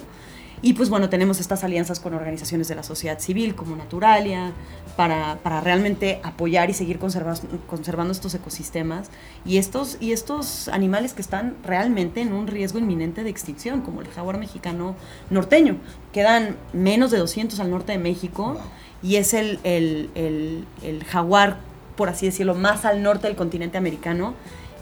Y 0.65 0.75
pues 0.75 0.89
bueno, 0.89 1.09
tenemos 1.09 1.41
estas 1.41 1.65
alianzas 1.65 1.99
con 1.99 2.13
organizaciones 2.13 2.69
de 2.69 2.75
la 2.75 2.83
sociedad 2.83 3.19
civil 3.19 3.53
como 3.53 3.75
Naturalia 3.75 4.53
para, 4.95 5.39
para 5.43 5.59
realmente 5.59 6.21
apoyar 6.23 6.69
y 6.69 6.73
seguir 6.73 6.99
conservas- 6.99 7.41
conservando 7.67 8.13
estos 8.13 8.33
ecosistemas 8.33 9.09
y 9.45 9.57
estos, 9.57 9.97
y 9.99 10.13
estos 10.13 10.69
animales 10.69 11.11
que 11.13 11.21
están 11.21 11.57
realmente 11.65 12.21
en 12.21 12.31
un 12.31 12.47
riesgo 12.47 12.79
inminente 12.79 13.25
de 13.25 13.29
extinción, 13.29 13.81
como 13.81 13.99
el 13.99 14.07
jaguar 14.07 14.37
mexicano 14.37 14.95
norteño. 15.29 15.75
Quedan 16.13 16.55
menos 16.71 17.11
de 17.11 17.17
200 17.17 17.59
al 17.59 17.69
norte 17.69 17.91
de 17.91 17.97
México 17.97 18.57
y 19.01 19.17
es 19.17 19.33
el, 19.33 19.59
el- 19.65 20.11
el- 20.15 20.65
el 20.81 21.03
jaguar, 21.03 21.57
por 21.97 22.07
así 22.07 22.25
decirlo, 22.27 22.55
más 22.55 22.85
al 22.85 23.03
norte 23.03 23.27
del 23.27 23.35
continente 23.35 23.77
americano 23.77 24.33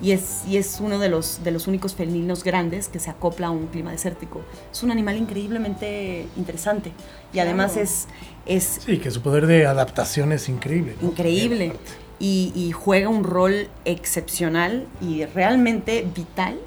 y 0.01 0.11
es, 0.11 0.41
y 0.47 0.57
es 0.57 0.79
uno 0.79 0.97
de 0.99 1.09
los, 1.09 1.43
de 1.43 1.51
los 1.51 1.67
únicos 1.67 1.93
felinos 1.95 2.43
grandes 2.43 2.87
que 2.89 2.99
se 2.99 3.09
acopla 3.09 3.47
a 3.47 3.51
un 3.51 3.67
clima 3.67 3.91
desértico. 3.91 4.41
Es 4.71 4.81
un 4.83 4.91
animal 4.91 5.17
increíblemente 5.17 6.27
interesante 6.37 6.91
y 7.33 7.39
además 7.39 7.73
Claro. 7.73 7.83
es, 7.87 8.07
es 8.45 8.79
Sí, 8.85 8.97
que 8.97 9.11
su 9.11 9.21
poder 9.21 9.45
de 9.47 9.65
adaptación 9.65 10.31
es 10.31 10.49
increíble. 10.49 10.95
¿no? 11.01 11.09
increíble 11.09 11.73
y, 12.19 12.51
y 12.55 12.71
juega 12.71 13.09
un 13.09 13.23
rol 13.23 13.69
excepcional 13.85 14.87
y 15.01 15.25
realmente 15.25 16.07
vital 16.15 16.59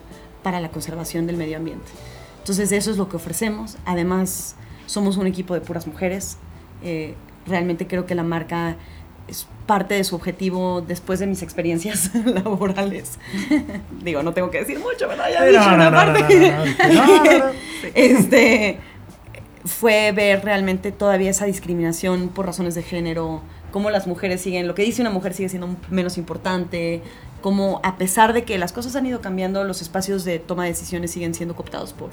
para 0.43 0.61
la 0.61 0.71
conservación 0.71 1.27
del 1.27 1.37
medio 1.37 1.57
ambiente. 1.57 1.87
Entonces 2.39 2.73
eso 2.73 2.91
es 2.91 2.97
lo 2.99 3.09
que 3.09 3.17
ofrecemos. 3.17 3.77
Además, 3.87 4.57
somos 4.87 5.17
un 5.17 5.27
equipo 5.27 5.55
de 5.55 5.61
puras 5.61 5.87
mujeres. 5.87 6.37
Eh, 6.83 7.15
realmente 7.47 7.87
creo 7.87 8.05
que 8.07 8.15
la 8.15 8.23
marca 8.23 8.77
es 9.29 9.47
parte 9.67 9.95
de 9.95 10.05
su 10.05 10.17
objetivo 10.17 10.83
después 10.83 11.19
de 11.19 11.27
mis 11.27 11.43
experiencias 11.43 12.11
laborales. 12.25 13.19
Digo, 14.03 14.23
no 14.23 14.33
tengo 14.33 14.51
que 14.51 14.59
decir 14.59 14.79
mucho, 14.79 15.09
¿verdad? 15.09 15.27
Ya 15.33 15.47
he 15.47 15.51
dicho 15.51 15.71
no, 15.71 15.75
una 15.75 15.91
parte. 15.91 16.55
este 17.95 18.79
fue 19.65 20.13
ver 20.13 20.45
realmente 20.45 20.93
todavía 20.93 21.31
esa 21.31 21.47
discriminación 21.47 22.29
por 22.29 22.47
razones 22.47 22.75
de 22.75 22.83
género, 22.83 23.41
cómo 23.71 23.91
las 23.91 24.07
mujeres 24.07 24.43
siguen, 24.43 24.67
lo 24.67 24.75
que 24.75 24.83
dice 24.83 25.01
una 25.01 25.11
mujer 25.11 25.33
sigue 25.33 25.49
siendo 25.49 25.75
menos 25.91 26.19
importante, 26.19 27.03
cómo 27.41 27.81
a 27.83 27.97
pesar 27.97 28.35
de 28.35 28.45
que 28.45 28.59
las 28.59 28.73
cosas 28.73 28.95
han 28.97 29.07
ido 29.07 29.21
cambiando, 29.21 29.65
los 29.65 29.81
espacios 29.81 30.25
de 30.25 30.39
toma 30.39 30.65
de 30.65 30.71
decisiones 30.71 31.11
siguen 31.11 31.35
siendo 31.35 31.57
cooptados 31.57 31.93
por, 31.93 32.11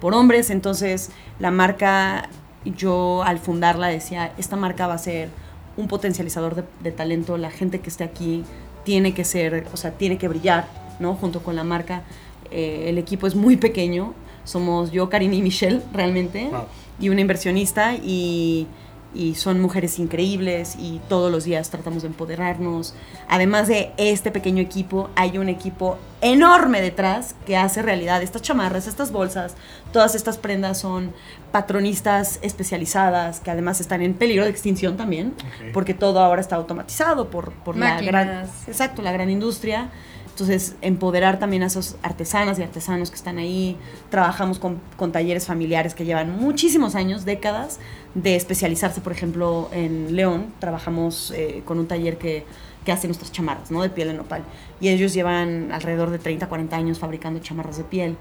por 0.00 0.14
hombres. 0.14 0.50
Entonces, 0.50 1.10
la 1.38 1.50
marca, 1.50 2.28
yo 2.64 3.22
al 3.24 3.38
fundarla 3.38 3.88
decía, 3.88 4.32
esta 4.38 4.56
marca 4.56 4.86
va 4.86 4.94
a 4.94 4.98
ser 4.98 5.28
un 5.76 5.88
potencializador 5.88 6.54
de, 6.54 6.64
de 6.82 6.92
talento, 6.92 7.36
la 7.36 7.50
gente 7.50 7.80
que 7.80 7.88
esté 7.90 8.04
aquí 8.04 8.44
tiene 8.84 9.14
que 9.14 9.24
ser, 9.24 9.66
o 9.72 9.76
sea, 9.76 9.92
tiene 9.92 10.18
que 10.18 10.28
brillar, 10.28 10.68
¿no? 11.00 11.14
Junto 11.14 11.42
con 11.42 11.56
la 11.56 11.64
marca. 11.64 12.02
Eh, 12.50 12.86
el 12.88 12.98
equipo 12.98 13.26
es 13.26 13.34
muy 13.34 13.56
pequeño, 13.56 14.14
somos 14.44 14.92
yo, 14.92 15.08
Karine 15.08 15.36
y 15.36 15.42
Michelle, 15.42 15.80
realmente, 15.92 16.48
Wow. 16.50 16.64
y 17.00 17.08
una 17.08 17.20
inversionista, 17.22 17.94
y, 17.94 18.66
y 19.14 19.34
son 19.36 19.60
mujeres 19.60 19.98
increíbles, 19.98 20.76
y 20.78 21.00
todos 21.08 21.30
los 21.30 21.44
días 21.44 21.70
tratamos 21.70 22.02
de 22.02 22.08
empoderarnos. 22.08 22.94
Además 23.28 23.68
de 23.68 23.92
este 23.96 24.30
pequeño 24.30 24.60
equipo, 24.60 25.08
hay 25.14 25.38
un 25.38 25.48
equipo 25.48 25.98
enorme 26.20 26.80
detrás 26.80 27.34
que 27.46 27.56
hace 27.56 27.82
realidad 27.82 28.22
estas 28.22 28.42
chamarras, 28.42 28.86
estas 28.86 29.12
bolsas, 29.12 29.54
todas 29.92 30.14
estas 30.14 30.38
prendas 30.38 30.78
son 30.78 31.12
patronistas 31.52 32.38
especializadas 32.42 33.40
que 33.40 33.50
además 33.50 33.80
están 33.80 34.02
en 34.02 34.14
peligro 34.14 34.44
de 34.44 34.50
extinción 34.50 34.96
también, 34.96 35.34
Ok. 35.38 35.72
porque 35.72 35.94
todo 35.94 36.20
ahora 36.20 36.40
está 36.40 36.56
automatizado 36.56 37.30
por, 37.30 37.52
por 37.52 37.76
la 37.76 38.00
gran, 38.00 38.46
exacto, 38.66 39.02
la 39.02 39.12
gran 39.12 39.30
industria. 39.30 39.90
Entonces, 40.34 40.74
empoderar 40.80 41.38
también 41.38 41.62
a 41.62 41.66
esos 41.66 41.94
artesanas 42.02 42.58
y 42.58 42.64
artesanos 42.64 43.08
que 43.10 43.14
están 43.14 43.38
ahí. 43.38 43.76
Trabajamos 44.10 44.58
con, 44.58 44.80
con 44.96 45.12
talleres 45.12 45.46
familiares 45.46 45.94
que 45.94 46.04
llevan 46.04 46.36
muchísimos 46.36 46.96
años, 46.96 47.24
décadas, 47.24 47.78
de 48.16 48.34
especializarse, 48.34 49.00
por 49.00 49.12
ejemplo, 49.12 49.68
en 49.70 50.16
León. 50.16 50.46
Trabajamos 50.58 51.32
eh, 51.36 51.62
con 51.64 51.78
un 51.78 51.86
taller 51.86 52.18
que, 52.18 52.44
que 52.84 52.90
hace 52.90 53.06
nuestras 53.06 53.30
chamarras, 53.30 53.70
¿no? 53.70 53.80
De 53.80 53.90
piel 53.90 54.08
de 54.08 54.14
nopal. 54.14 54.42
Y 54.80 54.88
ellos 54.88 55.14
llevan 55.14 55.70
alrededor 55.70 56.10
de 56.10 56.18
30, 56.18 56.48
40 56.48 56.74
años 56.74 56.98
fabricando 56.98 57.38
chamarras 57.38 57.76
de 57.76 57.84
piel. 57.84 58.16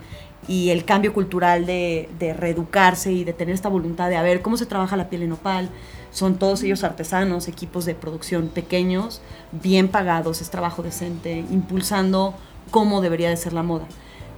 Y 0.47 0.69
el 0.69 0.85
cambio 0.85 1.13
cultural 1.13 1.65
de, 1.65 2.09
de 2.19 2.33
reeducarse 2.33 3.11
y 3.11 3.23
de 3.23 3.33
tener 3.33 3.55
esta 3.55 3.69
voluntad 3.69 4.11
de 4.11 4.21
ver 4.21 4.43
cómo 4.43 4.55
se 4.55 4.67
trabaja 4.67 4.95
la 4.95 5.09
piel 5.09 5.21
de 5.21 5.27
nopal. 5.29 5.71
Son 6.13 6.35
todos 6.35 6.61
ellos 6.63 6.83
artesanos, 6.83 7.47
equipos 7.47 7.85
de 7.85 7.95
producción 7.95 8.47
pequeños, 8.47 9.19
bien 9.51 9.87
pagados, 9.87 10.41
es 10.41 10.51
trabajo 10.51 10.83
decente, 10.83 11.43
impulsando 11.51 12.35
cómo 12.69 13.01
debería 13.01 13.29
de 13.29 13.37
ser 13.37 13.51
la 13.51 13.63
moda. 13.63 13.85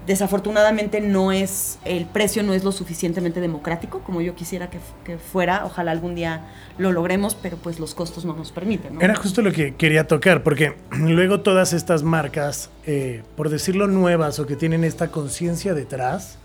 Desafortunadamente 0.07 1.01
no 1.01 1.31
es, 1.31 1.79
el 1.83 2.05
precio 2.05 2.43
no 2.43 2.53
es 2.53 2.63
lo 2.63 2.71
suficientemente 2.71 3.41
democrático 3.41 4.01
como 4.01 4.21
yo 4.21 4.35
quisiera 4.35 4.69
que, 4.69 4.79
que 5.03 5.17
fuera. 5.17 5.65
Ojalá 5.65 5.91
algún 5.91 6.13
día 6.15 6.45
lo 6.77 6.91
logremos, 6.91 7.35
pero 7.35 7.57
pues 7.57 7.79
los 7.79 7.95
costos 7.95 8.23
no 8.23 8.35
nos 8.35 8.51
permiten. 8.51 8.95
¿no? 8.95 9.01
Era 9.01 9.15
justo 9.15 9.41
lo 9.41 9.51
que 9.51 9.73
quería 9.75 10.07
tocar, 10.07 10.43
porque 10.43 10.75
luego 10.91 11.41
todas 11.41 11.73
estas 11.73 12.03
marcas, 12.03 12.69
eh, 12.85 13.23
por 13.35 13.49
decirlo 13.49 13.87
nuevas 13.87 14.39
o 14.39 14.45
que 14.45 14.55
tienen 14.55 14.83
esta 14.83 15.09
conciencia 15.09 15.73
detrás, 15.73 16.37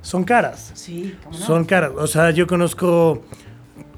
son 0.00 0.24
caras. 0.24 0.72
Sí, 0.74 1.16
¿cómo 1.22 1.38
no? 1.38 1.46
Son 1.46 1.64
caras. 1.66 1.92
O 1.98 2.06
sea, 2.06 2.30
yo 2.30 2.46
conozco 2.46 3.22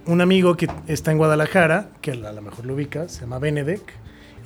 un 0.06 0.20
amigo 0.20 0.56
que 0.56 0.68
está 0.86 1.10
en 1.12 1.18
Guadalajara, 1.18 1.88
que 2.00 2.12
a 2.12 2.14
lo 2.32 2.42
mejor 2.42 2.66
lo 2.66 2.74
ubica, 2.74 3.08
se 3.08 3.22
llama 3.22 3.38
Benedek, 3.38 3.82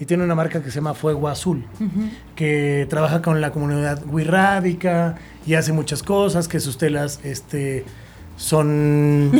y 0.00 0.04
tiene 0.06 0.22
una 0.22 0.34
marca 0.36 0.62
que 0.62 0.70
se 0.70 0.76
llama 0.76 0.94
Fuego 0.94 1.28
Azul, 1.28 1.64
que 2.36 2.86
trabaja 2.88 3.20
con 3.22 3.40
la 3.40 3.50
comunidad 3.50 4.00
wixárika 4.06 5.16
y 5.46 5.54
hace 5.54 5.72
muchas 5.72 6.02
cosas, 6.04 6.46
que 6.46 6.60
sus 6.60 6.78
telas 6.78 7.18
este, 7.24 7.84
son... 8.36 9.32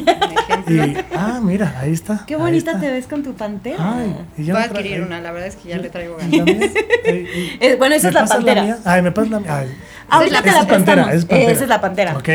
y- 0.67 0.97
ah, 1.15 1.41
mira, 1.43 1.77
ahí 1.79 1.93
está. 1.93 2.25
Qué 2.27 2.35
ahí 2.35 2.41
bonita 2.41 2.73
está. 2.73 2.81
te 2.83 2.91
ves 2.91 3.07
con 3.07 3.23
tu 3.23 3.35
pantera. 3.35 3.77
Ay, 3.79 4.17
y 4.37 4.45
ya 4.47 4.55
Voy 4.55 4.63
a 4.63 4.67
adquirir 4.67 5.03
una, 5.03 5.21
la 5.21 5.31
verdad 5.31 5.47
es 5.49 5.55
que 5.57 5.69
ya 5.69 5.79
le 5.79 5.91
traigo 5.91 6.17
¿Y 6.29 6.39
ganas. 6.39 6.71
Eh, 7.61 7.77
bueno, 7.79 7.95
esa 7.95 8.09
¿me 8.11 8.11
es 8.11 8.15
la 8.15 8.27
pantera. 8.27 8.79
Ay, 8.85 9.03
me 9.03 9.13
pasas 9.13 9.31
la 9.31 9.41
mía. 9.41 9.59
Ay. 9.59 9.69
Ahorita 10.11 10.39
Esa 10.41 10.43
te 10.43 10.49
es 10.49 10.55
la 10.55 10.61
es 10.61 10.67
pantera, 10.67 10.95
prestamos. 11.05 11.15
es 11.15 11.25
pantera. 11.25 11.53
Esa 11.53 11.63
es 11.63 11.69
la 11.69 11.81
pantera. 11.81 12.17
Ok. 12.17 12.29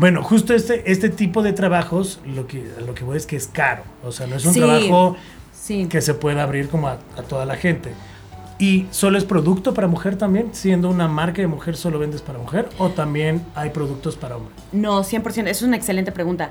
Bueno, 0.00 0.22
justo 0.22 0.54
este, 0.54 0.90
este 0.90 1.10
tipo 1.10 1.42
de 1.42 1.52
trabajos, 1.52 2.20
lo 2.24 2.46
que, 2.46 2.64
a 2.78 2.80
lo 2.80 2.94
que 2.94 3.04
voy 3.04 3.18
es 3.18 3.26
que 3.26 3.36
es 3.36 3.46
caro. 3.48 3.82
O 4.02 4.12
sea, 4.12 4.26
no 4.26 4.36
es 4.36 4.46
un 4.46 4.54
Sí. 4.54 4.60
trabajo 4.60 5.16
Sí. 5.52 5.86
que 5.90 6.00
se 6.00 6.14
pueda 6.14 6.42
abrir 6.42 6.70
como 6.70 6.88
a, 6.88 6.92
a 7.18 7.22
toda 7.22 7.44
la 7.44 7.56
gente. 7.56 7.92
¿Y 8.58 8.86
solo 8.90 9.18
es 9.18 9.24
producto 9.24 9.74
para 9.74 9.88
mujer 9.88 10.16
también? 10.16 10.48
Siendo 10.54 10.88
una 10.88 11.06
marca 11.06 11.42
de 11.42 11.48
mujer, 11.48 11.76
¿solo 11.76 11.98
vendes 11.98 12.22
para 12.22 12.38
mujer? 12.38 12.70
¿O 12.78 12.88
también 12.88 13.42
hay 13.54 13.68
productos 13.70 14.16
para 14.16 14.36
hombre? 14.38 14.54
No, 14.72 15.02
100%. 15.04 15.50
Eso 15.50 15.64
es 15.64 15.68
una 15.68 15.76
excelente 15.76 16.12
pregunta. 16.12 16.50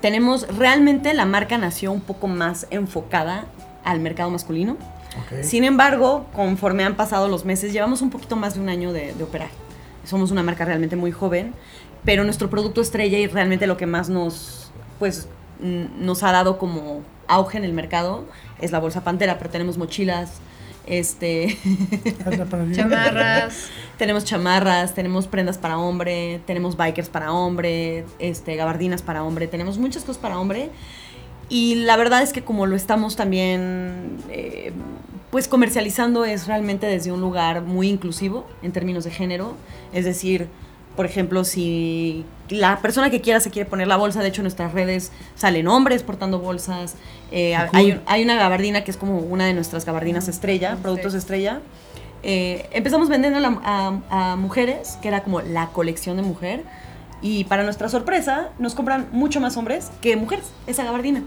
Tenemos, 0.00 0.46
realmente 0.56 1.12
la 1.12 1.26
marca 1.26 1.58
nació 1.58 1.92
un 1.92 2.00
poco 2.00 2.26
más 2.26 2.66
enfocada 2.70 3.44
al 3.84 4.00
mercado 4.00 4.30
masculino. 4.30 4.78
Ok. 5.26 5.42
Sin 5.42 5.64
embargo, 5.64 6.24
conforme 6.34 6.84
han 6.84 6.94
pasado 6.96 7.28
los 7.28 7.44
meses, 7.44 7.70
llevamos 7.74 8.00
un 8.00 8.08
poquito 8.08 8.34
más 8.36 8.54
de 8.54 8.60
un 8.60 8.70
año 8.70 8.94
de, 8.94 9.12
de 9.12 9.24
operar. 9.24 9.48
Somos 10.04 10.30
una 10.30 10.42
marca 10.42 10.64
realmente 10.64 10.96
muy 10.96 11.12
joven, 11.12 11.52
pero 12.04 12.24
nuestro 12.24 12.50
producto 12.50 12.80
estrella 12.80 13.18
y 13.18 13.26
realmente 13.26 13.66
lo 13.66 13.76
que 13.76 13.86
más 13.86 14.08
nos, 14.08 14.70
pues, 14.98 15.28
nos 15.60 16.22
ha 16.22 16.32
dado 16.32 16.58
como 16.58 17.02
auge 17.26 17.58
en 17.58 17.64
el 17.64 17.72
mercado 17.72 18.24
es 18.60 18.72
la 18.72 18.78
bolsa 18.78 19.04
Pantera, 19.04 19.38
pero 19.38 19.50
tenemos 19.50 19.78
mochilas, 19.78 20.40
este. 20.86 21.58
Chamarras. 22.72 23.68
tenemos 23.98 24.24
chamarras, 24.24 24.94
tenemos 24.94 25.26
prendas 25.26 25.58
para 25.58 25.78
hombre, 25.78 26.40
tenemos 26.46 26.76
bikers 26.76 27.08
para 27.08 27.32
hombre, 27.32 28.04
este, 28.18 28.56
gabardinas 28.56 29.02
para 29.02 29.22
hombre, 29.22 29.46
tenemos 29.46 29.78
muchas 29.78 30.04
cosas 30.04 30.20
para 30.20 30.38
hombre. 30.38 30.70
Y 31.50 31.76
la 31.76 31.96
verdad 31.96 32.22
es 32.22 32.32
que 32.32 32.42
como 32.42 32.66
lo 32.66 32.76
estamos 32.76 33.16
también 33.16 34.18
eh, 34.30 34.72
pues 35.30 35.48
comercializando 35.48 36.24
es 36.24 36.46
realmente 36.46 36.86
desde 36.86 37.12
un 37.12 37.20
lugar 37.20 37.62
muy 37.62 37.88
inclusivo 37.88 38.46
en 38.62 38.72
términos 38.72 39.04
de 39.04 39.10
género, 39.10 39.54
es 39.92 40.04
decir, 40.04 40.48
Por 40.98 41.06
ejemplo, 41.06 41.44
si 41.44 42.24
la 42.48 42.80
persona 42.80 43.08
que 43.08 43.20
quiera 43.20 43.38
se 43.38 43.50
quiere 43.52 43.70
poner 43.70 43.86
la 43.86 43.94
bolsa, 43.96 44.20
de 44.20 44.30
hecho 44.30 44.40
en 44.40 44.46
nuestras 44.46 44.72
redes 44.72 45.12
salen 45.36 45.68
hombres 45.68 46.02
portando 46.02 46.40
bolsas. 46.40 46.96
Eh, 47.30 47.54
hay, 47.72 47.92
un- 47.92 48.00
hay 48.06 48.24
una 48.24 48.34
gabardina 48.34 48.82
que 48.82 48.90
es 48.90 48.96
como 48.96 49.18
una 49.20 49.44
de 49.46 49.54
nuestras 49.54 49.84
gabardinas 49.84 50.26
estrella, 50.26 50.76
productos 50.82 51.14
estrella. 51.14 51.60
Eh, 52.24 52.68
empezamos 52.72 53.08
vendiendo 53.08 53.38
a, 53.64 54.00
a 54.10 54.34
mujeres, 54.34 54.98
que 55.00 55.06
era 55.06 55.22
como 55.22 55.40
la 55.40 55.68
colección 55.68 56.16
de 56.16 56.24
mujer. 56.24 56.64
Y 57.22 57.44
para 57.44 57.62
nuestra 57.62 57.88
sorpresa, 57.88 58.48
nos 58.58 58.74
compran 58.74 59.06
mucho 59.12 59.38
más 59.40 59.56
hombres 59.56 59.92
que 60.00 60.16
mujeres, 60.16 60.46
esa 60.66 60.82
gabardina. 60.82 61.22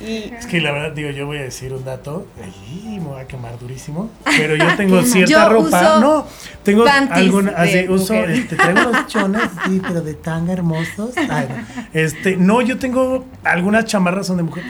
Y 0.00 0.32
Es 0.38 0.46
que 0.46 0.60
la 0.60 0.72
verdad, 0.72 0.92
digo, 0.92 1.10
yo 1.10 1.26
voy 1.26 1.38
a 1.38 1.42
decir 1.42 1.72
un 1.72 1.84
dato. 1.84 2.26
Ay, 2.42 2.98
me 2.98 3.06
voy 3.08 3.20
a 3.20 3.26
quemar 3.26 3.58
durísimo. 3.58 4.10
Pero 4.24 4.54
yo 4.56 4.64
tengo 4.76 5.02
cierta 5.02 5.30
Yo 5.30 5.48
ropa. 5.48 5.66
uso 5.68 6.00
No, 6.00 6.26
tengo 6.62 6.84
alguna. 7.10 7.52
de 7.52 7.56
Así, 7.56 7.88
uso. 7.88 8.14
Este, 8.14 8.56
traigo 8.56 8.88
unos 8.90 9.06
chones, 9.08 9.42
sí, 9.66 9.80
pero 9.82 10.02
de 10.02 10.14
tanga 10.14 10.52
hermosos. 10.52 11.16
Ay, 11.16 11.48
no. 11.48 11.84
Este, 11.94 12.36
no, 12.36 12.60
yo 12.62 12.78
tengo. 12.78 13.24
Algunas 13.44 13.86
chamarras 13.86 14.26
son 14.26 14.36
de 14.36 14.42
mujer. 14.42 14.64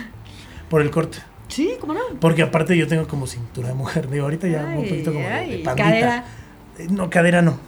Por 0.68 0.83
el 0.83 0.91
corte. 0.91 1.18
sí, 1.49 1.72
¿cómo 1.81 1.95
no? 1.95 2.01
Porque 2.20 2.43
aparte 2.43 2.77
yo 2.77 2.87
tengo 2.87 3.07
como 3.09 3.27
cintura 3.27 3.68
de 3.68 3.74
mujer. 3.74 4.09
Digo, 4.09 4.24
ahorita 4.24 4.49
ya 4.49 4.61
un 4.64 4.83
Ay, 4.83 4.89
poquito 4.91 5.12
como 5.12 5.24
de- 5.24 5.31
de, 5.31 5.33
ay, 5.35 5.62
pandita. 5.62 5.85
cadera. 5.91 6.24
Eh, 6.79 6.87
No, 6.91 7.09
cadera 7.11 7.43
no. 7.43 7.59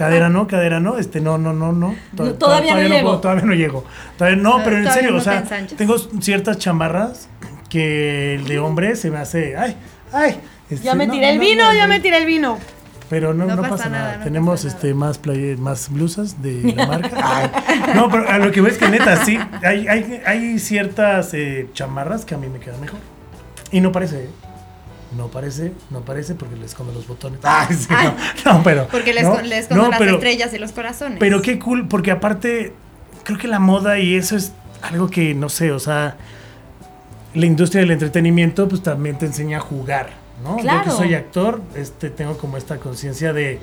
Cadera 0.00 0.30
no, 0.30 0.46
cadera 0.46 0.80
no, 0.80 0.96
este 0.96 1.20
no, 1.20 1.36
no, 1.36 1.52
no, 1.52 1.72
no. 1.72 1.94
To- 2.16 2.24
No, 2.24 2.32
todavía 2.32 2.74
no 2.74 2.80
llego. 2.88 3.02
puedo, 3.08 3.20
todavía 3.20 3.44
no 3.44 3.52
llego. 3.52 3.84
Todavía 4.16 4.42
no, 4.42 4.60
pero 4.64 4.78
en 4.78 4.90
serio, 4.90 5.10
no 5.10 5.18
o 5.18 5.20
sea, 5.20 5.44
tengo 5.76 5.98
ciertas 5.98 6.56
chamarras 6.56 7.28
que 7.68 8.36
el 8.36 8.46
de 8.46 8.58
hombre 8.58 8.96
se 8.96 9.10
me 9.10 9.18
hace, 9.18 9.58
ay, 9.58 9.76
ay. 10.10 10.40
este, 10.70 10.84
Ya 10.86 10.94
me 10.94 11.06
no, 11.06 11.12
tiré 11.12 11.28
el 11.32 11.36
no, 11.36 11.42
vino, 11.42 11.64
no, 11.66 11.74
ya 11.74 11.86
me 11.86 12.00
tiré 12.00 12.16
el 12.16 12.24
vino. 12.24 12.58
Pero 13.10 13.34
no, 13.34 13.46
pasa 13.46 13.68
pasa, 13.68 13.88
nada, 13.90 14.20
Tenemos 14.24 14.62
pasa 14.62 14.68
este 14.74 14.94
más 14.94 15.20
playe- 15.20 15.58
más 15.58 15.90
blusas 15.90 16.40
de 16.40 16.72
la 16.76 16.86
marca. 16.86 17.10
Ay, 17.22 17.50
no, 17.94 18.08
pero 18.08 18.26
a 18.26 18.38
lo 18.38 18.50
que 18.52 18.62
ves 18.62 18.78
que 18.78 18.88
neta, 18.88 19.22
sí, 19.24 19.38
hay, 19.62 19.86
hay, 19.86 20.22
hay 20.24 20.58
ciertas 20.60 21.34
eh, 21.34 21.68
chamarras 21.74 22.24
que 22.24 22.34
a 22.34 22.38
mí 22.38 22.48
me 22.48 22.58
quedan 22.58 22.80
mejor. 22.80 23.00
Y 23.70 23.80
no 23.82 23.92
parece, 23.92 24.24
¿eh? 24.24 24.28
No 25.16 25.26
parece, 25.28 25.72
no 25.90 26.00
parece 26.02 26.34
porque 26.34 26.56
le 26.56 26.66
escondo 26.66 26.92
los 26.92 27.06
botones. 27.08 27.40
Ay, 27.42 27.68
sí, 27.76 27.88
no, 28.44 28.52
no, 28.54 28.62
pero. 28.62 28.86
Porque 28.88 29.12
les, 29.12 29.24
no, 29.24 29.40
les 29.42 29.70
no, 29.70 29.88
las 29.88 29.98
pero- 29.98 30.14
estrellas 30.14 30.54
y 30.54 30.58
los 30.58 30.72
corazones. 30.72 31.18
Pero 31.18 31.42
qué 31.42 31.58
cool, 31.58 31.88
porque 31.88 32.10
aparte, 32.12 32.72
creo 33.24 33.36
que 33.38 33.48
la 33.48 33.58
moda 33.58 33.98
y 33.98 34.14
eso 34.14 34.36
es 34.36 34.52
algo 34.82 35.10
que, 35.10 35.34
no 35.34 35.48
sé, 35.48 35.72
o 35.72 35.78
sea, 35.80 36.16
la 37.34 37.46
industria 37.46 37.80
del 37.82 37.90
entretenimiento 37.90 38.68
pues 38.68 38.82
también 38.82 39.18
te 39.18 39.26
enseña 39.26 39.58
a 39.58 39.60
jugar, 39.60 40.10
¿no? 40.42 40.56
Yo 40.56 40.62
Claro. 40.62 40.84
que 40.84 40.90
soy 40.90 41.14
actor, 41.14 41.60
este, 41.74 42.10
tengo 42.10 42.36
como 42.38 42.56
esta 42.56 42.78
conciencia 42.78 43.32
de, 43.32 43.58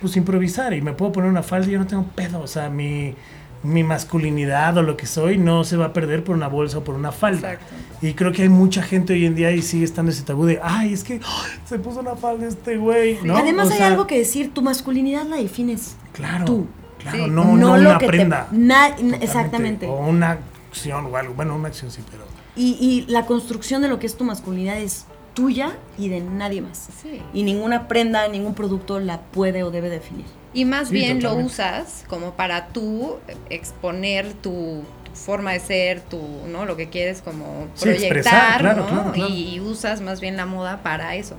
pues, 0.00 0.16
improvisar 0.16 0.72
y 0.74 0.82
me 0.82 0.92
puedo 0.92 1.12
poner 1.12 1.30
una 1.30 1.42
falda 1.42 1.68
y 1.68 1.72
yo 1.72 1.78
no 1.78 1.86
tengo 1.86 2.04
pedo, 2.14 2.40
o 2.40 2.46
sea, 2.46 2.68
mi, 2.68 3.14
mi 3.62 3.82
masculinidad 3.84 4.76
o 4.78 4.82
lo 4.82 4.96
que 4.96 5.06
soy 5.06 5.36
no 5.36 5.64
se 5.64 5.76
va 5.76 5.86
a 5.86 5.92
perder 5.92 6.24
por 6.24 6.34
una 6.34 6.48
bolsa 6.48 6.78
o 6.78 6.84
por 6.84 6.94
una 6.94 7.12
falda. 7.12 7.52
Exacto. 7.54 7.74
Y 8.02 8.14
creo 8.14 8.32
que 8.32 8.42
hay 8.42 8.48
mucha 8.48 8.82
gente 8.82 9.12
hoy 9.12 9.26
en 9.26 9.34
día 9.34 9.50
y 9.52 9.60
sigue 9.62 9.84
estando 9.84 10.10
ese 10.12 10.22
tabú 10.22 10.46
de, 10.46 10.58
ay, 10.62 10.92
es 10.94 11.04
que 11.04 11.14
ay, 11.14 11.50
se 11.66 11.78
puso 11.78 12.00
una 12.00 12.16
falda 12.16 12.46
este 12.48 12.78
güey, 12.78 13.18
¿no? 13.22 13.36
Además 13.36 13.68
O 13.68 13.72
hay 13.72 13.78
sea, 13.78 13.86
algo 13.88 14.06
que 14.06 14.18
decir, 14.18 14.54
tu 14.54 14.62
masculinidad 14.62 15.24
la 15.26 15.36
defines 15.36 15.96
Claro. 16.12 16.44
tú. 16.46 16.66
Claro, 16.98 17.24
Sí. 17.24 17.30
no, 17.30 17.44
no, 17.56 17.76
lo 17.76 17.90
una 17.90 17.98
que 17.98 18.06
te- 18.06 18.12
prenda. 18.12 18.48
na- 18.50 18.88
exactamente. 19.20 19.86
O 19.86 20.06
una 20.06 20.38
acción 20.70 21.06
o 21.06 21.16
algo. 21.16 21.34
Bueno, 21.34 21.54
una 21.56 21.68
acción 21.68 21.90
sí, 21.90 22.02
pero. 22.10 22.24
Y, 22.56 22.76
y 22.80 23.10
la 23.10 23.26
construcción 23.26 23.80
de 23.82 23.88
lo 23.88 23.98
que 23.98 24.06
es 24.06 24.16
tu 24.16 24.24
masculinidad 24.24 24.78
es 24.78 25.06
tuya 25.34 25.76
y 25.96 26.08
de 26.08 26.20
nadie 26.20 26.60
más. 26.62 26.88
Sí. 27.02 27.22
Y 27.32 27.42
ninguna 27.42 27.88
prenda, 27.88 28.26
ningún 28.28 28.54
producto 28.54 29.00
la 29.00 29.20
puede 29.20 29.62
o 29.62 29.70
debe 29.70 29.88
definir. 29.88 30.26
Y 30.52 30.64
más 30.64 30.88
Sí, 30.88 30.94
bien 30.94 31.22
lo 31.22 31.34
usas 31.34 32.04
como 32.08 32.32
para 32.34 32.68
tú 32.68 33.18
exponer 33.50 34.32
tu, 34.34 34.82
tu 35.04 35.10
forma 35.14 35.52
de 35.52 35.60
ser, 35.60 36.00
tu, 36.00 36.20
¿no? 36.48 36.64
Lo 36.66 36.76
que 36.76 36.88
quieres 36.88 37.22
como 37.22 37.68
Sí, 37.74 37.84
proyectar, 37.84 38.60
claro, 38.60 38.82
¿no? 38.82 38.86
claro, 38.88 39.12
claro. 39.12 39.32
Y, 39.32 39.54
y 39.54 39.60
usas 39.60 40.00
más 40.00 40.20
bien 40.20 40.36
la 40.36 40.46
moda 40.46 40.82
para 40.82 41.14
eso. 41.14 41.36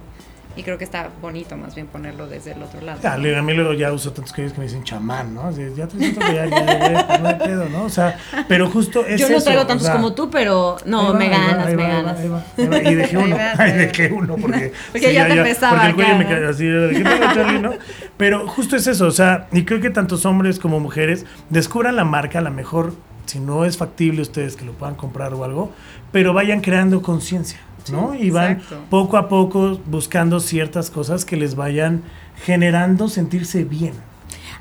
Y 0.55 0.63
creo 0.63 0.77
que 0.77 0.83
está 0.83 1.09
bonito 1.21 1.55
más 1.55 1.75
bien 1.75 1.87
ponerlo 1.87 2.27
desde 2.27 2.51
el 2.51 2.61
otro 2.61 2.81
lado. 2.81 2.99
Ya, 3.01 3.17
le- 3.17 3.37
a 3.37 3.41
mí 3.41 3.53
luego 3.53 3.73
ya 3.73 3.91
uso 3.93 4.11
tantos 4.11 4.33
que 4.33 4.41
me 4.57 4.63
dicen 4.65 4.83
chamán, 4.83 5.33
¿no? 5.33 5.43
Así, 5.43 5.61
ya 5.75 5.87
traes 5.87 6.11
otro 6.11 6.27
collar, 6.27 6.49
ya, 6.49 6.65
ya, 6.65 7.07
ya, 7.07 7.17
no 7.19 7.27
hay 7.29 7.35
pedo, 7.35 7.69
¿no? 7.69 7.83
O 7.85 7.89
sea, 7.89 8.17
pero 8.49 8.69
justo 8.69 9.05
es 9.05 9.21
Yo 9.21 9.29
no 9.29 9.35
eso, 9.37 9.45
traigo 9.45 9.61
o 9.63 9.67
tantos 9.67 9.85
sea, 9.87 9.95
como 9.95 10.13
tú, 10.13 10.29
pero 10.29 10.75
no, 10.85 11.13
va, 11.13 11.19
me 11.19 11.29
va, 11.29 11.37
ganas, 11.37 11.73
me 11.73 11.87
ganas. 11.87 12.17
va. 12.31 12.43
Y 12.83 12.95
dejé 12.95 13.17
uno, 13.17 13.37
ay, 13.57 13.71
dejé 13.73 14.11
uno 14.11 14.35
porque... 14.35 14.73
Porque 14.91 15.13
ya 15.13 15.27
te 15.27 15.33
empezaba 15.37 15.71
Porque 15.73 15.87
el 15.87 15.95
cuello 15.95 16.15
me 16.17 16.39
¿no? 16.41 16.49
así, 16.49 16.65
dejé 16.65 17.03
Charlie, 17.03 17.59
¿no? 17.59 17.71
Pero 18.17 18.47
justo 18.47 18.75
es 18.75 18.87
eso, 18.87 19.07
o 19.07 19.11
sea, 19.11 19.47
y 19.53 19.63
creo 19.63 19.79
que 19.79 19.89
tantos 19.89 20.25
hombres 20.25 20.59
como 20.59 20.79
mujeres 20.79 21.25
descubran 21.49 21.95
la 21.95 22.03
marca, 22.03 22.39
a 22.39 22.41
lo 22.41 22.51
mejor, 22.51 22.93
si 23.25 23.39
no 23.39 23.63
es 23.65 23.77
factible 23.77 24.21
ustedes 24.21 24.55
que 24.57 24.65
lo 24.65 24.73
puedan 24.73 24.95
comprar 24.95 25.33
o 25.33 25.43
algo, 25.45 25.71
pero 26.11 26.33
vayan 26.33 26.59
creando 26.59 27.01
conciencia, 27.01 27.59
¿no? 27.89 28.15
y 28.15 28.29
van 28.29 28.53
exacto. 28.53 28.79
poco 28.89 29.17
a 29.17 29.27
poco 29.27 29.79
buscando 29.85 30.39
ciertas 30.39 30.89
cosas 30.89 31.25
que 31.25 31.37
les 31.37 31.55
vayan 31.55 32.03
generando 32.43 33.07
sentirse 33.07 33.63
bien. 33.63 33.93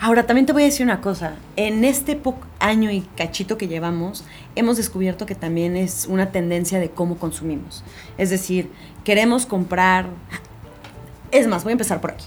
Ahora, 0.02 0.24
también 0.24 0.46
te 0.46 0.54
voy 0.54 0.62
a 0.62 0.64
decir 0.64 0.86
una 0.86 1.02
cosa. 1.02 1.34
En 1.56 1.84
este 1.84 2.18
año 2.58 2.90
y 2.90 3.02
cachito 3.16 3.58
que 3.58 3.68
llevamos, 3.68 4.24
hemos 4.56 4.78
descubierto 4.78 5.26
que 5.26 5.34
también 5.34 5.76
es 5.76 6.06
una 6.08 6.30
tendencia 6.30 6.80
de 6.80 6.88
cómo 6.88 7.18
consumimos. 7.18 7.84
Es 8.16 8.30
decir, 8.30 8.70
queremos 9.04 9.44
comprar... 9.44 10.06
Es 11.32 11.46
más, 11.46 11.64
voy 11.64 11.72
a 11.72 11.74
empezar 11.74 12.00
por 12.00 12.12
aquí. 12.12 12.24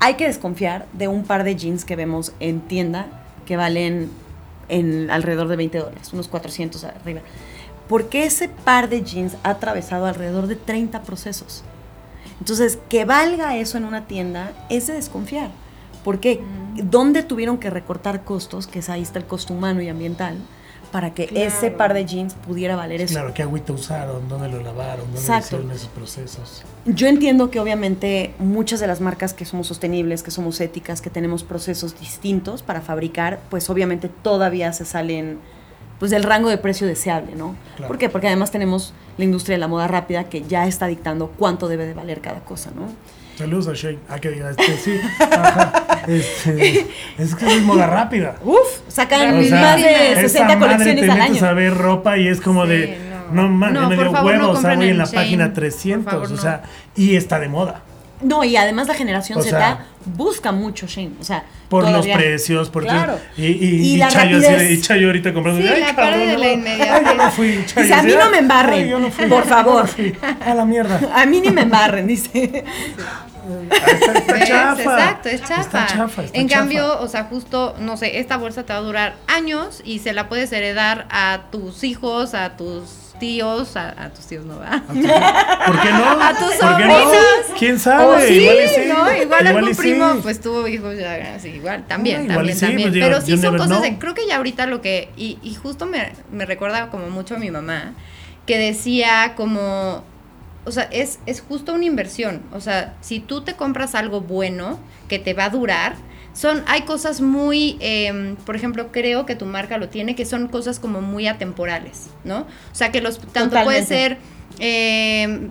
Hay 0.00 0.14
que 0.14 0.26
desconfiar 0.26 0.86
de 0.92 1.08
un 1.08 1.24
par 1.24 1.44
de 1.44 1.56
jeans 1.56 1.86
que 1.86 1.96
vemos 1.96 2.32
en 2.40 2.60
tienda 2.60 3.06
que 3.46 3.56
valen 3.56 4.10
en 4.68 5.10
alrededor 5.10 5.48
de 5.48 5.56
20 5.56 5.78
dólares, 5.78 6.12
unos 6.12 6.28
400 6.28 6.84
arriba. 6.84 7.22
Porque 7.88 8.24
ese 8.24 8.48
par 8.48 8.88
de 8.88 9.02
jeans 9.02 9.36
ha 9.42 9.50
atravesado 9.50 10.06
alrededor 10.06 10.46
de 10.46 10.56
30 10.56 11.02
procesos. 11.02 11.62
Entonces, 12.40 12.78
que 12.88 13.04
valga 13.04 13.56
eso 13.56 13.76
en 13.78 13.84
una 13.84 14.06
tienda 14.06 14.52
es 14.70 14.86
de 14.86 14.94
desconfiar. 14.94 15.50
Porque 16.02 16.40
¿dónde 16.82 17.22
tuvieron 17.22 17.58
que 17.58 17.70
recortar 17.70 18.24
costos? 18.24 18.66
Que 18.66 18.80
es 18.80 18.88
ahí 18.88 19.02
está 19.02 19.18
el 19.18 19.24
costo 19.26 19.54
humano 19.54 19.80
y 19.80 19.88
ambiental, 19.88 20.36
para 20.92 21.14
que 21.14 21.24
ese 21.34 21.58
Claro. 21.60 21.76
par 21.76 21.94
de 21.94 22.04
jeans 22.04 22.34
pudiera 22.34 22.76
valer 22.76 23.00
eso. 23.00 23.14
Claro, 23.14 23.32
qué 23.34 23.42
agüita 23.42 23.72
usaron, 23.72 24.28
dónde 24.28 24.48
lo 24.48 24.62
lavaron, 24.62 25.06
dónde 25.06 25.20
Exacto. 25.20 25.56
hicieron 25.56 25.70
esos 25.70 25.88
procesos. 25.88 26.62
Yo 26.84 27.06
entiendo 27.06 27.50
que 27.50 27.58
obviamente 27.60 28.34
muchas 28.38 28.80
de 28.80 28.86
las 28.86 29.00
marcas 29.00 29.32
que 29.32 29.44
somos 29.44 29.66
sostenibles, 29.66 30.22
que 30.22 30.30
somos 30.30 30.60
éticas, 30.60 31.00
que 31.00 31.10
tenemos 31.10 31.42
procesos 31.42 31.98
distintos 31.98 32.62
para 32.62 32.80
fabricar, 32.80 33.40
pues 33.50 33.70
obviamente 33.70 34.08
todavía 34.08 34.72
se 34.72 34.84
salen 34.84 35.38
pues 36.04 36.10
del 36.10 36.22
rango 36.22 36.50
de 36.50 36.58
precio 36.58 36.86
deseable, 36.86 37.34
¿no? 37.34 37.56
Claro. 37.76 37.88
¿Por 37.88 37.96
qué? 37.96 38.10
Porque 38.10 38.26
además 38.26 38.50
tenemos 38.50 38.92
la 39.16 39.24
industria 39.24 39.54
de 39.54 39.58
la 39.60 39.68
moda 39.68 39.88
rápida 39.88 40.24
que 40.24 40.42
ya 40.42 40.66
está 40.66 40.86
dictando 40.86 41.28
cuánto 41.38 41.66
debe 41.66 41.86
de 41.86 41.94
valer 41.94 42.20
cada 42.20 42.40
cosa, 42.40 42.70
¿no? 42.76 42.88
Saludos 43.38 43.68
a 43.68 43.72
Shane. 43.72 44.00
Ah, 44.06 44.18
que 44.18 44.30
diga, 44.30 44.50
este, 44.50 44.76
sí. 44.76 45.00
Ajá. 45.18 45.86
Este, 46.06 46.86
es 47.16 47.34
que 47.34 47.46
es 47.56 47.62
moda 47.62 47.86
rápida. 47.86 48.36
Uf, 48.44 48.58
sacan 48.88 49.38
O 49.38 49.42
sea, 49.42 49.60
más 49.62 49.76
de 49.76 50.12
esa 50.12 50.20
60 50.20 50.56
madre 50.56 50.58
colecciones 50.74 51.04
te 51.06 51.10
al 51.10 51.20
año. 51.22 51.46
a 51.46 51.52
ver 51.54 51.74
ropa 51.74 52.18
y 52.18 52.28
es 52.28 52.42
como 52.42 52.64
Sí, 52.64 52.68
de, 52.72 52.98
no. 53.32 53.44
no, 53.44 53.48
mames, 53.48 53.80
No, 53.80 53.88
me 53.88 53.96
dio 53.96 54.12
favor, 54.12 54.34
no 54.34 54.40
huevo, 54.42 54.52
o 54.52 54.56
sea, 54.60 54.74
voy 54.76 54.88
en 54.90 54.98
la 54.98 55.06
página 55.06 55.44
por 55.46 55.54
300, 55.54 56.12
favor, 56.12 56.26
o 56.26 56.30
no. 56.30 56.36
sea, 56.36 56.62
y 56.94 57.16
está 57.16 57.38
de 57.40 57.48
moda. 57.48 57.80
No, 58.24 58.42
y 58.42 58.56
además 58.56 58.88
la 58.88 58.94
generación 58.94 59.38
O 59.38 59.42
Z 59.42 59.50
sea, 59.56 59.86
busca 60.06 60.50
mucho 60.50 60.86
Shane, 60.86 61.12
o 61.20 61.24
sea, 61.24 61.44
Por 61.68 61.84
todavía- 61.84 62.14
los 62.14 62.22
precios, 62.24 62.70
por 62.70 62.82
Claro. 62.84 63.18
Y, 63.36 63.44
y, 63.46 63.52
Y 63.52 63.94
y 63.94 63.96
la 63.98 64.08
Chayo, 64.08 64.38
así 64.38 64.46
de- 64.46 64.52
rapidez. 64.52 64.70
y 64.78 64.80
Chayo 64.82 65.06
ahorita 65.08 65.32
comprando. 65.34 65.60
Sí, 65.62 65.68
ay, 65.68 65.80
la 65.80 65.86
cabrón, 65.94 66.10
parte 66.10 66.26
de 66.26 66.32
no, 66.32 66.38
la. 66.64 66.94
Ay, 66.94 67.02
yo 67.04 67.14
no 67.14 67.30
fui, 67.30 67.64
Chayo, 67.66 67.82
Dice, 67.82 67.94
a 67.94 68.02
mí 68.02 68.12
no 68.12 68.30
me 68.30 68.36
ay, 68.36 68.42
embarren, 68.42 68.88
yo 68.88 68.98
no 68.98 69.10
fui, 69.10 69.26
por 69.26 69.44
favor. 69.46 69.82
no 69.82 69.86
fui. 69.88 70.16
A 70.44 70.54
la 70.54 70.64
mierda. 70.64 71.00
A 71.14 71.26
mí 71.26 71.40
ni 71.40 71.50
me 71.50 71.62
embarren, 71.62 72.06
dice. 72.06 72.64
Está, 73.70 74.44
chafa. 74.46 74.82
Exacto, 74.82 75.28
es 75.28 75.40
chafa. 75.42 75.60
Está 75.60 75.86
chafa, 75.86 76.22
está 76.22 76.38
en 76.38 76.48
chafa. 76.48 76.60
cambio, 76.60 77.00
o 77.00 77.08
sea, 77.08 77.24
justo, 77.24 77.74
no 77.78 77.96
sé, 77.96 78.18
esta 78.18 78.36
bolsa 78.38 78.64
te 78.64 78.72
va 78.72 78.78
a 78.78 78.82
durar 78.82 79.16
años 79.26 79.82
y 79.84 79.98
se 79.98 80.12
la 80.14 80.28
puedes 80.28 80.50
heredar 80.52 81.06
a 81.10 81.42
tus 81.50 81.84
hijos, 81.84 82.32
a 82.34 82.56
tus 82.56 83.03
tíos, 83.18 83.76
a, 83.76 83.90
a 84.04 84.10
tus 84.10 84.26
tíos 84.26 84.44
no 84.44 84.58
va. 84.58 84.82
¿Por 84.86 84.96
qué 85.80 85.90
no? 85.90 86.04
A 86.20 86.30
tus 86.38 86.54
¿Por 86.54 86.76
qué 86.76 86.84
no? 86.84 86.98
sobrinos. 86.98 87.16
¿Quién 87.58 87.78
sabe? 87.78 88.26
Sí, 88.28 88.34
igual 88.34 88.56
y 88.64 88.68
sí. 88.68 88.80
¿no? 88.88 89.22
Igual, 89.22 89.46
algún 89.46 89.74
sí. 89.74 89.80
primo, 89.80 90.14
pues 90.22 90.40
tuvo 90.40 90.66
hijos 90.68 90.96
ya, 90.98 91.34
así, 91.36 91.48
igual, 91.48 91.84
también, 91.86 92.20
Ah, 92.22 92.24
igual 92.24 92.36
también, 92.36 92.56
sí, 92.58 92.66
también. 92.66 92.90
pues, 92.90 93.04
Pero 93.04 93.20
sí 93.20 93.38
son 93.38 93.56
cosas 93.56 93.82
de, 93.82 93.88
know. 93.90 93.98
creo 94.00 94.14
que 94.14 94.26
ya 94.26 94.36
ahorita 94.36 94.66
lo 94.66 94.80
que, 94.82 95.10
y, 95.16 95.38
y 95.42 95.54
justo 95.54 95.86
me, 95.86 96.12
me 96.32 96.44
recuerda 96.46 96.90
como 96.90 97.08
mucho 97.10 97.36
a 97.36 97.38
mi 97.38 97.50
mamá, 97.50 97.94
que 98.46 98.58
decía 98.58 99.34
como, 99.36 100.04
o 100.66 100.70
sea, 100.72 100.84
es, 100.90 101.18
es 101.26 101.40
justo 101.40 101.72
una 101.72 101.84
inversión, 101.84 102.42
o 102.52 102.60
sea, 102.60 102.94
si 103.00 103.20
tú 103.20 103.42
te 103.42 103.54
compras 103.54 103.94
algo 103.94 104.20
bueno 104.20 104.78
que 105.08 105.18
te 105.18 105.34
va 105.34 105.44
a 105.46 105.50
durar, 105.50 105.94
son, 106.34 106.64
hay 106.66 106.82
cosas 106.82 107.20
muy, 107.20 107.76
eh, 107.80 108.34
por 108.44 108.56
ejemplo, 108.56 108.90
creo 108.90 109.24
que 109.24 109.36
tu 109.36 109.46
marca 109.46 109.78
lo 109.78 109.88
tiene, 109.88 110.14
que 110.14 110.26
son 110.26 110.48
cosas 110.48 110.80
como 110.80 111.00
muy 111.00 111.28
atemporales, 111.28 112.08
¿no? 112.24 112.40
O 112.40 112.74
sea, 112.74 112.90
que 112.90 113.00
los, 113.00 113.20
tanto 113.20 113.62
puede 113.62 113.84
ser 113.86 114.18
eh, 114.58 115.48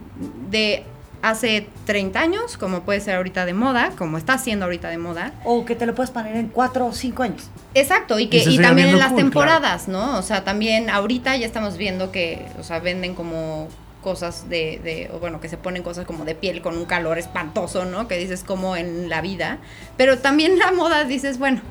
de 0.52 0.84
hace 1.22 1.70
30 1.86 2.20
años, 2.20 2.58
como 2.58 2.82
puede 2.82 3.00
ser 3.00 3.16
ahorita 3.16 3.46
de 3.46 3.54
moda, 3.54 3.94
como 3.98 4.18
está 4.18 4.38
siendo 4.38 4.66
ahorita 4.66 4.90
de 4.90 4.98
moda. 4.98 5.32
O 5.46 5.64
que 5.64 5.74
te 5.74 5.86
lo 5.86 5.96
puedes 5.96 6.12
poner 6.12 6.36
en 6.36 6.50
cuatro 6.50 6.86
o 6.88 6.92
cinco 6.92 7.24
años. 7.24 7.50
Exacto, 7.74 8.20
y, 8.20 8.28
que, 8.28 8.40
Y 8.40 8.60
también 8.60 8.90
en 8.90 9.00
las 9.00 9.14
cool, 9.14 9.20
temporadas, 9.20 9.88
¿no? 9.88 10.18
O 10.18 10.22
sea, 10.22 10.44
también 10.44 10.90
ahorita 10.90 11.38
ya 11.38 11.46
estamos 11.46 11.78
viendo 11.78 12.12
que, 12.12 12.46
o 12.60 12.64
sea, 12.64 12.80
venden 12.80 13.16
como 13.16 13.70
cosas 14.04 14.48
de, 14.50 14.80
de, 14.84 15.10
o 15.12 15.20
bueno, 15.20 15.40
que 15.42 15.50
se 15.50 15.58
ponen 15.58 15.82
cosas 15.82 16.06
como 16.06 16.26
de 16.26 16.36
piel 16.36 16.62
con 16.62 16.78
un 16.78 16.86
calor 16.86 17.18
espantoso, 17.18 17.86
¿no? 17.86 18.08
Que 18.08 18.18
dices 18.20 18.44
como 18.44 18.76
en 18.76 19.10
la 19.10 19.22
vida. 19.22 19.58
Pero 19.98 20.20
también 20.20 20.60
la 20.60 20.72
moda 20.72 21.06
dices, 21.06 21.40
bueno, 21.40 21.62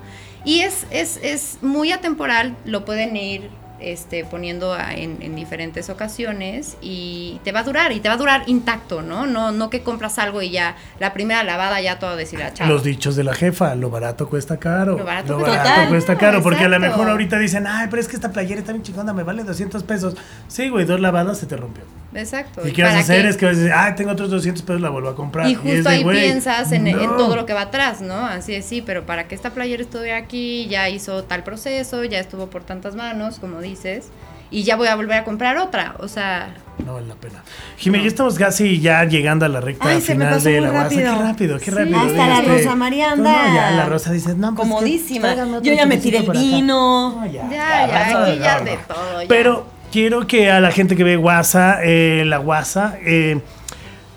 y 0.45 0.61
es, 0.61 0.87
es, 0.91 1.21
es 1.23 1.59
muy 1.63 1.93
atemporal, 1.93 2.57
lo 2.65 2.85
pueden 2.85 3.17
ir 3.17 3.49
este, 3.79 4.25
poniendo 4.25 4.73
a- 4.75 4.95
en, 4.95 5.21
en 5.23 5.35
diferentes 5.35 5.91
ocasiones 5.91 6.77
y 6.81 7.41
te 7.43 7.51
va 7.51 7.61
a 7.61 7.63
durar, 7.65 7.91
y 7.91 7.99
te 7.99 8.09
va 8.09 8.15
a 8.15 8.17
durar 8.17 8.45
intacto, 8.47 9.03
¿no? 9.03 9.27
No, 9.27 9.51
no 9.51 9.71
que 9.71 9.83
compras 9.83 10.19
algo 10.21 10.41
y 10.41 10.51
ya 10.51 10.77
la 11.01 11.13
primera 11.13 11.43
lavada 11.43 11.81
ya 11.81 11.99
todo 11.99 12.15
deshilachado. 12.17 12.73
Los 12.73 12.85
dichos 12.85 13.17
de 13.17 13.25
la 13.25 13.35
jefa, 13.35 13.75
lo 13.75 13.91
barato 13.91 14.29
cuesta 14.29 14.59
caro. 14.59 14.97
Lo 14.99 15.05
barato 15.05 15.37
cuesta 15.39 15.63
caro. 15.65 15.89
cuesta 15.91 16.17
caro, 16.17 16.43
porque 16.45 16.65
a 16.65 16.69
lo 16.69 16.79
mejor 16.79 17.11
ahorita 17.11 17.39
dicen, 17.39 17.67
ay, 17.67 17.89
pero 17.91 18.01
es 18.01 18.07
que 18.09 18.15
esta 18.15 18.31
playera 18.31 18.61
está 18.61 18.73
bien 18.73 18.85
chingona, 18.85 19.13
me 19.13 19.25
vale 19.25 19.43
200 19.43 19.83
pesos. 19.83 20.15
Sí, 20.47 20.69
güey, 20.69 20.85
dos 20.87 21.01
lavadas 21.01 21.39
se 21.39 21.47
te 21.47 21.57
rompió. 21.57 21.83
Exacto. 22.15 22.67
¿Y 22.67 22.73
qué 22.73 22.83
vas 22.83 22.91
a 22.91 22.95
para 22.95 23.01
hacer? 23.05 23.23
qué? 23.23 23.29
Es 23.29 23.37
que 23.37 23.47
vas 23.47 23.57
a 23.57 23.59
decir, 23.59 23.73
ah, 23.75 23.95
tengo 23.95 24.11
otros 24.13 24.31
200 24.31 24.63
pesos, 24.63 24.81
la 24.81 24.91
vuelvo 24.91 25.09
a 25.09 25.17
comprar. 25.17 25.49
Y 25.49 25.55
justo 25.55 25.89
de, 25.89 25.97
ahí 25.97 26.05
piensas 26.05 26.71
en, 26.73 26.87
en 26.87 26.97
no. 26.97 27.17
todo 27.17 27.37
lo 27.37 27.47
que 27.47 27.55
va 27.55 27.63
atrás, 27.63 28.01
¿no? 28.01 28.27
Así 28.27 28.55
es, 28.55 28.65
sí, 28.67 28.83
pero 28.83 29.05
para 29.07 29.29
que 29.29 29.35
esta 29.35 29.51
playera 29.51 29.83
estuviera 29.83 30.17
aquí, 30.19 30.67
ya 30.69 30.89
hizo 30.89 31.25
tal 31.25 31.43
proceso, 31.43 32.05
ya 32.05 32.19
estuvo 32.19 32.49
por 32.49 32.65
tantas 32.65 32.95
manos, 32.97 33.39
como 33.39 33.61
dices, 33.61 34.09
y 34.51 34.65
ya 34.65 34.77
voy 34.77 34.89
a 34.89 34.97
volver 34.97 35.17
a 35.19 35.25
comprar 35.25 35.57
otra. 35.57 35.95
O 36.01 36.09
sea, 36.09 36.55
No 36.85 36.93
vale 36.95 37.07
la 37.07 37.15
pena. 37.15 37.43
Jimé, 37.79 38.03
ya 38.03 38.09
estamos 38.09 38.35
casi 38.39 38.81
ya 38.81 39.05
llegando 39.05 39.47
a 39.47 39.49
la 39.49 39.63
recta 39.63 39.89
Ay, 39.89 40.03
se 40.03 40.15
me 40.15 40.25
final 40.25 40.35
pasó 40.35 40.49
de 40.51 40.61
la 40.61 40.71
guasa. 40.71 40.89
Qué 40.91 41.05
rápido. 41.07 41.59
qué 41.59 41.65
Sí. 41.65 41.71
rápido. 41.71 41.99
Hasta 42.01 42.27
la 42.29 42.39
Este, 42.41 42.49
Rosa 42.59 42.75
María 42.77 43.07
no, 43.17 43.27
anda. 43.27 43.49
no, 43.49 43.55
ya 43.55 43.71
la 43.71 43.87
Rosa 43.87 44.13
dice, 44.13 44.35
no, 44.35 44.55
pues, 44.55 44.69
Comodísima. 44.69 45.35
que 45.35 45.61
Yo 45.63 45.73
ya 45.75 45.87
me 45.87 45.97
tiré 45.97 46.19
el 46.19 46.31
vino. 46.31 47.21
No, 47.21 47.27
ya, 47.27 47.49
ya, 47.51 47.87
no, 48.13 48.19
aquí 48.19 48.39
ya 48.41 48.59
no, 48.59 48.65
de 48.67 48.77
no. 48.77 48.83
todo. 48.95 49.23
ya. 49.23 49.29
Pero 49.29 49.67
quiero 49.93 50.27
que 50.27 50.51
a 50.51 50.59
la 50.59 50.73
gente 50.73 50.97
que 50.97 51.05
ve 51.05 51.17
WhatsApp, 51.17 51.81
eh, 51.85 52.25
la 52.27 52.41
WhatsApp, 52.41 52.97
eh, 53.05 53.41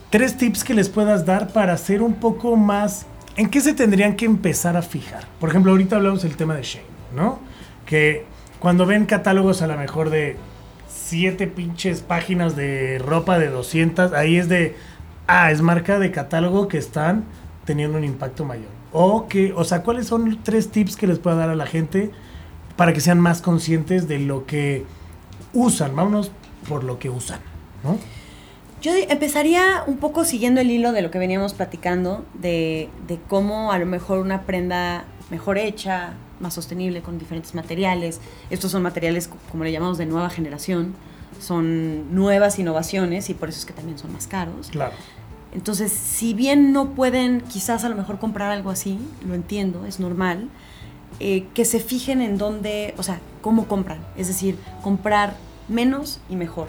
tres 0.10 0.38
tips 0.38 0.64
que 0.64 0.74
les 0.74 0.90
puedas 0.90 1.26
dar 1.26 1.50
para 1.50 1.78
ser 1.78 2.02
un 2.02 2.16
poco 2.16 2.56
más. 2.56 3.06
¿En 3.36 3.50
qué 3.50 3.60
se 3.60 3.74
tendrían 3.74 4.16
que 4.16 4.26
empezar 4.26 4.78
a 4.78 4.82
fijar? 4.82 5.26
Por 5.40 5.50
ejemplo, 5.50 5.74
ahorita 5.74 5.98
hablamos 5.98 6.24
del 6.24 6.38
tema 6.38 6.56
de 6.56 6.64
Shane, 6.64 6.86
¿no? 7.14 7.40
Que 7.86 8.24
cuando 8.60 8.86
ven 8.86 9.06
catálogos 9.06 9.62
a 9.62 9.68
lo 9.68 9.76
mejor 9.78 10.10
de 10.10 10.38
siete 10.88 11.46
pinches 11.46 12.02
páginas 12.02 12.56
de 12.56 12.98
ropa 13.00 13.38
de 13.38 13.50
200, 13.50 14.14
ahí 14.14 14.38
es 14.38 14.48
de, 14.48 14.78
ah, 15.28 15.52
es 15.52 15.62
marca 15.62 16.00
de 16.00 16.10
catálogo 16.10 16.70
que 16.70 16.78
están 16.78 17.26
teniendo 17.66 17.98
un 17.98 18.06
impacto 18.06 18.46
mayor. 18.46 18.70
O 18.94 19.28
que, 19.28 19.52
o 19.52 19.66
sea, 19.66 19.84
¿cuáles 19.84 20.08
son 20.08 20.40
tres 20.42 20.72
tips 20.72 20.96
que 20.96 21.06
les 21.06 21.20
pueda 21.20 21.36
dar 21.36 21.50
a 21.50 21.56
la 21.56 21.66
gente 21.66 22.12
para 22.78 22.94
que 22.94 23.02
sean 23.02 23.20
más 23.20 23.42
conscientes 23.42 24.08
de 24.08 24.20
lo 24.20 24.46
que 24.46 24.86
usan? 25.56 25.96
Vámonos 25.96 26.32
por 26.70 26.84
lo 26.84 27.00
que 27.00 27.10
usan, 27.10 27.40
¿no? 27.84 27.98
Yo 28.82 28.92
empezaría 29.10 29.84
un 29.88 29.98
poco 29.98 30.26
siguiendo 30.26 30.62
el 30.62 30.70
hilo 30.70 30.92
de 30.92 31.02
lo 31.02 31.10
que 31.10 31.18
veníamos 31.18 31.54
platicando, 31.56 32.24
de, 32.36 32.90
de 33.08 33.18
cómo 33.28 33.72
a 33.72 33.80
lo 33.80 33.88
mejor 33.88 34.20
una 34.20 34.44
prenda 34.44 35.06
mejor 35.32 35.58
hecha, 35.58 36.14
más 36.40 36.54
sostenible, 36.54 37.02
con 37.02 37.18
diferentes 37.18 37.56
materiales. 37.56 38.20
Estos 38.52 38.70
son 38.72 38.84
materiales, 38.84 39.28
co- 39.28 39.38
como 39.52 39.64
le 39.64 39.72
llamamos, 39.72 39.98
de 39.98 40.06
nueva 40.06 40.30
generación. 40.30 40.94
Son 41.42 42.14
nuevas 42.14 42.60
innovaciones 42.60 43.30
y 43.32 43.34
por 43.34 43.50
eso 43.50 43.58
es 43.60 43.66
que 43.66 43.74
también 43.74 43.98
son 43.98 44.14
más 44.14 44.28
caros. 44.28 44.68
Claro. 44.70 44.94
Entonces, 45.54 45.92
si 45.92 46.34
bien 46.34 46.72
no 46.72 46.92
pueden 46.92 47.42
quizás 47.42 47.86
a 47.86 47.90
lo 47.90 47.96
mejor 47.96 48.20
comprar 48.20 48.52
algo 48.52 48.70
así, 48.70 49.00
lo 49.26 49.34
entiendo, 49.34 49.86
es 49.86 50.00
normal, 50.00 50.50
eh, 51.20 51.46
que 51.54 51.66
se 51.66 51.80
fijen 51.80 52.22
en 52.22 52.38
dónde, 52.38 52.94
o 52.98 53.04
sea, 53.04 53.20
cómo 53.42 53.68
compran. 53.68 54.00
Es 54.18 54.28
decir, 54.28 54.58
comprar 54.82 55.36
menos 55.68 56.20
y 56.30 56.36
mejor. 56.36 56.68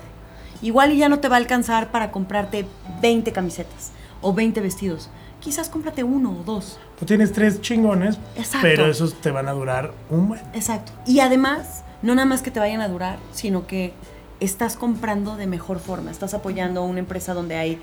Igual 0.62 0.92
y 0.92 0.99
ya 0.99 1.09
no 1.09 1.18
te 1.18 1.28
va 1.28 1.36
a 1.36 1.38
alcanzar 1.38 1.90
para 1.90 2.11
comprarte 2.11 2.66
20 3.03 3.32
camisetas 3.32 3.92
o 4.22 4.32
20 4.32 4.61
vestidos. 4.61 5.11
Quizás 5.40 5.68
cómprate 5.68 6.03
uno 6.03 6.30
o 6.40 6.42
dos. 6.44 6.78
Tú 6.99 7.05
tienes 7.05 7.32
tres 7.32 7.61
chingones, 7.61 8.18
Exacto. 8.36 8.61
pero 8.62 8.86
esos 8.86 9.14
te 9.20 9.30
van 9.30 9.49
a 9.49 9.53
durar 9.53 9.92
un 10.11 10.28
buen. 10.28 10.40
Exacto. 10.55 10.92
Y 11.07 11.20
además, 11.20 11.84
no 12.03 12.14
nada 12.14 12.26
más 12.26 12.42
que 12.42 12.51
te 12.51 12.59
vayan 12.59 12.80
a 12.80 12.88
durar, 12.88 13.18
sino 13.32 13.66
que 13.66 13.92
estás 14.40 14.76
comprando 14.76 15.36
de 15.36 15.47
mejor 15.47 15.78
forma. 15.78 16.11
Estás 16.11 16.34
apoyando 16.34 16.80
a 16.80 16.84
una 16.84 17.01
empresa 17.01 17.34
donde 17.34 17.57
hay 17.57 17.78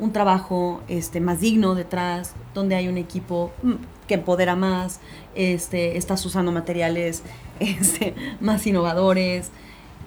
un 0.00 0.12
trabajo 0.12 0.82
este, 0.88 1.20
más 1.20 1.40
digno 1.40 1.74
detrás, 1.74 2.32
donde 2.54 2.74
hay 2.74 2.88
un 2.88 2.98
equipo 2.98 3.52
mm, 3.62 3.72
que 4.06 4.14
empodera 4.14 4.54
más, 4.56 5.00
este, 5.34 5.96
estás 5.96 6.24
usando 6.26 6.52
materiales 6.52 7.22
este, 7.60 8.14
más 8.40 8.66
innovadores. 8.66 9.50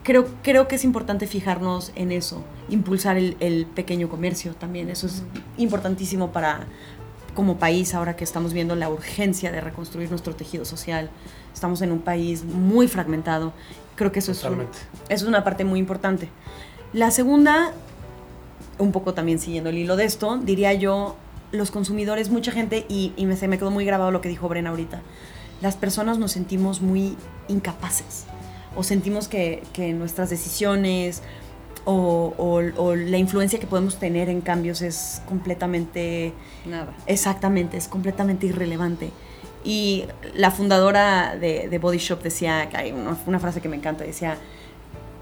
Creo, 0.03 0.27
creo 0.43 0.67
que 0.67 0.75
es 0.75 0.85
importante 0.85 1.27
fijarnos 1.27 1.91
en 1.95 2.11
eso, 2.11 2.43
impulsar 2.69 3.17
el, 3.17 3.35
el 3.41 3.65
pequeño 3.65 4.09
comercio 4.09 4.53
también. 4.55 4.89
Eso 4.89 5.07
es 5.07 5.23
importantísimo 5.57 6.31
para, 6.31 6.67
como 7.35 7.57
país, 7.57 7.93
ahora 7.93 8.15
que 8.15 8.23
estamos 8.23 8.53
viendo 8.53 8.75
la 8.75 8.89
urgencia 8.89 9.51
de 9.51 9.59
reconstruir 9.61 10.09
nuestro 10.09 10.35
tejido 10.35 10.63
social, 10.65 11.09
estamos 11.53 11.81
en 11.81 11.91
un 11.91 11.99
país 11.99 12.43
muy 12.45 12.87
fragmentado. 12.87 13.51
Creo 13.95 14.11
que 14.13 14.19
eso 14.19 14.31
es, 14.31 14.43
un- 14.45 14.65
es 15.09 15.23
una 15.23 15.43
parte 15.43 15.65
muy 15.65 15.79
importante. 15.79 16.29
La 16.93 17.11
segunda, 17.11 17.73
un 18.79 18.91
poco 18.91 19.13
también 19.13 19.37
siguiendo 19.39 19.69
el 19.69 19.77
hilo 19.77 19.95
de 19.95 20.05
esto, 20.05 20.37
diría 20.37 20.73
yo, 20.73 21.15
los 21.51 21.69
consumidores, 21.71 22.29
mucha 22.29 22.51
gente, 22.51 22.85
y, 22.89 23.13
y 23.15 23.25
me, 23.25 23.35
se 23.35 23.47
me 23.47 23.57
quedó 23.57 23.69
muy 23.71 23.85
grabado 23.85 24.11
lo 24.11 24.21
que 24.21 24.29
dijo 24.29 24.47
Bren 24.49 24.65
ahorita, 24.67 25.01
las 25.61 25.75
personas 25.75 26.17
nos 26.17 26.31
sentimos 26.31 26.81
muy 26.81 27.15
incapaces 27.47 28.25
o 28.75 28.83
sentimos 28.83 29.27
que, 29.27 29.63
que 29.73 29.93
nuestras 29.93 30.29
decisiones 30.29 31.21
o, 31.85 32.33
o- 32.37 32.81
o 32.81 32.95
la 32.95 33.17
influencia 33.17 33.59
que 33.59 33.67
podemos 33.67 33.97
tener 33.99 34.29
en 34.29 34.41
cambios 34.41 34.81
es 34.81 35.21
completamente 35.27 36.33
nada. 36.65 36.93
Exactamente, 37.07 37.77
es 37.77 37.87
completamente 37.87 38.45
irrelevante. 38.45 39.09
Y 39.63 40.05
la 40.35 40.51
fundadora 40.51 41.35
de, 41.35 41.67
de 41.67 41.79
Body 41.79 41.97
Shop 41.97 42.21
decía, 42.21 42.69
hay 42.73 42.91
una, 42.91 43.17
una 43.25 43.39
frase 43.39 43.59
que 43.59 43.67
me 43.69 43.75
encanta, 43.75 44.03
decía, 44.03 44.37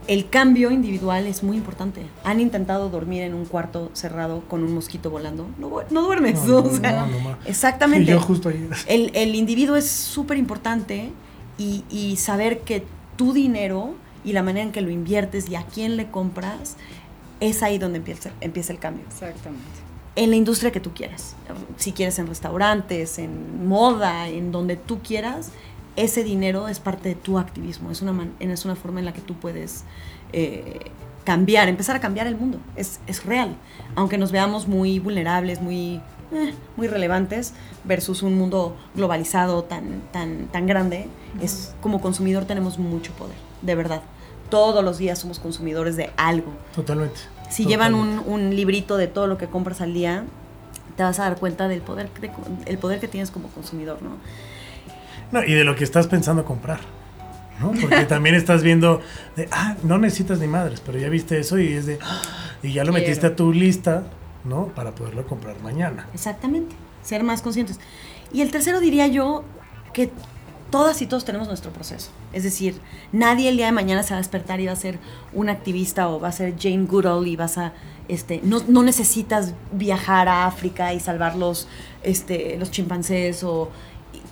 el 0.08 0.30
cambio 0.30 0.72
individual 0.72 1.26
es 1.28 1.44
muy 1.44 1.58
importante. 1.58 2.02
Han 2.24 2.40
intentado 2.40 2.90
dormir 2.90 3.24
en 3.24 3.34
un 3.34 3.46
cuarto 3.46 3.92
cerrado 3.94 4.42
con 4.48 4.64
un 4.64 4.74
mosquito 4.74 5.10
volando. 5.10 5.48
No, 5.58 6.02
duermes. 6.02 6.44
No, 6.46 6.60
o 6.60 6.64
no, 6.64 6.70
sea, 6.70 7.06
no, 7.06 7.08
no, 7.08 7.20
ma. 7.20 7.40
exactamente. 7.46 8.12
Y 8.12 8.14
yo 8.14 8.22
justo 8.22 8.50
ahí. 8.50 8.70
El, 8.88 9.12
el 9.14 9.36
individuo 9.36 9.76
es 9.76 9.90
súper 9.90 10.38
importante 10.38 11.12
y, 11.58 11.84
y 11.90 12.16
saber 12.18 12.60
que 12.60 12.86
tu 13.18 13.34
dinero 13.34 13.96
y 14.24 14.34
la 14.34 14.44
manera 14.44 14.66
en 14.66 14.72
que 14.72 14.82
lo 14.82 14.90
inviertes 14.90 15.50
y 15.50 15.56
a 15.56 15.64
quién 15.64 15.98
le 15.98 16.08
compras, 16.08 16.76
es 17.40 17.64
ahí 17.64 17.78
donde 17.78 18.00
empieza, 18.00 18.32
empieza 18.42 18.74
el 18.74 18.80
cambio 18.80 19.06
Exactamente. 19.08 19.64
en 20.16 20.30
la 20.30 20.36
industria 20.36 20.72
que 20.72 20.80
tú 20.80 20.92
quieras. 20.94 21.36
Si 21.78 21.92
quieres 21.92 22.20
en 22.20 22.28
restaurantes, 22.28 23.20
en 23.20 23.68
moda, 23.68 24.28
en 24.28 24.52
donde 24.52 24.76
tú 24.76 25.00
quieras, 25.00 25.52
ese 25.98 26.24
dinero 26.24 26.70
es 26.70 26.80
parte 26.80 27.10
de 27.10 27.16
tu 27.16 27.38
activismo. 27.38 27.92
Es 27.92 28.02
una, 28.02 28.14
man- 28.14 28.32
es 28.40 28.64
una 28.64 28.76
forma 28.76 29.00
en 29.00 29.06
la 29.06 29.14
que 29.14 29.20
tú 29.22 29.34
puedes 29.34 29.84
eh, 30.32 30.80
cambiar, 31.26 31.68
empezar 31.68 31.96
a 31.96 32.00
cambiar 32.00 32.28
el 32.28 32.38
mundo. 32.38 32.60
Es, 32.78 33.02
es 33.08 33.26
real. 33.26 33.58
Aunque 33.96 34.18
nos 34.18 34.32
veamos 34.32 34.68
muy 34.68 35.00
vulnerables, 35.00 35.62
muy, 35.62 36.00
eh, 36.32 36.54
muy 36.78 36.88
relevantes, 36.88 37.54
versus 37.84 38.24
un 38.24 38.38
mundo 38.38 38.78
globalizado 38.96 39.64
tan, 39.66 40.02
tan, 40.14 40.48
tan 40.48 40.68
grande, 40.68 41.08
es, 41.42 41.74
como 41.82 42.00
consumidor 42.00 42.46
tenemos 42.46 42.78
mucho 42.80 43.12
poder, 43.14 43.36
de 43.62 43.76
verdad. 43.76 44.02
Todos 44.50 44.82
los 44.84 44.98
días 44.98 45.20
somos 45.20 45.40
consumidores 45.40 45.98
de 45.98 46.12
algo. 46.16 46.54
Totalmente. 46.74 47.20
Si 47.50 47.66
llevan 47.66 47.96
un, 47.96 48.22
un 48.26 48.56
librito 48.56 48.96
de 48.98 49.08
todo 49.08 49.28
lo 49.28 49.38
que 49.38 49.48
compras 49.48 49.82
al 49.82 49.94
día, 49.94 50.24
te 50.96 51.04
vas 51.04 51.20
a 51.20 51.24
dar 51.24 51.38
cuenta 51.38 51.68
del 51.68 51.82
poder, 51.82 52.10
de- 52.22 52.32
el 52.66 52.78
poder 52.78 53.00
que 53.02 53.08
tienes 53.10 53.30
como 53.32 53.50
consumidor, 53.50 54.02
¿no? 54.02 54.12
No, 55.32 55.44
y 55.44 55.54
de 55.54 55.64
lo 55.64 55.76
que 55.76 55.84
estás 55.84 56.08
pensando 56.08 56.46
comprar. 56.46 56.80
¿no? 57.60 57.72
Porque 57.82 58.06
también 58.08 58.36
estás 58.36 58.62
viendo, 58.64 59.02
de, 59.36 59.48
ah, 59.52 59.76
no 59.84 59.98
necesitas 59.98 60.40
ni 60.40 60.48
madres, 60.48 60.82
pero 60.86 61.00
ya 61.00 61.10
viste 61.10 61.40
eso 61.40 61.58
y 61.60 61.74
es 61.74 61.86
de, 61.88 61.98
"Ah", 62.02 62.22
y 62.62 62.72
ya 62.74 62.84
lo 62.84 62.92
Quiero. 62.92 63.06
metiste 63.06 63.28
a 63.28 63.36
tu 63.36 63.52
lista, 63.52 64.04
¿no? 64.44 64.68
Para 64.68 64.92
poderlo 64.94 65.26
comprar 65.26 65.60
mañana. 65.62 66.08
Exactamente, 66.14 66.76
ser 67.04 67.24
más 67.24 67.42
conscientes. 67.42 67.80
Y 68.32 68.42
el 68.42 68.52
tercero 68.52 68.80
diría 68.80 69.08
yo 69.08 69.44
que 69.94 70.12
todas 70.70 71.02
y 71.02 71.08
todos 71.08 71.26
tenemos 71.26 71.48
nuestro 71.48 71.72
proceso. 71.72 72.12
Es 72.34 72.44
decir, 72.44 72.76
nadie 73.12 73.50
el 73.50 73.58
día 73.58 73.68
de 73.68 73.72
mañana 73.72 74.04
se 74.04 74.12
va 74.14 74.18
a 74.18 74.22
despertar 74.22 74.60
y 74.60 74.68
va 74.68 74.74
a 74.74 74.76
ser 74.76 75.00
un 75.34 75.50
activista 75.50 76.10
o 76.10 76.20
va 76.20 76.28
a 76.28 76.32
ser 76.34 76.56
Jane 76.60 76.86
Goodall 76.86 77.26
y 77.28 77.36
vas 77.38 77.58
a, 77.58 77.74
este, 78.08 78.42
no, 78.44 78.62
no 78.68 78.84
necesitas 78.84 79.54
viajar 79.72 80.28
a 80.28 80.46
África 80.46 80.94
y 80.94 81.00
salvar 81.00 81.36
los, 81.36 81.68
este, 82.04 82.58
los 82.60 82.70
chimpancés 82.70 83.44
o 83.44 83.72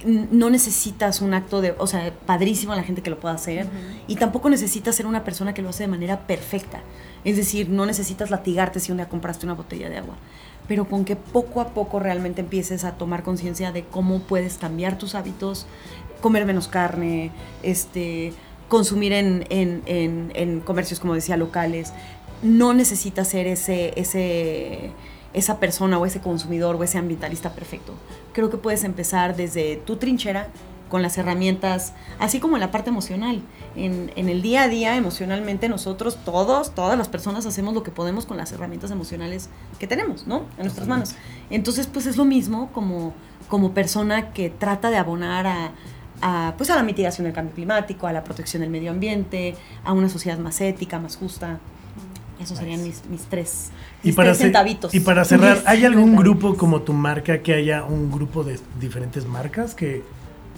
no 0.05 0.49
necesitas 0.49 1.21
un 1.21 1.33
acto 1.33 1.61
de, 1.61 1.73
o 1.77 1.87
sea, 1.87 2.13
padrísimo 2.25 2.75
la 2.75 2.83
gente 2.83 3.01
que 3.01 3.09
lo 3.09 3.19
pueda 3.19 3.33
hacer 3.35 3.67
y 4.07 4.15
tampoco 4.15 4.49
necesitas 4.49 4.95
ser 4.95 5.07
una 5.07 5.23
persona 5.23 5.53
que 5.53 5.61
lo 5.61 5.69
hace 5.69 5.83
de 5.83 5.87
manera 5.87 6.27
perfecta. 6.27 6.81
Es 7.23 7.37
decir, 7.37 7.69
no 7.69 7.85
necesitas 7.85 8.29
latigarte 8.29 8.79
si 8.79 8.91
un 8.91 8.97
día 8.97 9.09
compraste 9.09 9.45
una 9.45 9.55
botella 9.55 9.89
de 9.89 9.97
agua, 9.97 10.15
pero 10.67 10.85
con 10.85 11.05
que 11.05 11.15
poco 11.15 11.59
a 11.61 11.69
poco 11.69 11.99
realmente 11.99 12.41
empieces 12.41 12.83
a 12.83 12.91
tomar 12.93 13.23
conciencia 13.23 13.71
de 13.71 13.83
cómo 13.83 14.19
puedes 14.19 14.57
cambiar 14.57 14.97
tus 14.97 15.15
hábitos, 15.15 15.65
comer 16.21 16.45
menos 16.45 16.67
carne, 16.67 17.31
este, 17.63 18.33
consumir 18.69 19.11
en, 19.13 19.45
en- 19.49 19.81
en- 19.85 20.31
en 20.35 20.59
comercios, 20.59 20.99
como 20.99 21.13
decía, 21.15 21.35
locales. 21.37 21.93
No 22.43 22.73
necesitas 22.73 23.27
ser 23.27 23.47
ese, 23.47 23.93
ese, 23.99 24.91
esa 25.33 25.59
persona 25.59 25.97
o 25.97 26.05
ese 26.05 26.19
consumidor 26.19 26.75
o 26.75 26.83
ese 26.83 26.97
ambientalista 26.97 27.53
perfecto. 27.53 27.93
Creo 28.35 28.49
que 28.49 28.57
puedes 28.57 28.83
empezar 28.83 29.37
desde 29.37 29.77
tu 29.77 29.95
trinchera 29.95 30.49
con 30.89 31.01
las 31.01 31.17
herramientas, 31.17 31.93
así 32.19 32.41
como 32.41 32.57
en 32.57 32.59
la 32.59 32.69
parte 32.69 32.89
emocional. 32.89 33.41
En, 33.77 34.11
en 34.17 34.27
el 34.27 34.41
día 34.41 34.63
a 34.63 34.67
día, 34.67 34.97
emocionalmente, 34.97 35.69
nosotros, 35.69 36.17
todos, 36.25 36.75
todas 36.75 36.97
las 36.97 37.07
personas 37.07 37.45
hacemos 37.45 37.73
lo 37.73 37.81
que 37.81 37.91
podemos 37.91 38.25
con 38.25 38.35
las 38.35 38.51
herramientas 38.51 38.91
emocionales 38.91 39.49
que 39.79 39.87
tenemos, 39.87 40.27
¿no? 40.27 40.43
En 40.57 40.63
nuestras 40.63 40.85
manos. 40.85 41.15
Entonces, 41.49 41.87
pues 41.87 42.07
es 42.07 42.17
lo 42.17 42.25
mismo 42.25 42.73
como, 42.73 43.13
como 43.47 43.73
persona 43.73 44.33
que 44.33 44.49
trata 44.49 44.89
de 44.89 44.97
abonar 44.97 45.47
a, 45.47 45.71
a, 46.21 46.55
pues 46.57 46.69
a 46.69 46.75
la 46.75 46.83
mitigación 46.83 47.23
del 47.23 47.33
cambio 47.33 47.55
climático, 47.55 48.05
a 48.05 48.11
la 48.11 48.25
protección 48.25 48.59
del 48.59 48.69
medio 48.69 48.91
ambiente, 48.91 49.55
a 49.85 49.93
una 49.93 50.09
sociedad 50.09 50.39
más 50.39 50.59
ética, 50.59 50.99
más 50.99 51.15
justa. 51.15 51.59
Esos 52.39 52.57
serían 52.57 52.83
mis, 52.83 53.05
mis 53.05 53.21
tres, 53.23 53.69
Y 54.03 54.11
para, 54.11 54.29
tres 54.29 54.39
centavitos. 54.39 54.93
y 54.93 54.99
para 54.99 55.23
cerrar, 55.23 55.63
¿hay 55.65 55.85
algún 55.85 56.15
grupo 56.15 56.55
como 56.57 56.81
tu 56.81 56.93
marca 56.93 57.41
que 57.41 57.53
haya 57.53 57.83
un 57.83 58.11
grupo 58.11 58.43
de 58.43 58.59
diferentes 58.79 59.25
marcas 59.25 59.73
que 59.73 60.03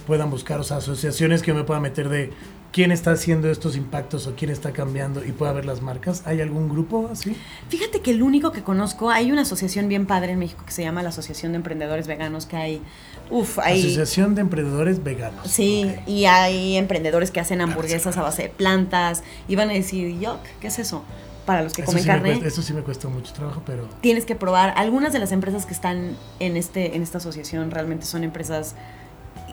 puedan 0.07 0.31
buscar, 0.31 0.59
o 0.59 0.63
sea, 0.63 0.77
asociaciones 0.77 1.41
que 1.41 1.49
yo 1.49 1.55
me 1.55 1.63
pueda 1.63 1.79
meter 1.79 2.09
de 2.09 2.31
quién 2.71 2.91
está 2.91 3.11
haciendo 3.11 3.49
estos 3.49 3.75
impactos 3.75 4.27
o 4.27 4.35
quién 4.35 4.51
está 4.51 4.71
cambiando 4.71 5.23
y 5.25 5.31
pueda 5.31 5.51
ver 5.51 5.65
las 5.65 5.81
marcas? 5.81 6.23
¿Hay 6.25 6.41
algún 6.41 6.69
grupo 6.69 7.09
así? 7.11 7.35
Fíjate 7.69 8.01
que 8.01 8.11
el 8.11 8.23
único 8.23 8.51
que 8.51 8.63
conozco, 8.63 9.09
hay 9.09 9.31
una 9.31 9.41
asociación 9.41 9.87
bien 9.87 10.05
padre 10.05 10.33
en 10.33 10.39
México 10.39 10.63
que 10.65 10.71
se 10.71 10.83
llama 10.83 11.03
la 11.03 11.09
Asociación 11.09 11.51
de 11.51 11.57
Emprendedores 11.57 12.07
Veganos, 12.07 12.45
que 12.45 12.55
hay, 12.55 12.81
uff, 13.29 13.59
hay... 13.59 13.79
Asociación 13.79 14.35
de 14.35 14.41
Emprendedores 14.41 15.03
Veganos. 15.03 15.47
Sí, 15.49 15.93
y 16.05 16.25
hay 16.25 16.77
emprendedores 16.77 17.31
que 17.31 17.39
hacen 17.39 17.61
hamburguesas 17.61 18.17
a 18.17 18.21
base 18.21 18.43
de 18.43 18.49
plantas 18.49 19.23
y 19.47 19.55
van 19.55 19.69
a 19.69 19.73
decir, 19.73 20.19
yuck, 20.19 20.39
¿qué 20.61 20.67
es 20.67 20.79
eso? 20.79 21.03
Para 21.47 21.63
los 21.63 21.71
que 21.71 21.83
Eso 21.83 21.91
comen 21.91 22.03
sí, 22.03 22.07
carne, 22.09 22.29
cuesta, 22.31 22.47
eso 22.47 22.61
sí 22.61 22.73
me 22.73 22.81
cuesta 22.81 23.07
mucho 23.07 23.31
trabajo, 23.31 23.63
pero 23.65 23.87
tienes 24.01 24.25
que 24.25 24.35
probar. 24.35 24.73
Algunas 24.75 25.13
de 25.13 25.19
las 25.19 25.31
empresas 25.31 25.65
que 25.65 25.73
están 25.73 26.17
en, 26.41 26.57
este, 26.57 26.97
en 26.97 27.01
esta 27.01 27.19
asociación 27.19 27.71
realmente 27.71 28.05
son 28.05 28.25
empresas 28.25 28.75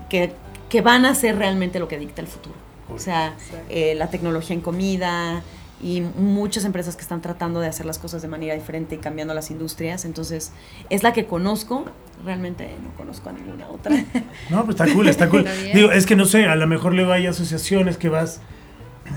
que, 0.09 0.33
que 0.69 0.81
van 0.81 1.07
a 1.07 1.11
hacer 1.11 1.39
realmente 1.39 1.79
lo 1.79 1.87
que 1.87 1.97
dicta 1.97 2.21
el 2.21 2.27
futuro. 2.27 2.57
O 2.93 2.99
sea, 2.99 3.35
eh, 3.69 3.95
la 3.95 4.11
tecnología 4.11 4.55
en 4.55 4.61
comida 4.61 5.45
y 5.81 6.01
muchas 6.01 6.65
empresas 6.65 6.97
que 6.97 7.03
están 7.03 7.23
tratando 7.23 7.61
de 7.61 7.69
hacer 7.69 7.87
las 7.87 8.01
cosas 8.01 8.23
de 8.23 8.29
manera 8.29 8.55
diferente 8.55 8.97
y 8.97 8.99
cambiando 8.99 9.33
las 9.33 9.53
industrias. 9.53 10.05
Entonces, 10.05 10.51
es 10.91 11.05
la 11.05 11.13
que 11.13 11.27
conozco. 11.27 11.85
Realmente 12.25 12.75
no 12.83 12.93
conozco 12.97 13.29
a 13.29 13.33
ninguna 13.35 13.69
otra. 13.69 13.95
No, 14.51 14.65
pues 14.65 14.81
está 14.81 14.93
cool, 14.93 15.09
está 15.09 15.29
cool. 15.29 15.47
Digo, 15.73 15.93
es 15.93 16.07
que 16.07 16.17
no 16.17 16.25
sé, 16.25 16.47
a 16.47 16.57
lo 16.57 16.67
mejor 16.67 16.93
luego 16.93 17.13
hay 17.13 17.29
asociaciones 17.29 17.99
que 17.99 18.09
vas 18.09 18.41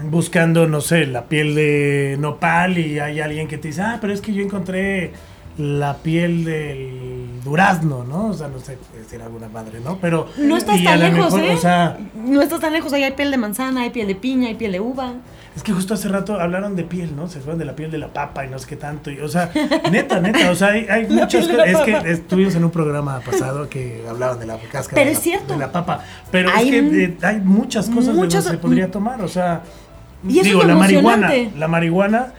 buscando, 0.04 0.68
no 0.68 0.82
sé, 0.82 1.06
la 1.06 1.26
piel 1.26 1.56
de 1.56 2.18
nopal 2.20 2.78
y 2.78 3.00
hay 3.00 3.20
alguien 3.20 3.48
que 3.48 3.58
te 3.58 3.70
dice, 3.70 3.82
ah, 3.82 3.98
pero 4.02 4.14
es 4.14 4.22
que 4.22 4.34
yo 4.34 4.44
encontré 4.44 5.12
la 5.58 5.98
piel 5.98 6.44
del 6.44 7.42
durazno, 7.44 8.04
¿no? 8.04 8.28
O 8.28 8.34
sea, 8.34 8.48
no 8.48 8.60
sé 8.60 8.78
decir 8.96 9.22
alguna 9.22 9.50
madre, 9.50 9.80
¿no? 9.80 9.98
Pero. 10.00 10.28
No 10.38 10.56
estás 10.56 10.84
tan 10.84 11.00
lejos, 11.00 11.34
mejor, 11.34 11.44
¿eh? 11.44 11.54
O 11.56 11.58
sea, 11.58 11.98
no 12.16 12.42
estás 12.42 12.60
tan 12.60 12.74
lejos. 12.74 12.94
Ahí 12.94 13.04
hay 13.04 13.14
piel 13.14 13.32
de 13.32 13.38
manzana, 13.38 13.82
hay 13.82 13.90
piel 13.90 14.08
de 14.08 14.16
piña, 14.16 14.50
hay 14.50 14.56
piel 14.56 14.72
de 14.74 14.80
uva. 14.80 15.14
Es 15.58 15.64
que 15.64 15.74
justo 15.74 15.93
hace 15.95 16.08
rato 16.08 16.39
hablaron 16.39 16.76
de 16.78 16.84
piel, 16.84 17.16
¿no? 17.16 17.28
Se 17.28 17.39
acuerdan 17.39 17.60
de 17.60 17.66
la 17.66 17.76
piel 17.76 17.91
de 17.91 17.97
la 17.97 18.08
papa 18.14 18.45
y 18.45 18.49
no 18.49 18.58
sé 18.60 18.68
qué 18.68 18.76
tanto. 18.78 19.12
y, 19.12 19.20
o 19.20 19.28
sea, 19.28 19.51
neta, 19.91 20.20
neta, 20.22 20.49
o 20.51 20.55
sea, 20.55 20.70
hay, 20.70 20.86
hay 20.88 21.05
muchas 21.10 21.47
cosas. 21.47 21.68
Es 21.68 21.78
que 21.80 22.12
estuvimos 22.12 22.55
en 22.55 22.64
un 22.64 22.72
programa 22.72 23.20
pasado 23.20 23.68
que 23.68 24.05
hablaban 24.10 24.39
de 24.39 24.45
la 24.45 24.58
cáscara 24.72 24.93
Pero 24.95 25.08
de, 25.08 25.12
es 25.14 25.20
cierto. 25.20 25.53
de 25.53 25.60
la 25.60 25.72
papa. 25.72 26.01
Pero 26.32 26.49
Hay 26.53 26.70
es 26.70 26.89
que 26.91 27.03
eh, 27.03 27.18
hay 27.24 27.39
muchas 27.41 27.89
cosas 27.89 28.16
muchas- 28.16 28.43
de 28.45 28.49
donde 28.51 28.51
se 28.51 28.58
podría 28.58 28.91
tomar, 28.91 29.22
o 29.22 29.28
sea. 29.28 29.64
Y 30.28 30.41
digo, 30.41 30.64
la 30.64 30.76
marihuana. 30.76 31.32
La 31.58 31.68
marihuana 31.68 32.34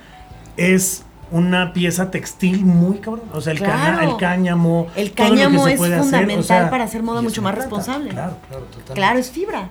es 0.56 1.04
una 1.30 1.72
pieza 1.72 2.10
textil 2.10 2.64
muy 2.64 2.98
cabrón. 2.98 3.24
O 3.34 3.40
sea, 3.40 3.52
el, 3.52 3.60
caña- 3.60 3.94
Claro. 3.96 4.10
el 4.12 4.16
cáñamo. 4.16 4.86
El 4.96 5.10
todo 5.12 5.28
lo 5.28 5.34
que 5.34 5.36
cáñamo 5.42 5.64
se 5.66 5.72
es 5.72 5.78
puede 5.78 5.94
hacer, 5.94 6.00
o 6.00 6.04
fundamental 6.04 6.44
sea, 6.44 6.70
para 6.70 6.84
hacer 6.84 7.02
moda 7.02 7.20
mucho 7.22 7.42
más 7.42 7.54
planta. 7.54 7.68
responsable. 7.76 8.10
Claro, 8.10 8.36
claro, 8.48 8.64
totalmente. 8.64 8.94
Claro, 8.94 9.18
es 9.18 9.30
fibra. 9.30 9.68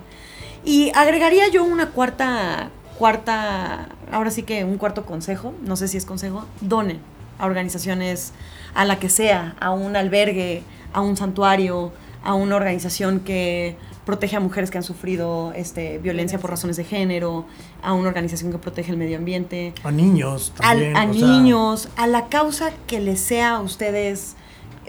Y 0.64 0.90
agregaría 0.94 1.48
yo 1.48 1.64
una 1.64 1.90
cuarta, 1.90 2.70
cuarta, 2.98 3.88
ahora 4.12 4.30
sí 4.30 4.42
que 4.42 4.64
un 4.64 4.76
cuarto 4.76 5.06
consejo, 5.06 5.54
no 5.64 5.76
sé 5.76 5.88
si 5.88 5.96
es 5.96 6.04
consejo, 6.04 6.44
donen 6.60 6.98
a 7.38 7.46
organizaciones, 7.46 8.32
a 8.74 8.84
la 8.84 8.98
que 8.98 9.08
sea, 9.08 9.54
a 9.60 9.70
un 9.70 9.96
albergue, 9.96 10.62
a 10.92 11.00
un 11.00 11.16
santuario, 11.16 11.92
a 12.24 12.34
una 12.34 12.56
organización 12.56 13.20
que 13.20 13.76
protege 14.04 14.36
a 14.36 14.40
mujeres 14.40 14.70
que 14.70 14.78
han 14.78 14.84
sufrido 14.84 15.52
este, 15.54 15.98
violencia 15.98 16.38
por 16.38 16.50
razones 16.50 16.76
de 16.76 16.84
género, 16.84 17.44
a 17.82 17.92
una 17.92 18.08
organización 18.08 18.50
que 18.50 18.58
protege 18.58 18.90
el 18.90 18.96
medio 18.98 19.16
ambiente, 19.18 19.72
A 19.84 19.90
niños 19.92 20.52
al- 20.58 20.78
también. 20.80 20.96
a 20.96 21.04
o 21.04 21.14
sea, 21.14 21.26
niños, 21.28 21.88
a 21.96 22.06
la 22.06 22.26
causa 22.28 22.70
que 22.86 23.00
les 23.00 23.20
sea 23.20 23.56
a 23.56 23.60
ustedes 23.60 24.34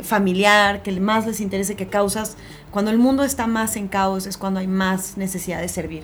familiar, 0.01 0.82
que 0.82 0.91
más 0.99 1.28
les 1.28 1.41
interese 1.41 1.76
que 1.76 1.88
causas. 1.88 2.38
Cuando 2.72 2.89
el 2.91 2.97
mundo 2.97 3.24
está 3.24 3.47
más 3.47 3.76
en 3.76 3.88
caos 3.89 4.26
es 4.26 4.38
cuando 4.38 4.60
hay 4.62 4.68
más 4.68 5.18
necesidad 5.18 5.60
de 5.60 5.68
servir. 5.68 6.03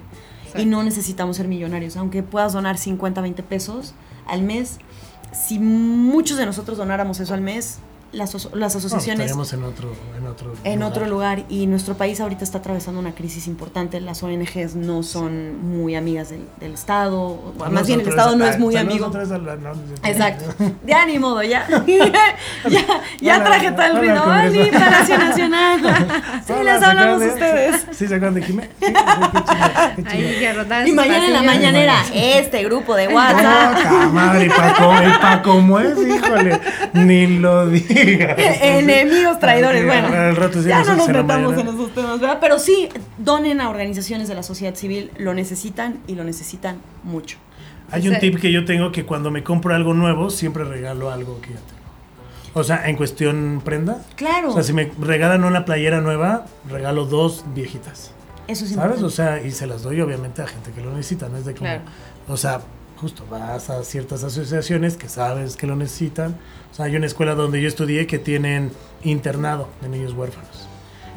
Y 0.58 0.66
no 0.66 0.84
necesitamos 0.84 1.38
ser 1.38 1.48
millonarios. 1.48 1.98
Aunque 1.98 2.24
puedas 2.24 2.54
donar 2.54 2.78
50, 2.78 3.22
20 3.22 3.44
pesos 3.44 3.94
al 4.28 4.42
mes, 4.42 4.80
si 5.34 5.60
muchos 5.60 6.38
de 6.38 6.46
nosotros 6.46 6.78
donáramos 6.78 7.20
eso 7.20 7.34
al 7.34 7.42
mes, 7.42 7.80
las, 8.16 8.34
las 8.34 8.54
no, 8.54 8.66
asociaciones 8.80 9.20
estaríamos 9.32 9.54
en 9.54 9.64
otro, 9.64 9.92
en 10.18 10.26
otro 10.28 10.54
en 10.64 10.84
otro 10.84 11.06
lugar 11.08 11.44
y 11.50 11.68
nuestro 11.68 11.96
país 11.96 12.20
ahorita 12.20 12.44
está 12.44 12.58
atravesando 12.60 13.00
una 13.00 13.14
crisis 13.14 13.48
importante. 13.48 14.00
Las 14.02 14.24
ONGs 14.24 14.76
no 14.76 15.04
son 15.04 15.62
muy 15.64 15.96
amigas 15.96 16.30
del, 16.30 16.48
del 16.60 16.74
Estado, 16.74 17.20
o 17.20 17.54
A 17.64 17.70
más 17.70 17.88
bien 17.88 18.00
el 18.02 18.08
Estado 18.08 18.36
no 18.36 18.46
ah, 18.46 18.50
es 18.50 18.60
muy 18.60 18.74
saludos 18.74 18.92
amigo. 18.94 19.08
otra 19.08 19.20
vez 19.22 19.32
a 19.32 19.38
la- 19.38 19.56
no, 19.56 19.74
no, 19.74 19.76
no, 19.76 20.10
Exacto. 20.10 20.46
Ya 20.86 21.06
ni 21.06 21.20
modo, 21.20 21.44
ya. 21.44 21.68
ya 22.70 22.86
ya 23.22 23.36
Hola, 23.36 23.46
traje 23.46 23.72
todo 23.72 23.86
el 23.86 23.98
ruido. 23.98 24.24
¡Oli, 24.24 24.72
Palacio 24.72 25.18
Nacional! 25.18 25.82
Sí, 26.46 26.54
Hola, 26.54 26.74
les 26.74 26.80
¿se 26.80 26.86
hablamos 26.86 27.20
de- 27.22 27.28
ustedes. 27.28 27.86
Sí, 27.92 28.08
¿se 28.08 28.16
acuerdan 28.16 28.34
de 28.36 28.42
Jimé? 28.44 28.70
Sí, 28.80 28.86
sí, 28.86 28.94
qué 28.94 28.94
chido, 28.94 29.96
qué 29.96 30.04
Ahí 30.10 30.28
chido. 30.28 30.40
que 30.40 30.54
rotaban 30.54 30.88
Y 30.88 30.92
mañana 30.92 31.26
en 31.28 31.34
la 31.34 31.42
mañanera, 31.42 31.96
este 32.14 32.64
grupo 32.64 32.96
de 32.96 33.08
WhatsApp. 33.08 34.12
Madre, 34.12 34.50
Paco, 34.50 34.94
el 35.02 35.20
Paco 35.20 35.80
es, 35.80 35.98
híjole, 36.08 36.60
ni 36.94 37.28
lo 37.40 37.68
digas. 37.68 38.05
Enemigos 38.62 39.40
traidores, 39.40 39.82
Sí, 39.82 39.88
bueno. 39.88 40.08
al 40.08 40.36
rato 40.36 40.62
sí 40.62 40.70
ya 40.70 40.84
no 40.84 40.96
nos 40.96 41.08
metamos 41.10 41.58
en 41.58 41.68
esos 41.68 41.94
temas, 41.94 42.20
¿verdad? 42.20 42.38
Pero 42.42 42.60
sí, 42.60 42.90
donen 43.18 43.62
a 43.62 43.70
organizaciones 43.70 44.28
de 44.28 44.36
la 44.36 44.44
sociedad 44.44 44.76
civil, 44.76 45.12
lo 45.18 45.34
necesitan 45.34 46.00
y 46.08 46.16
lo 46.16 46.24
necesitan 46.24 46.78
mucho. 47.04 47.38
Hay 47.92 48.08
un 48.08 48.16
Sí. 48.16 48.22
tip 48.22 48.40
que 48.40 48.52
yo 48.52 48.66
tengo 48.66 48.92
que 48.92 49.06
cuando 49.06 49.30
me 49.32 49.44
compro 49.44 49.76
algo 49.76 49.94
nuevo, 49.94 50.30
siempre 50.30 50.64
regalo 50.64 51.12
algo 51.12 51.40
que 51.42 51.50
ya 51.50 51.56
tengo. 51.60 51.76
O 52.54 52.64
sea, 52.64 52.88
en 52.88 52.96
cuestión 52.96 53.62
prenda. 53.64 54.02
Claro, 54.16 54.50
O 54.50 54.54
sea, 54.54 54.64
si 54.64 54.72
me 54.74 54.90
regalan 55.00 55.44
una 55.44 55.66
playera 55.66 56.02
nueva, 56.02 56.46
regalo 56.70 57.06
dos 57.06 57.44
viejitas. 57.54 58.12
eso 58.48 58.64
es 58.66 58.72
¿Sabes? 58.72 58.74
importante. 58.76 59.06
O 59.06 59.10
sea, 59.10 59.42
y 59.42 59.52
se 59.52 59.68
las 59.68 59.84
doy 59.84 60.00
obviamente 60.02 60.42
a 60.42 60.48
gente 60.48 60.72
que 60.72 60.82
lo 60.82 60.92
necesita, 60.92 61.28
no 61.30 61.38
es 61.38 61.46
de 61.46 61.54
como, 61.54 61.66
Claro. 61.70 61.82
o 62.28 62.38
sea, 62.38 62.62
justo 63.06 63.24
vas 63.30 63.70
a 63.70 63.84
ciertas 63.84 64.24
asociaciones 64.24 64.98
que 64.98 65.10
sabes 65.10 65.56
que 65.58 65.68
lo 65.68 65.76
necesitan. 65.76 66.36
O 66.72 66.74
sea, 66.74 66.86
hay 66.86 66.96
una 66.96 67.06
escuela 67.06 67.36
donde 67.36 67.62
yo 67.62 67.68
estudié 67.68 68.08
que 68.08 68.18
tienen 68.18 68.72
internado 69.04 69.68
de 69.84 69.90
niños 69.90 70.14
huérfanos. 70.14 70.68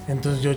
Entonces 0.07 0.43
yo 0.43 0.53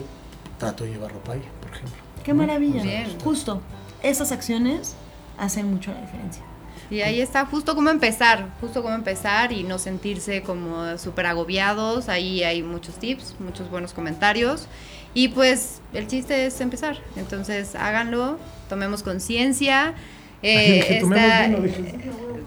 trato 0.57 0.83
de 0.83 0.91
llevar 0.91 1.13
ropa 1.13 1.31
ahí, 1.31 1.43
por 1.61 1.71
ejemplo. 1.71 1.95
Qué 2.25 2.33
maravilla. 2.33 2.83
Bien. 2.83 3.17
Justo, 3.23 3.61
esas 4.03 4.33
acciones 4.33 4.95
hacen 5.37 5.71
mucho 5.71 5.93
la 5.93 6.01
diferencia. 6.01 6.43
Y 6.89 6.99
ahí 6.99 7.21
está 7.21 7.45
justo 7.45 7.75
cómo 7.75 7.89
empezar, 7.91 8.49
justo 8.59 8.81
cómo 8.83 8.93
empezar 8.93 9.53
y 9.53 9.63
no 9.63 9.79
sentirse 9.79 10.43
como 10.43 10.97
súper 10.97 11.27
agobiados. 11.27 12.09
Ahí 12.09 12.43
hay 12.43 12.61
muchos 12.61 12.95
tips, 12.95 13.35
muchos 13.39 13.71
buenos 13.71 13.93
comentarios. 13.93 14.67
Y 15.13 15.29
pues 15.29 15.79
el 15.93 16.07
chiste 16.07 16.45
es 16.45 16.59
empezar. 16.59 16.97
Entonces 17.15 17.75
háganlo, 17.75 18.37
tomemos 18.67 19.01
conciencia. 19.01 19.95
Eh, 20.43 20.97
está- 20.97 21.47
vino, 21.47 21.57
dije. 21.61 21.81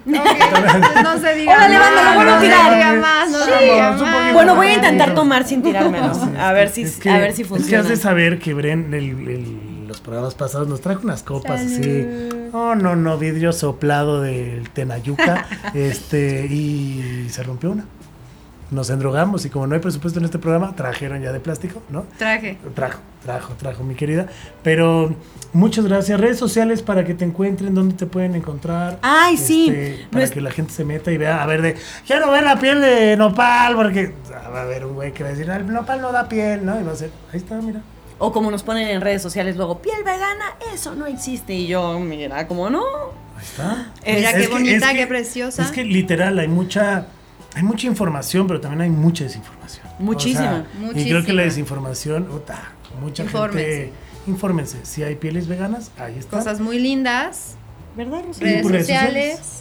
Ok, 0.07 1.03
no 1.03 1.19
se 1.19 1.35
diga 1.35 1.55
Órale, 1.57 1.79
más, 1.79 2.17
no 2.27 2.35
se 2.41 2.45
tirar. 2.45 2.75
diga 2.75 2.93
más, 3.01 3.31
no 3.31 3.39
Sí. 3.39 3.51
más. 4.05 4.33
Bueno, 4.35 4.55
voy 4.55 4.67
a 4.67 4.75
intentar 4.75 5.15
tomar 5.15 5.47
sin 5.47 5.63
tirármelo. 5.63 6.13
A 6.39 6.53
ver 6.53 6.69
si, 6.71 6.83
Es 6.83 6.97
que- 6.99 7.09
a 7.09 7.19
ver 7.19 7.33
si 7.33 7.43
Es 7.43 7.49
que 7.49 7.55
funciona. 7.55 7.83
has 7.85 7.89
de 7.89 7.97
saber 7.97 8.39
que 8.39 8.53
Bren, 8.53 8.93
el- 8.93 9.29
el- 9.29 9.87
los 9.89 10.01
programas 10.01 10.35
pasados, 10.35 10.69
nos 10.69 10.81
trajo 10.83 11.01
unas 11.05 11.23
copas 11.23 11.61
así. 11.63 12.05
Oh, 12.53 12.75
no, 12.75 12.97
no, 12.97 13.17
vidrio 13.17 13.53
soplado 13.53 14.21
del 14.21 14.69
Tenayuca. 14.71 15.47
este, 15.75 16.47
y 16.51 17.27
se 17.31 17.43
rompió 17.43 17.71
una. 17.71 17.85
Nos 18.71 18.91
endrogamos 18.91 19.45
y 19.45 19.51
como 19.51 19.67
no 19.67 19.75
hay 19.75 19.81
presupuesto 19.81 20.19
en 20.19 20.25
este 20.25 20.39
programa, 20.39 20.75
trajeron 20.75 21.23
ya 21.23 21.33
de 21.33 21.41
plástico, 21.41 21.83
¿no? 21.91 22.07
Traje. 22.19 22.59
Trajo, 22.75 23.01
trajo, 23.23 23.53
trajo, 23.55 23.85
mi 23.85 23.95
querida. 23.95 24.27
Pero 24.63 25.15
muchas 25.53 25.85
gracias. 25.87 26.19
Redes 26.21 26.39
sociales 26.39 26.83
para 26.83 27.05
que 27.05 27.15
te 27.15 27.25
encuentren, 27.25 27.75
dónde 27.75 27.95
te 27.95 28.07
pueden 28.07 28.35
encontrar. 28.35 28.99
Ay, 29.03 29.37
sí. 29.37 29.69
Este, 29.69 30.07
para 30.11 30.25
Nues- 30.27 30.31
que 30.31 30.41
la 30.41 30.51
gente 30.51 30.73
se 30.73 30.85
meta 30.85 31.13
y 31.13 31.19
vea, 31.19 31.43
a 31.43 31.47
ver, 31.47 31.63
de, 31.63 31.77
quiero 32.07 32.31
ver 32.31 32.43
la 32.45 32.59
piel 32.59 32.81
de 32.81 33.17
nopal, 33.17 33.77
porque 33.77 34.15
ah, 34.35 34.49
va 34.51 34.61
a 34.61 34.63
haber 34.63 34.87
un 34.87 34.95
güey 34.95 35.13
que 35.13 35.23
va 35.23 35.29
a 35.29 35.33
decir, 35.33 35.51
"Ah, 35.51 35.57
el 35.57 35.67
nopal 35.73 36.01
no 36.01 36.11
da 36.13 36.29
piel, 36.29 36.65
¿no? 36.65 36.81
Y 36.81 36.83
va 36.83 36.93
a 36.93 36.97
ser, 36.97 37.11
ahí 37.33 37.39
está, 37.39 37.57
mira. 37.57 37.81
O 38.19 38.33
como 38.33 38.51
nos 38.51 38.63
ponen 38.63 38.89
en 38.89 39.01
redes 39.01 39.21
sociales 39.23 39.57
luego, 39.57 39.83
piel 39.83 40.03
vegana, 40.05 40.45
eso 40.73 40.95
no 40.95 41.07
existe. 41.07 41.53
Y 41.53 41.67
yo, 41.67 41.99
mira, 42.01 42.47
como 42.47 42.71
no. 42.71 42.83
Ahí 43.37 43.43
está. 43.45 43.93
Mira 44.07 44.31
Es 44.31 44.37
qué 44.47 44.53
bonita, 44.53 44.91
que- 44.93 44.97
qué 44.99 45.07
preciosa. 45.07 45.63
Es 45.63 45.71
que 45.73 45.85
literal 45.85 46.39
hay 46.39 46.47
mucha, 46.49 47.07
hay 47.55 47.63
mucha 47.63 47.87
información, 47.87 48.47
pero 48.47 48.61
también 48.61 48.81
hay 48.83 48.91
mucha 48.91 49.25
desinformación. 49.25 49.87
Muchísima. 49.99 50.65
Y 50.95 51.05
creo 51.09 51.25
que 51.25 51.33
la 51.33 51.43
desinformación, 51.43 52.25
puta, 52.25 52.73
mucha 53.01 53.23
Infórmense. 53.25 53.65
gente, 53.71 53.93
infórmense. 54.27 54.79
Si 54.85 55.03
hay 55.03 55.15
pieles 55.17 55.47
veganas, 55.49 55.91
ahí 55.99 56.17
está. 56.19 56.39
Cosas 56.39 56.61
muy 56.61 56.79
lindas. 56.79 57.57
¿Verdad, 57.97 58.23
Rosy? 58.27 58.41
Redes 58.43 58.63
sociales. 58.67 58.87
sociales. 59.37 59.61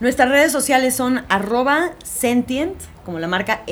Nuestras 0.00 0.28
redes 0.28 0.52
sociales 0.52 0.94
son 0.94 1.22
arroba 1.28 1.90
sentient, 2.04 2.74
como 3.04 3.18
la 3.18 3.26
marca 3.28 3.62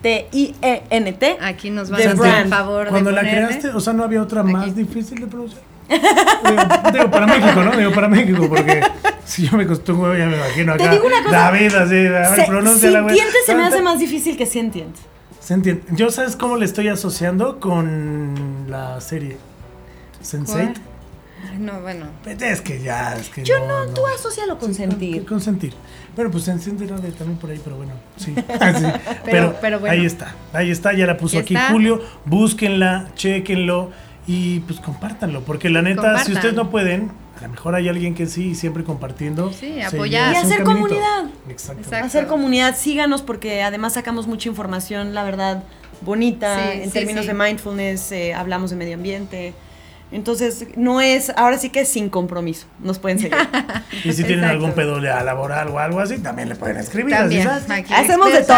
S-E-N-T-I-E-N-T. 0.00 1.38
Aquí 1.42 1.70
nos 1.70 1.90
van 1.90 2.00
a 2.06 2.12
hacer 2.12 2.48
favor 2.48 2.84
de 2.86 2.90
Cuando 2.90 3.10
la 3.10 3.20
ponerle. 3.20 3.46
creaste, 3.46 3.68
o 3.70 3.80
sea, 3.80 3.92
no 3.92 4.04
había 4.04 4.22
otra 4.22 4.42
Aquí. 4.42 4.52
más 4.52 4.74
difícil 4.74 5.20
de 5.20 5.26
pronunciar. 5.26 5.62
digo, 5.90 6.92
digo, 6.92 7.10
para 7.10 7.26
México, 7.26 7.62
¿no? 7.64 7.76
Digo, 7.76 7.92
para 7.92 8.08
México, 8.08 8.46
porque 8.48 8.80
si 9.34 9.46
yo 9.48 9.56
me 9.56 9.64
acostumbro, 9.64 10.16
ya 10.16 10.26
me 10.26 10.36
imagino 10.36 10.72
acá. 10.74 10.84
Te 10.84 10.90
digo 10.90 11.06
una 11.06 11.22
cosa. 11.22 11.36
David, 11.36 11.74
así, 11.74 11.94
a 12.06 12.10
ver, 12.10 12.36
Se- 12.36 12.44
pronúnciala, 12.46 13.00
güey. 13.00 13.14
Sintiente 13.14 13.38
se 13.46 13.54
me 13.54 13.64
hace 13.66 13.82
más 13.82 13.98
difícil 13.98 14.36
que 14.36 14.46
sentient. 14.46 14.96
Sentient. 15.40 15.82
Yo, 15.96 16.10
¿sabes 16.10 16.36
cómo 16.36 16.56
le 16.56 16.64
estoy 16.66 16.88
asociando 16.88 17.60
con 17.60 18.66
la 18.68 19.00
serie? 19.00 19.36
Sense8. 20.22 20.46
¿Cuál? 20.46 20.74
Ay, 21.50 21.58
No, 21.58 21.80
bueno. 21.80 22.06
Es 22.26 22.60
que 22.60 22.80
ya, 22.82 23.14
es 23.16 23.30
que 23.30 23.42
Yo 23.42 23.58
no, 23.66 23.86
no, 23.86 23.94
tú 23.94 24.06
asócialo 24.06 24.58
con 24.58 24.74
sentir. 24.74 25.24
Con 25.24 25.40
sentir. 25.40 25.72
Bueno, 26.14 26.30
pues 26.30 26.44
sentir 26.44 26.74
era 26.82 26.98
de 26.98 27.12
también 27.12 27.38
por 27.38 27.50
ahí, 27.50 27.60
pero 27.64 27.76
bueno, 27.76 27.92
sí. 28.16 28.34
Sí. 28.36 28.42
Pero, 28.44 29.22
Pero- 29.24 29.56
pero 29.60 29.80
bueno. 29.80 29.92
ahí 29.94 30.04
está, 30.04 30.34
ahí 30.52 30.70
está, 30.70 30.92
ya 30.92 31.06
la 31.06 31.16
puso 31.16 31.38
aquí 31.38 31.54
está. 31.54 31.70
Julio. 31.70 32.02
Búsquenla, 32.26 33.08
chequenlo 33.14 33.90
y 34.26 34.60
pues 34.60 34.80
compártanlo, 34.80 35.40
porque 35.42 35.70
la 35.70 35.80
neta, 35.82 36.22
si 36.24 36.32
ustedes 36.32 36.54
no 36.54 36.70
pueden, 36.70 37.10
a 37.38 37.42
lo 37.42 37.48
mejor 37.48 37.74
hay 37.74 37.88
alguien 37.88 38.14
que 38.14 38.26
sí, 38.26 38.48
y 38.50 38.54
siempre 38.54 38.84
compartiendo. 38.84 39.52
Sí, 39.52 39.80
apoyar. 39.80 40.32
Y 40.34 40.36
hacer 40.36 40.62
comunidad. 40.64 41.24
Exacto. 41.48 41.82
Exacto. 41.82 42.06
Hacer 42.06 42.26
comunidad, 42.26 42.76
síganos 42.76 43.22
porque 43.22 43.62
además 43.62 43.94
sacamos 43.94 44.26
mucha 44.26 44.48
información, 44.48 45.14
la 45.14 45.24
verdad, 45.24 45.64
bonita, 46.02 46.56
Sí, 46.72 46.78
en 46.82 46.84
sí, 46.84 46.90
términos 46.90 47.22
sí. 47.24 47.28
de 47.28 47.34
mindfulness, 47.34 48.12
eh, 48.12 48.34
hablamos 48.34 48.70
de 48.70 48.76
medio 48.76 48.94
ambiente. 48.94 49.54
Entonces, 50.12 50.64
no 50.76 51.00
es, 51.00 51.30
ahora 51.36 51.56
sí 51.56 51.70
que 51.70 51.80
es 51.82 51.88
sin 51.88 52.08
compromiso, 52.10 52.66
nos 52.82 52.98
pueden 52.98 53.18
seguir. 53.20 53.36
Y 54.04 54.12
si 54.12 54.24
tienen 54.24 54.44
Exacto. 54.44 54.50
algún 54.50 54.72
pedo 54.72 55.00
ya 55.02 55.22
laboral 55.22 55.68
o 55.68 55.78
algo 55.78 56.00
así, 56.00 56.18
también 56.18 56.48
le 56.48 56.54
pueden 56.56 56.76
escribir. 56.78 57.14
Hacemos 57.14 58.32
de 58.32 58.42
todo. 58.42 58.56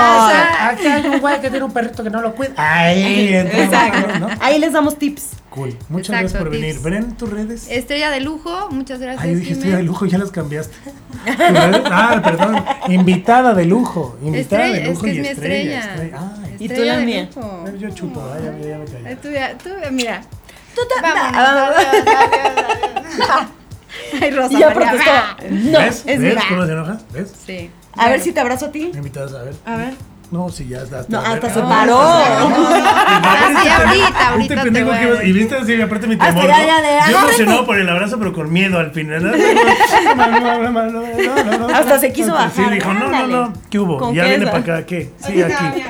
Aquí 0.61 0.87
hay 0.87 1.07
un 1.07 1.21
güey 1.21 1.41
que 1.41 1.51
tiene 1.51 1.65
un 1.65 1.73
perrito 1.73 2.03
que 2.03 2.11
no 2.11 2.23
lo 2.23 2.35
cuida. 2.35 2.53
Ahí, 2.57 3.35
Exacto. 3.35 4.19
¿no? 4.19 4.29
Ahí 4.41 4.59
les 4.59 4.73
damos 4.73 4.99
tips. 4.99 5.31
Cool. 5.51 5.77
Muchas 5.91 6.09
Exacto, 6.09 6.21
gracias 6.23 6.43
por 6.43 6.51
venir. 6.51 6.73
tips. 6.73 6.83
Bren, 6.83 7.13
tus 7.17 7.29
redes. 7.29 7.67
Estrella 7.69 8.11
de 8.11 8.21
lujo, 8.21 8.69
muchas 8.71 9.01
gracias. 9.01 9.23
Ay, 9.25 9.33
yo 9.33 9.39
dije 9.41 9.53
estrella 9.53 9.77
de 9.77 9.83
lujo, 9.83 10.07
ya 10.07 10.17
las 10.19 10.31
cambiaste. 10.31 10.75
Ah, 11.27 12.21
perdón. 12.25 12.65
Invitada 12.89 13.53
de 13.55 13.65
lujo. 13.67 14.17
Invitada 14.23 14.67
Estrella, 14.67 14.87
de 14.89 14.93
lujo 14.95 15.07
es 15.07 15.13
que 15.13 15.15
y 15.15 15.19
es 15.19 15.23
mi 15.23 15.29
estrella. 15.29 15.81
estrella. 15.81 16.19
Ay, 16.45 16.55
Y 16.55 16.57
tú 16.69 16.73
Estrella 16.73 16.93
la 16.95 16.99
de 17.01 17.07
mía. 17.07 17.29
lujo. 17.35 17.65
yo 17.79 17.91
chupo, 17.91 18.23
ay, 18.35 18.45
ya, 18.45 18.79
me 18.79 18.85
callé. 18.85 19.17
Tú, 19.17 19.29
tú, 19.63 19.71
mira. 19.93 20.23
Tú 20.75 20.81
te- 20.89 21.01
Vámonos, 21.03 21.37
Ah. 23.31 23.47
Ay, 24.21 24.31
Rosa 24.31 24.55
Y 24.55 24.59
ya 24.59 24.67
María, 24.71 24.91
protestó. 24.91 25.11
va. 25.11 25.37
No, 25.51 25.79
¿Ves? 25.81 26.03
es 26.07 26.21
¿Ves 26.21 26.45
cómo 26.49 26.67
se 26.67 26.73
enoja? 26.73 26.99
¿Ves? 27.13 27.33
Sí. 27.47 27.71
A 27.97 28.09
ver 28.09 28.21
si 28.21 28.33
te 28.33 28.41
abrazo 28.41 28.67
a 28.67 28.73
ti. 28.73 28.91
Me 28.93 28.99
invitas 28.99 29.33
a 29.35 29.43
ver. 29.43 29.55
A 29.67 29.77
ver. 29.77 29.95
No, 30.31 30.49
sí, 30.49 30.67
ya 30.67 30.79
está. 30.83 31.05
No, 31.09 31.21
ver. 31.21 31.31
hasta 31.33 31.51
se 31.53 31.61
Ah, 31.61 31.69
paró. 31.69 31.99
Ah, 32.01 33.51
sí, 33.63 33.69
ahorita, 33.69 34.29
ahorita 34.31 34.55
Este 34.55 34.57
te 34.57 34.63
pendejo 34.83 35.19
que. 35.21 35.29
Y 35.29 35.33
viste 35.33 35.57
así, 35.57 35.81
aparte 35.83 36.07
mi 36.07 36.15
Hasta 36.15 36.27
temor. 36.29 36.47
ya, 36.47 36.65
ya, 36.67 36.81
de, 36.81 37.13
Yo 37.13 37.19
emocionado 37.19 37.67
por 37.67 37.79
el 37.79 37.89
abrazo, 37.89 38.19
pero 38.19 38.33
con 38.33 38.51
miedo 38.51 38.79
al 38.79 38.93
final. 38.93 39.35
Hasta 41.75 41.99
se 41.99 42.13
quiso 42.13 42.29
Sí, 42.29 42.33
bajar. 42.33 42.71
dijo, 42.73 42.95
no, 42.95 43.09
no, 43.11 43.27
no. 43.27 43.53
¿Qué 43.71 43.79
hubo? 43.79 44.13
Ya 44.15 44.25
viene 44.25 44.47
para 44.47 44.59
acá, 44.59 44.87
¿qué? 44.87 45.11
Sí, 45.19 45.43
aquí. 45.43 45.83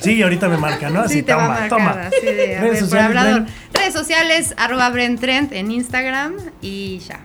Sí, 0.00 0.22
ahorita 0.22 0.48
me 0.48 0.56
marca, 0.58 0.90
¿no? 0.90 1.00
Así, 1.00 1.14
Sí, 1.14 1.22
te 1.22 1.32
va 1.34 1.44
a 1.44 1.46
toma, 1.46 1.60
marcar 1.60 1.68
toma. 1.68 2.06
así 2.08 2.26
de, 2.26 2.56
a 2.56 2.60
Redes 2.60 2.62
ver, 2.62 2.70
por 2.70 2.78
sociales, 2.80 3.06
hablador. 3.16 3.46
Redes 3.72 3.92
sociales, 3.94 4.54
arroba 4.56 4.90
Bren 4.90 5.16
Trent 5.18 5.52
en 5.52 5.70
Instagram 5.70 6.34
y 6.60 6.98
ya. 6.98 7.20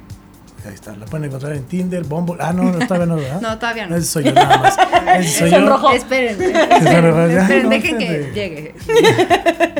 Ahí 0.65 0.73
está, 0.75 0.95
la 0.95 1.05
pueden 1.07 1.25
encontrar 1.25 1.53
en 1.53 1.63
Tinder, 1.63 2.03
Bumble. 2.03 2.35
Ah, 2.39 2.53
no, 2.53 2.63
no, 2.63 2.79
todavía 2.85 3.07
no, 3.07 3.15
¿verdad? 3.15 3.41
No, 3.41 3.57
todavía 3.57 3.87
no. 3.87 3.95
Ese 3.95 4.05
soy 4.07 4.23
yo 4.25 4.33
nada 4.33 4.57
más. 4.59 4.77
Ese 5.19 5.39
soy 5.39 5.49
yo. 5.51 5.91
Esperen, 5.91 6.41
esperen, 6.41 7.31
esperen, 7.31 7.63
no, 7.63 7.69
dejen 7.69 7.97
que 7.97 8.31
llegue. 8.33 8.75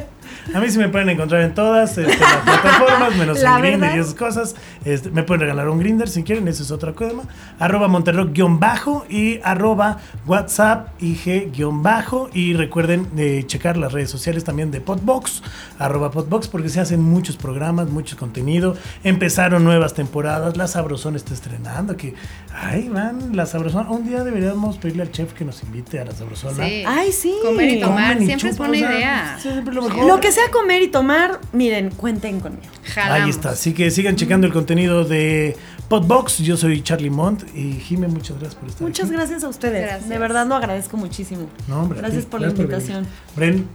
A 0.54 0.60
mí 0.60 0.70
sí 0.70 0.78
me 0.78 0.90
pueden 0.90 1.10
encontrar 1.10 1.42
en 1.42 1.54
todas 1.54 1.98
este, 1.98 2.18
las 2.18 2.38
plataformas, 2.38 3.16
menos 3.16 3.42
La 3.42 3.56
en 3.56 3.62
Grindr 3.62 3.80
verdad. 3.82 3.96
y 3.96 4.00
esas 4.00 4.16
cosas. 4.16 4.56
Este, 4.86 5.10
me 5.12 5.24
pueden 5.24 5.42
regalar 5.42 5.70
un 5.70 5.80
Grinder 5.80 6.10
si 6.10 6.24
quieren, 6.24 6.48
eso 6.48 6.64
es 6.64 6.72
otra 6.72 6.94
cosa. 6.94 7.24
Arroba 7.60 7.88
Monterrock-bajo 7.88 9.06
y 9.10 9.40
arroba 9.44 9.98
WhatsApp 10.26 10.90
IG-bajo. 11.02 12.30
Y 12.34 12.54
recuerden 12.54 13.08
de 13.16 13.46
checar 13.46 13.78
las 13.78 13.92
redes 13.94 14.10
sociales 14.10 14.44
también 14.44 14.72
de 14.72 14.82
Podbox, 14.82 15.44
arroba 15.80 16.12
Podbox, 16.12 16.48
porque 16.48 16.70
se 16.70 16.80
hacen 16.80 17.02
muchos 17.02 17.38
programas, 17.38 17.90
mucho 17.90 18.18
contenido. 18.18 18.76
Empezaron 19.04 19.64
nuevas 19.64 19.94
temporadas, 19.94 20.58
La 20.58 20.68
Sabrosón 20.68 21.16
está 21.16 21.34
estrenando, 21.34 21.98
que 21.98 22.14
ahí 22.54 22.90
van, 22.90 23.36
La 23.36 23.46
Sabrosón. 23.46 23.88
Un 23.90 24.08
día 24.08 24.24
deberíamos 24.24 24.78
pedirle 24.78 25.04
al 25.04 25.12
chef 25.12 25.34
que 25.34 25.46
nos 25.46 25.64
invite 25.64 26.00
a 26.00 26.06
La 26.06 26.12
Sabrosona. 26.12 26.66
Sí. 26.66 26.84
Ay, 26.88 27.12
sí. 27.12 27.36
Comer 27.44 27.70
y 27.70 27.80
tomar 27.80 28.14
Comen 28.14 28.24
y 28.24 28.26
siempre 28.26 28.50
es 28.50 28.58
buena 28.58 28.74
o 28.74 28.80
sea, 28.80 28.98
idea. 28.98 29.38
siempre 29.40 29.74
lo 29.74 29.82
mejor. 29.84 30.06
Lo 30.08 30.20
que 30.20 30.31
sea 30.32 30.50
comer 30.52 30.82
y 30.82 30.88
tomar, 30.88 31.40
miren, 31.54 31.90
cuenten 31.92 32.40
conmigo. 32.40 32.72
Jalamos. 32.94 33.24
Ahí 33.24 33.30
está, 33.30 33.50
así 33.52 33.74
que 33.74 33.92
sigan 33.92 34.16
checando 34.16 34.48
el 34.48 34.54
contenido 34.54 35.04
de 35.06 35.56
Podbox. 35.90 36.40
Yo 36.40 36.58
soy 36.58 36.82
Charlie 36.82 37.10
Mont 37.10 37.44
y 37.56 37.74
Jime, 37.74 38.08
muchas 38.08 38.38
gracias 38.40 38.56
por 38.56 38.70
estar 38.70 38.82
Muchas 38.88 39.06
aquí. 39.08 39.16
gracias 39.16 39.44
a 39.44 39.50
ustedes. 39.50 39.82
Gracias. 39.84 40.10
De 40.10 40.18
verdad 40.18 40.48
lo 40.48 40.56
agradezco 40.56 40.98
muchísimo. 40.98 41.48
No, 41.68 41.82
hombre, 41.84 42.00
gracias 42.00 42.26
por 42.26 42.42
la 42.42 42.48
invitación. 42.50 43.06
Bren, 43.36 43.68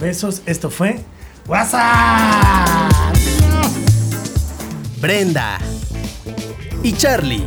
besos. 0.00 0.42
Esto 0.46 0.70
fue 0.70 1.00
WhatsApp. 1.46 2.92
Brenda 5.00 5.58
y 6.84 6.92
Charlie 6.92 7.44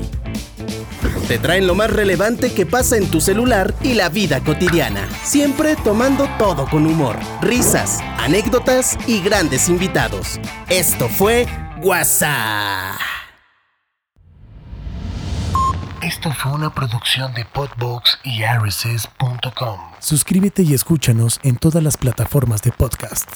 te 1.28 1.40
traen 1.40 1.68
lo 1.68 1.76
más 1.76 1.90
relevante 1.90 2.54
que 2.54 2.66
pasa 2.66 2.98
en 2.98 3.10
tu 3.10 3.22
celular 3.22 3.74
y 3.82 3.94
la 3.94 4.10
vida 4.10 4.44
cotidiana, 4.44 5.08
siempre 5.24 5.76
tomando 5.76 6.28
todo 6.38 6.68
con 6.68 6.86
humor, 6.86 7.18
risas, 7.42 8.00
anécdotas 8.18 8.98
y 9.08 9.22
grandes 9.22 9.70
invitados. 9.70 10.40
Esto 10.70 11.10
fue 11.10 11.48
WhatsApp. 11.82 12.96
Esto 16.02 16.32
fue 16.32 16.52
una 16.52 16.74
producción 16.74 17.34
de 17.34 17.46
Podbox 17.46 18.20
y 18.24 18.44
RSS.com. 18.44 19.80
Suscríbete 20.00 20.62
y 20.62 20.76
escúchanos 20.76 21.40
en 21.42 21.56
todas 21.56 21.82
las 21.82 21.98
plataformas 21.98 22.62
de 22.62 22.72
podcast. 22.72 23.28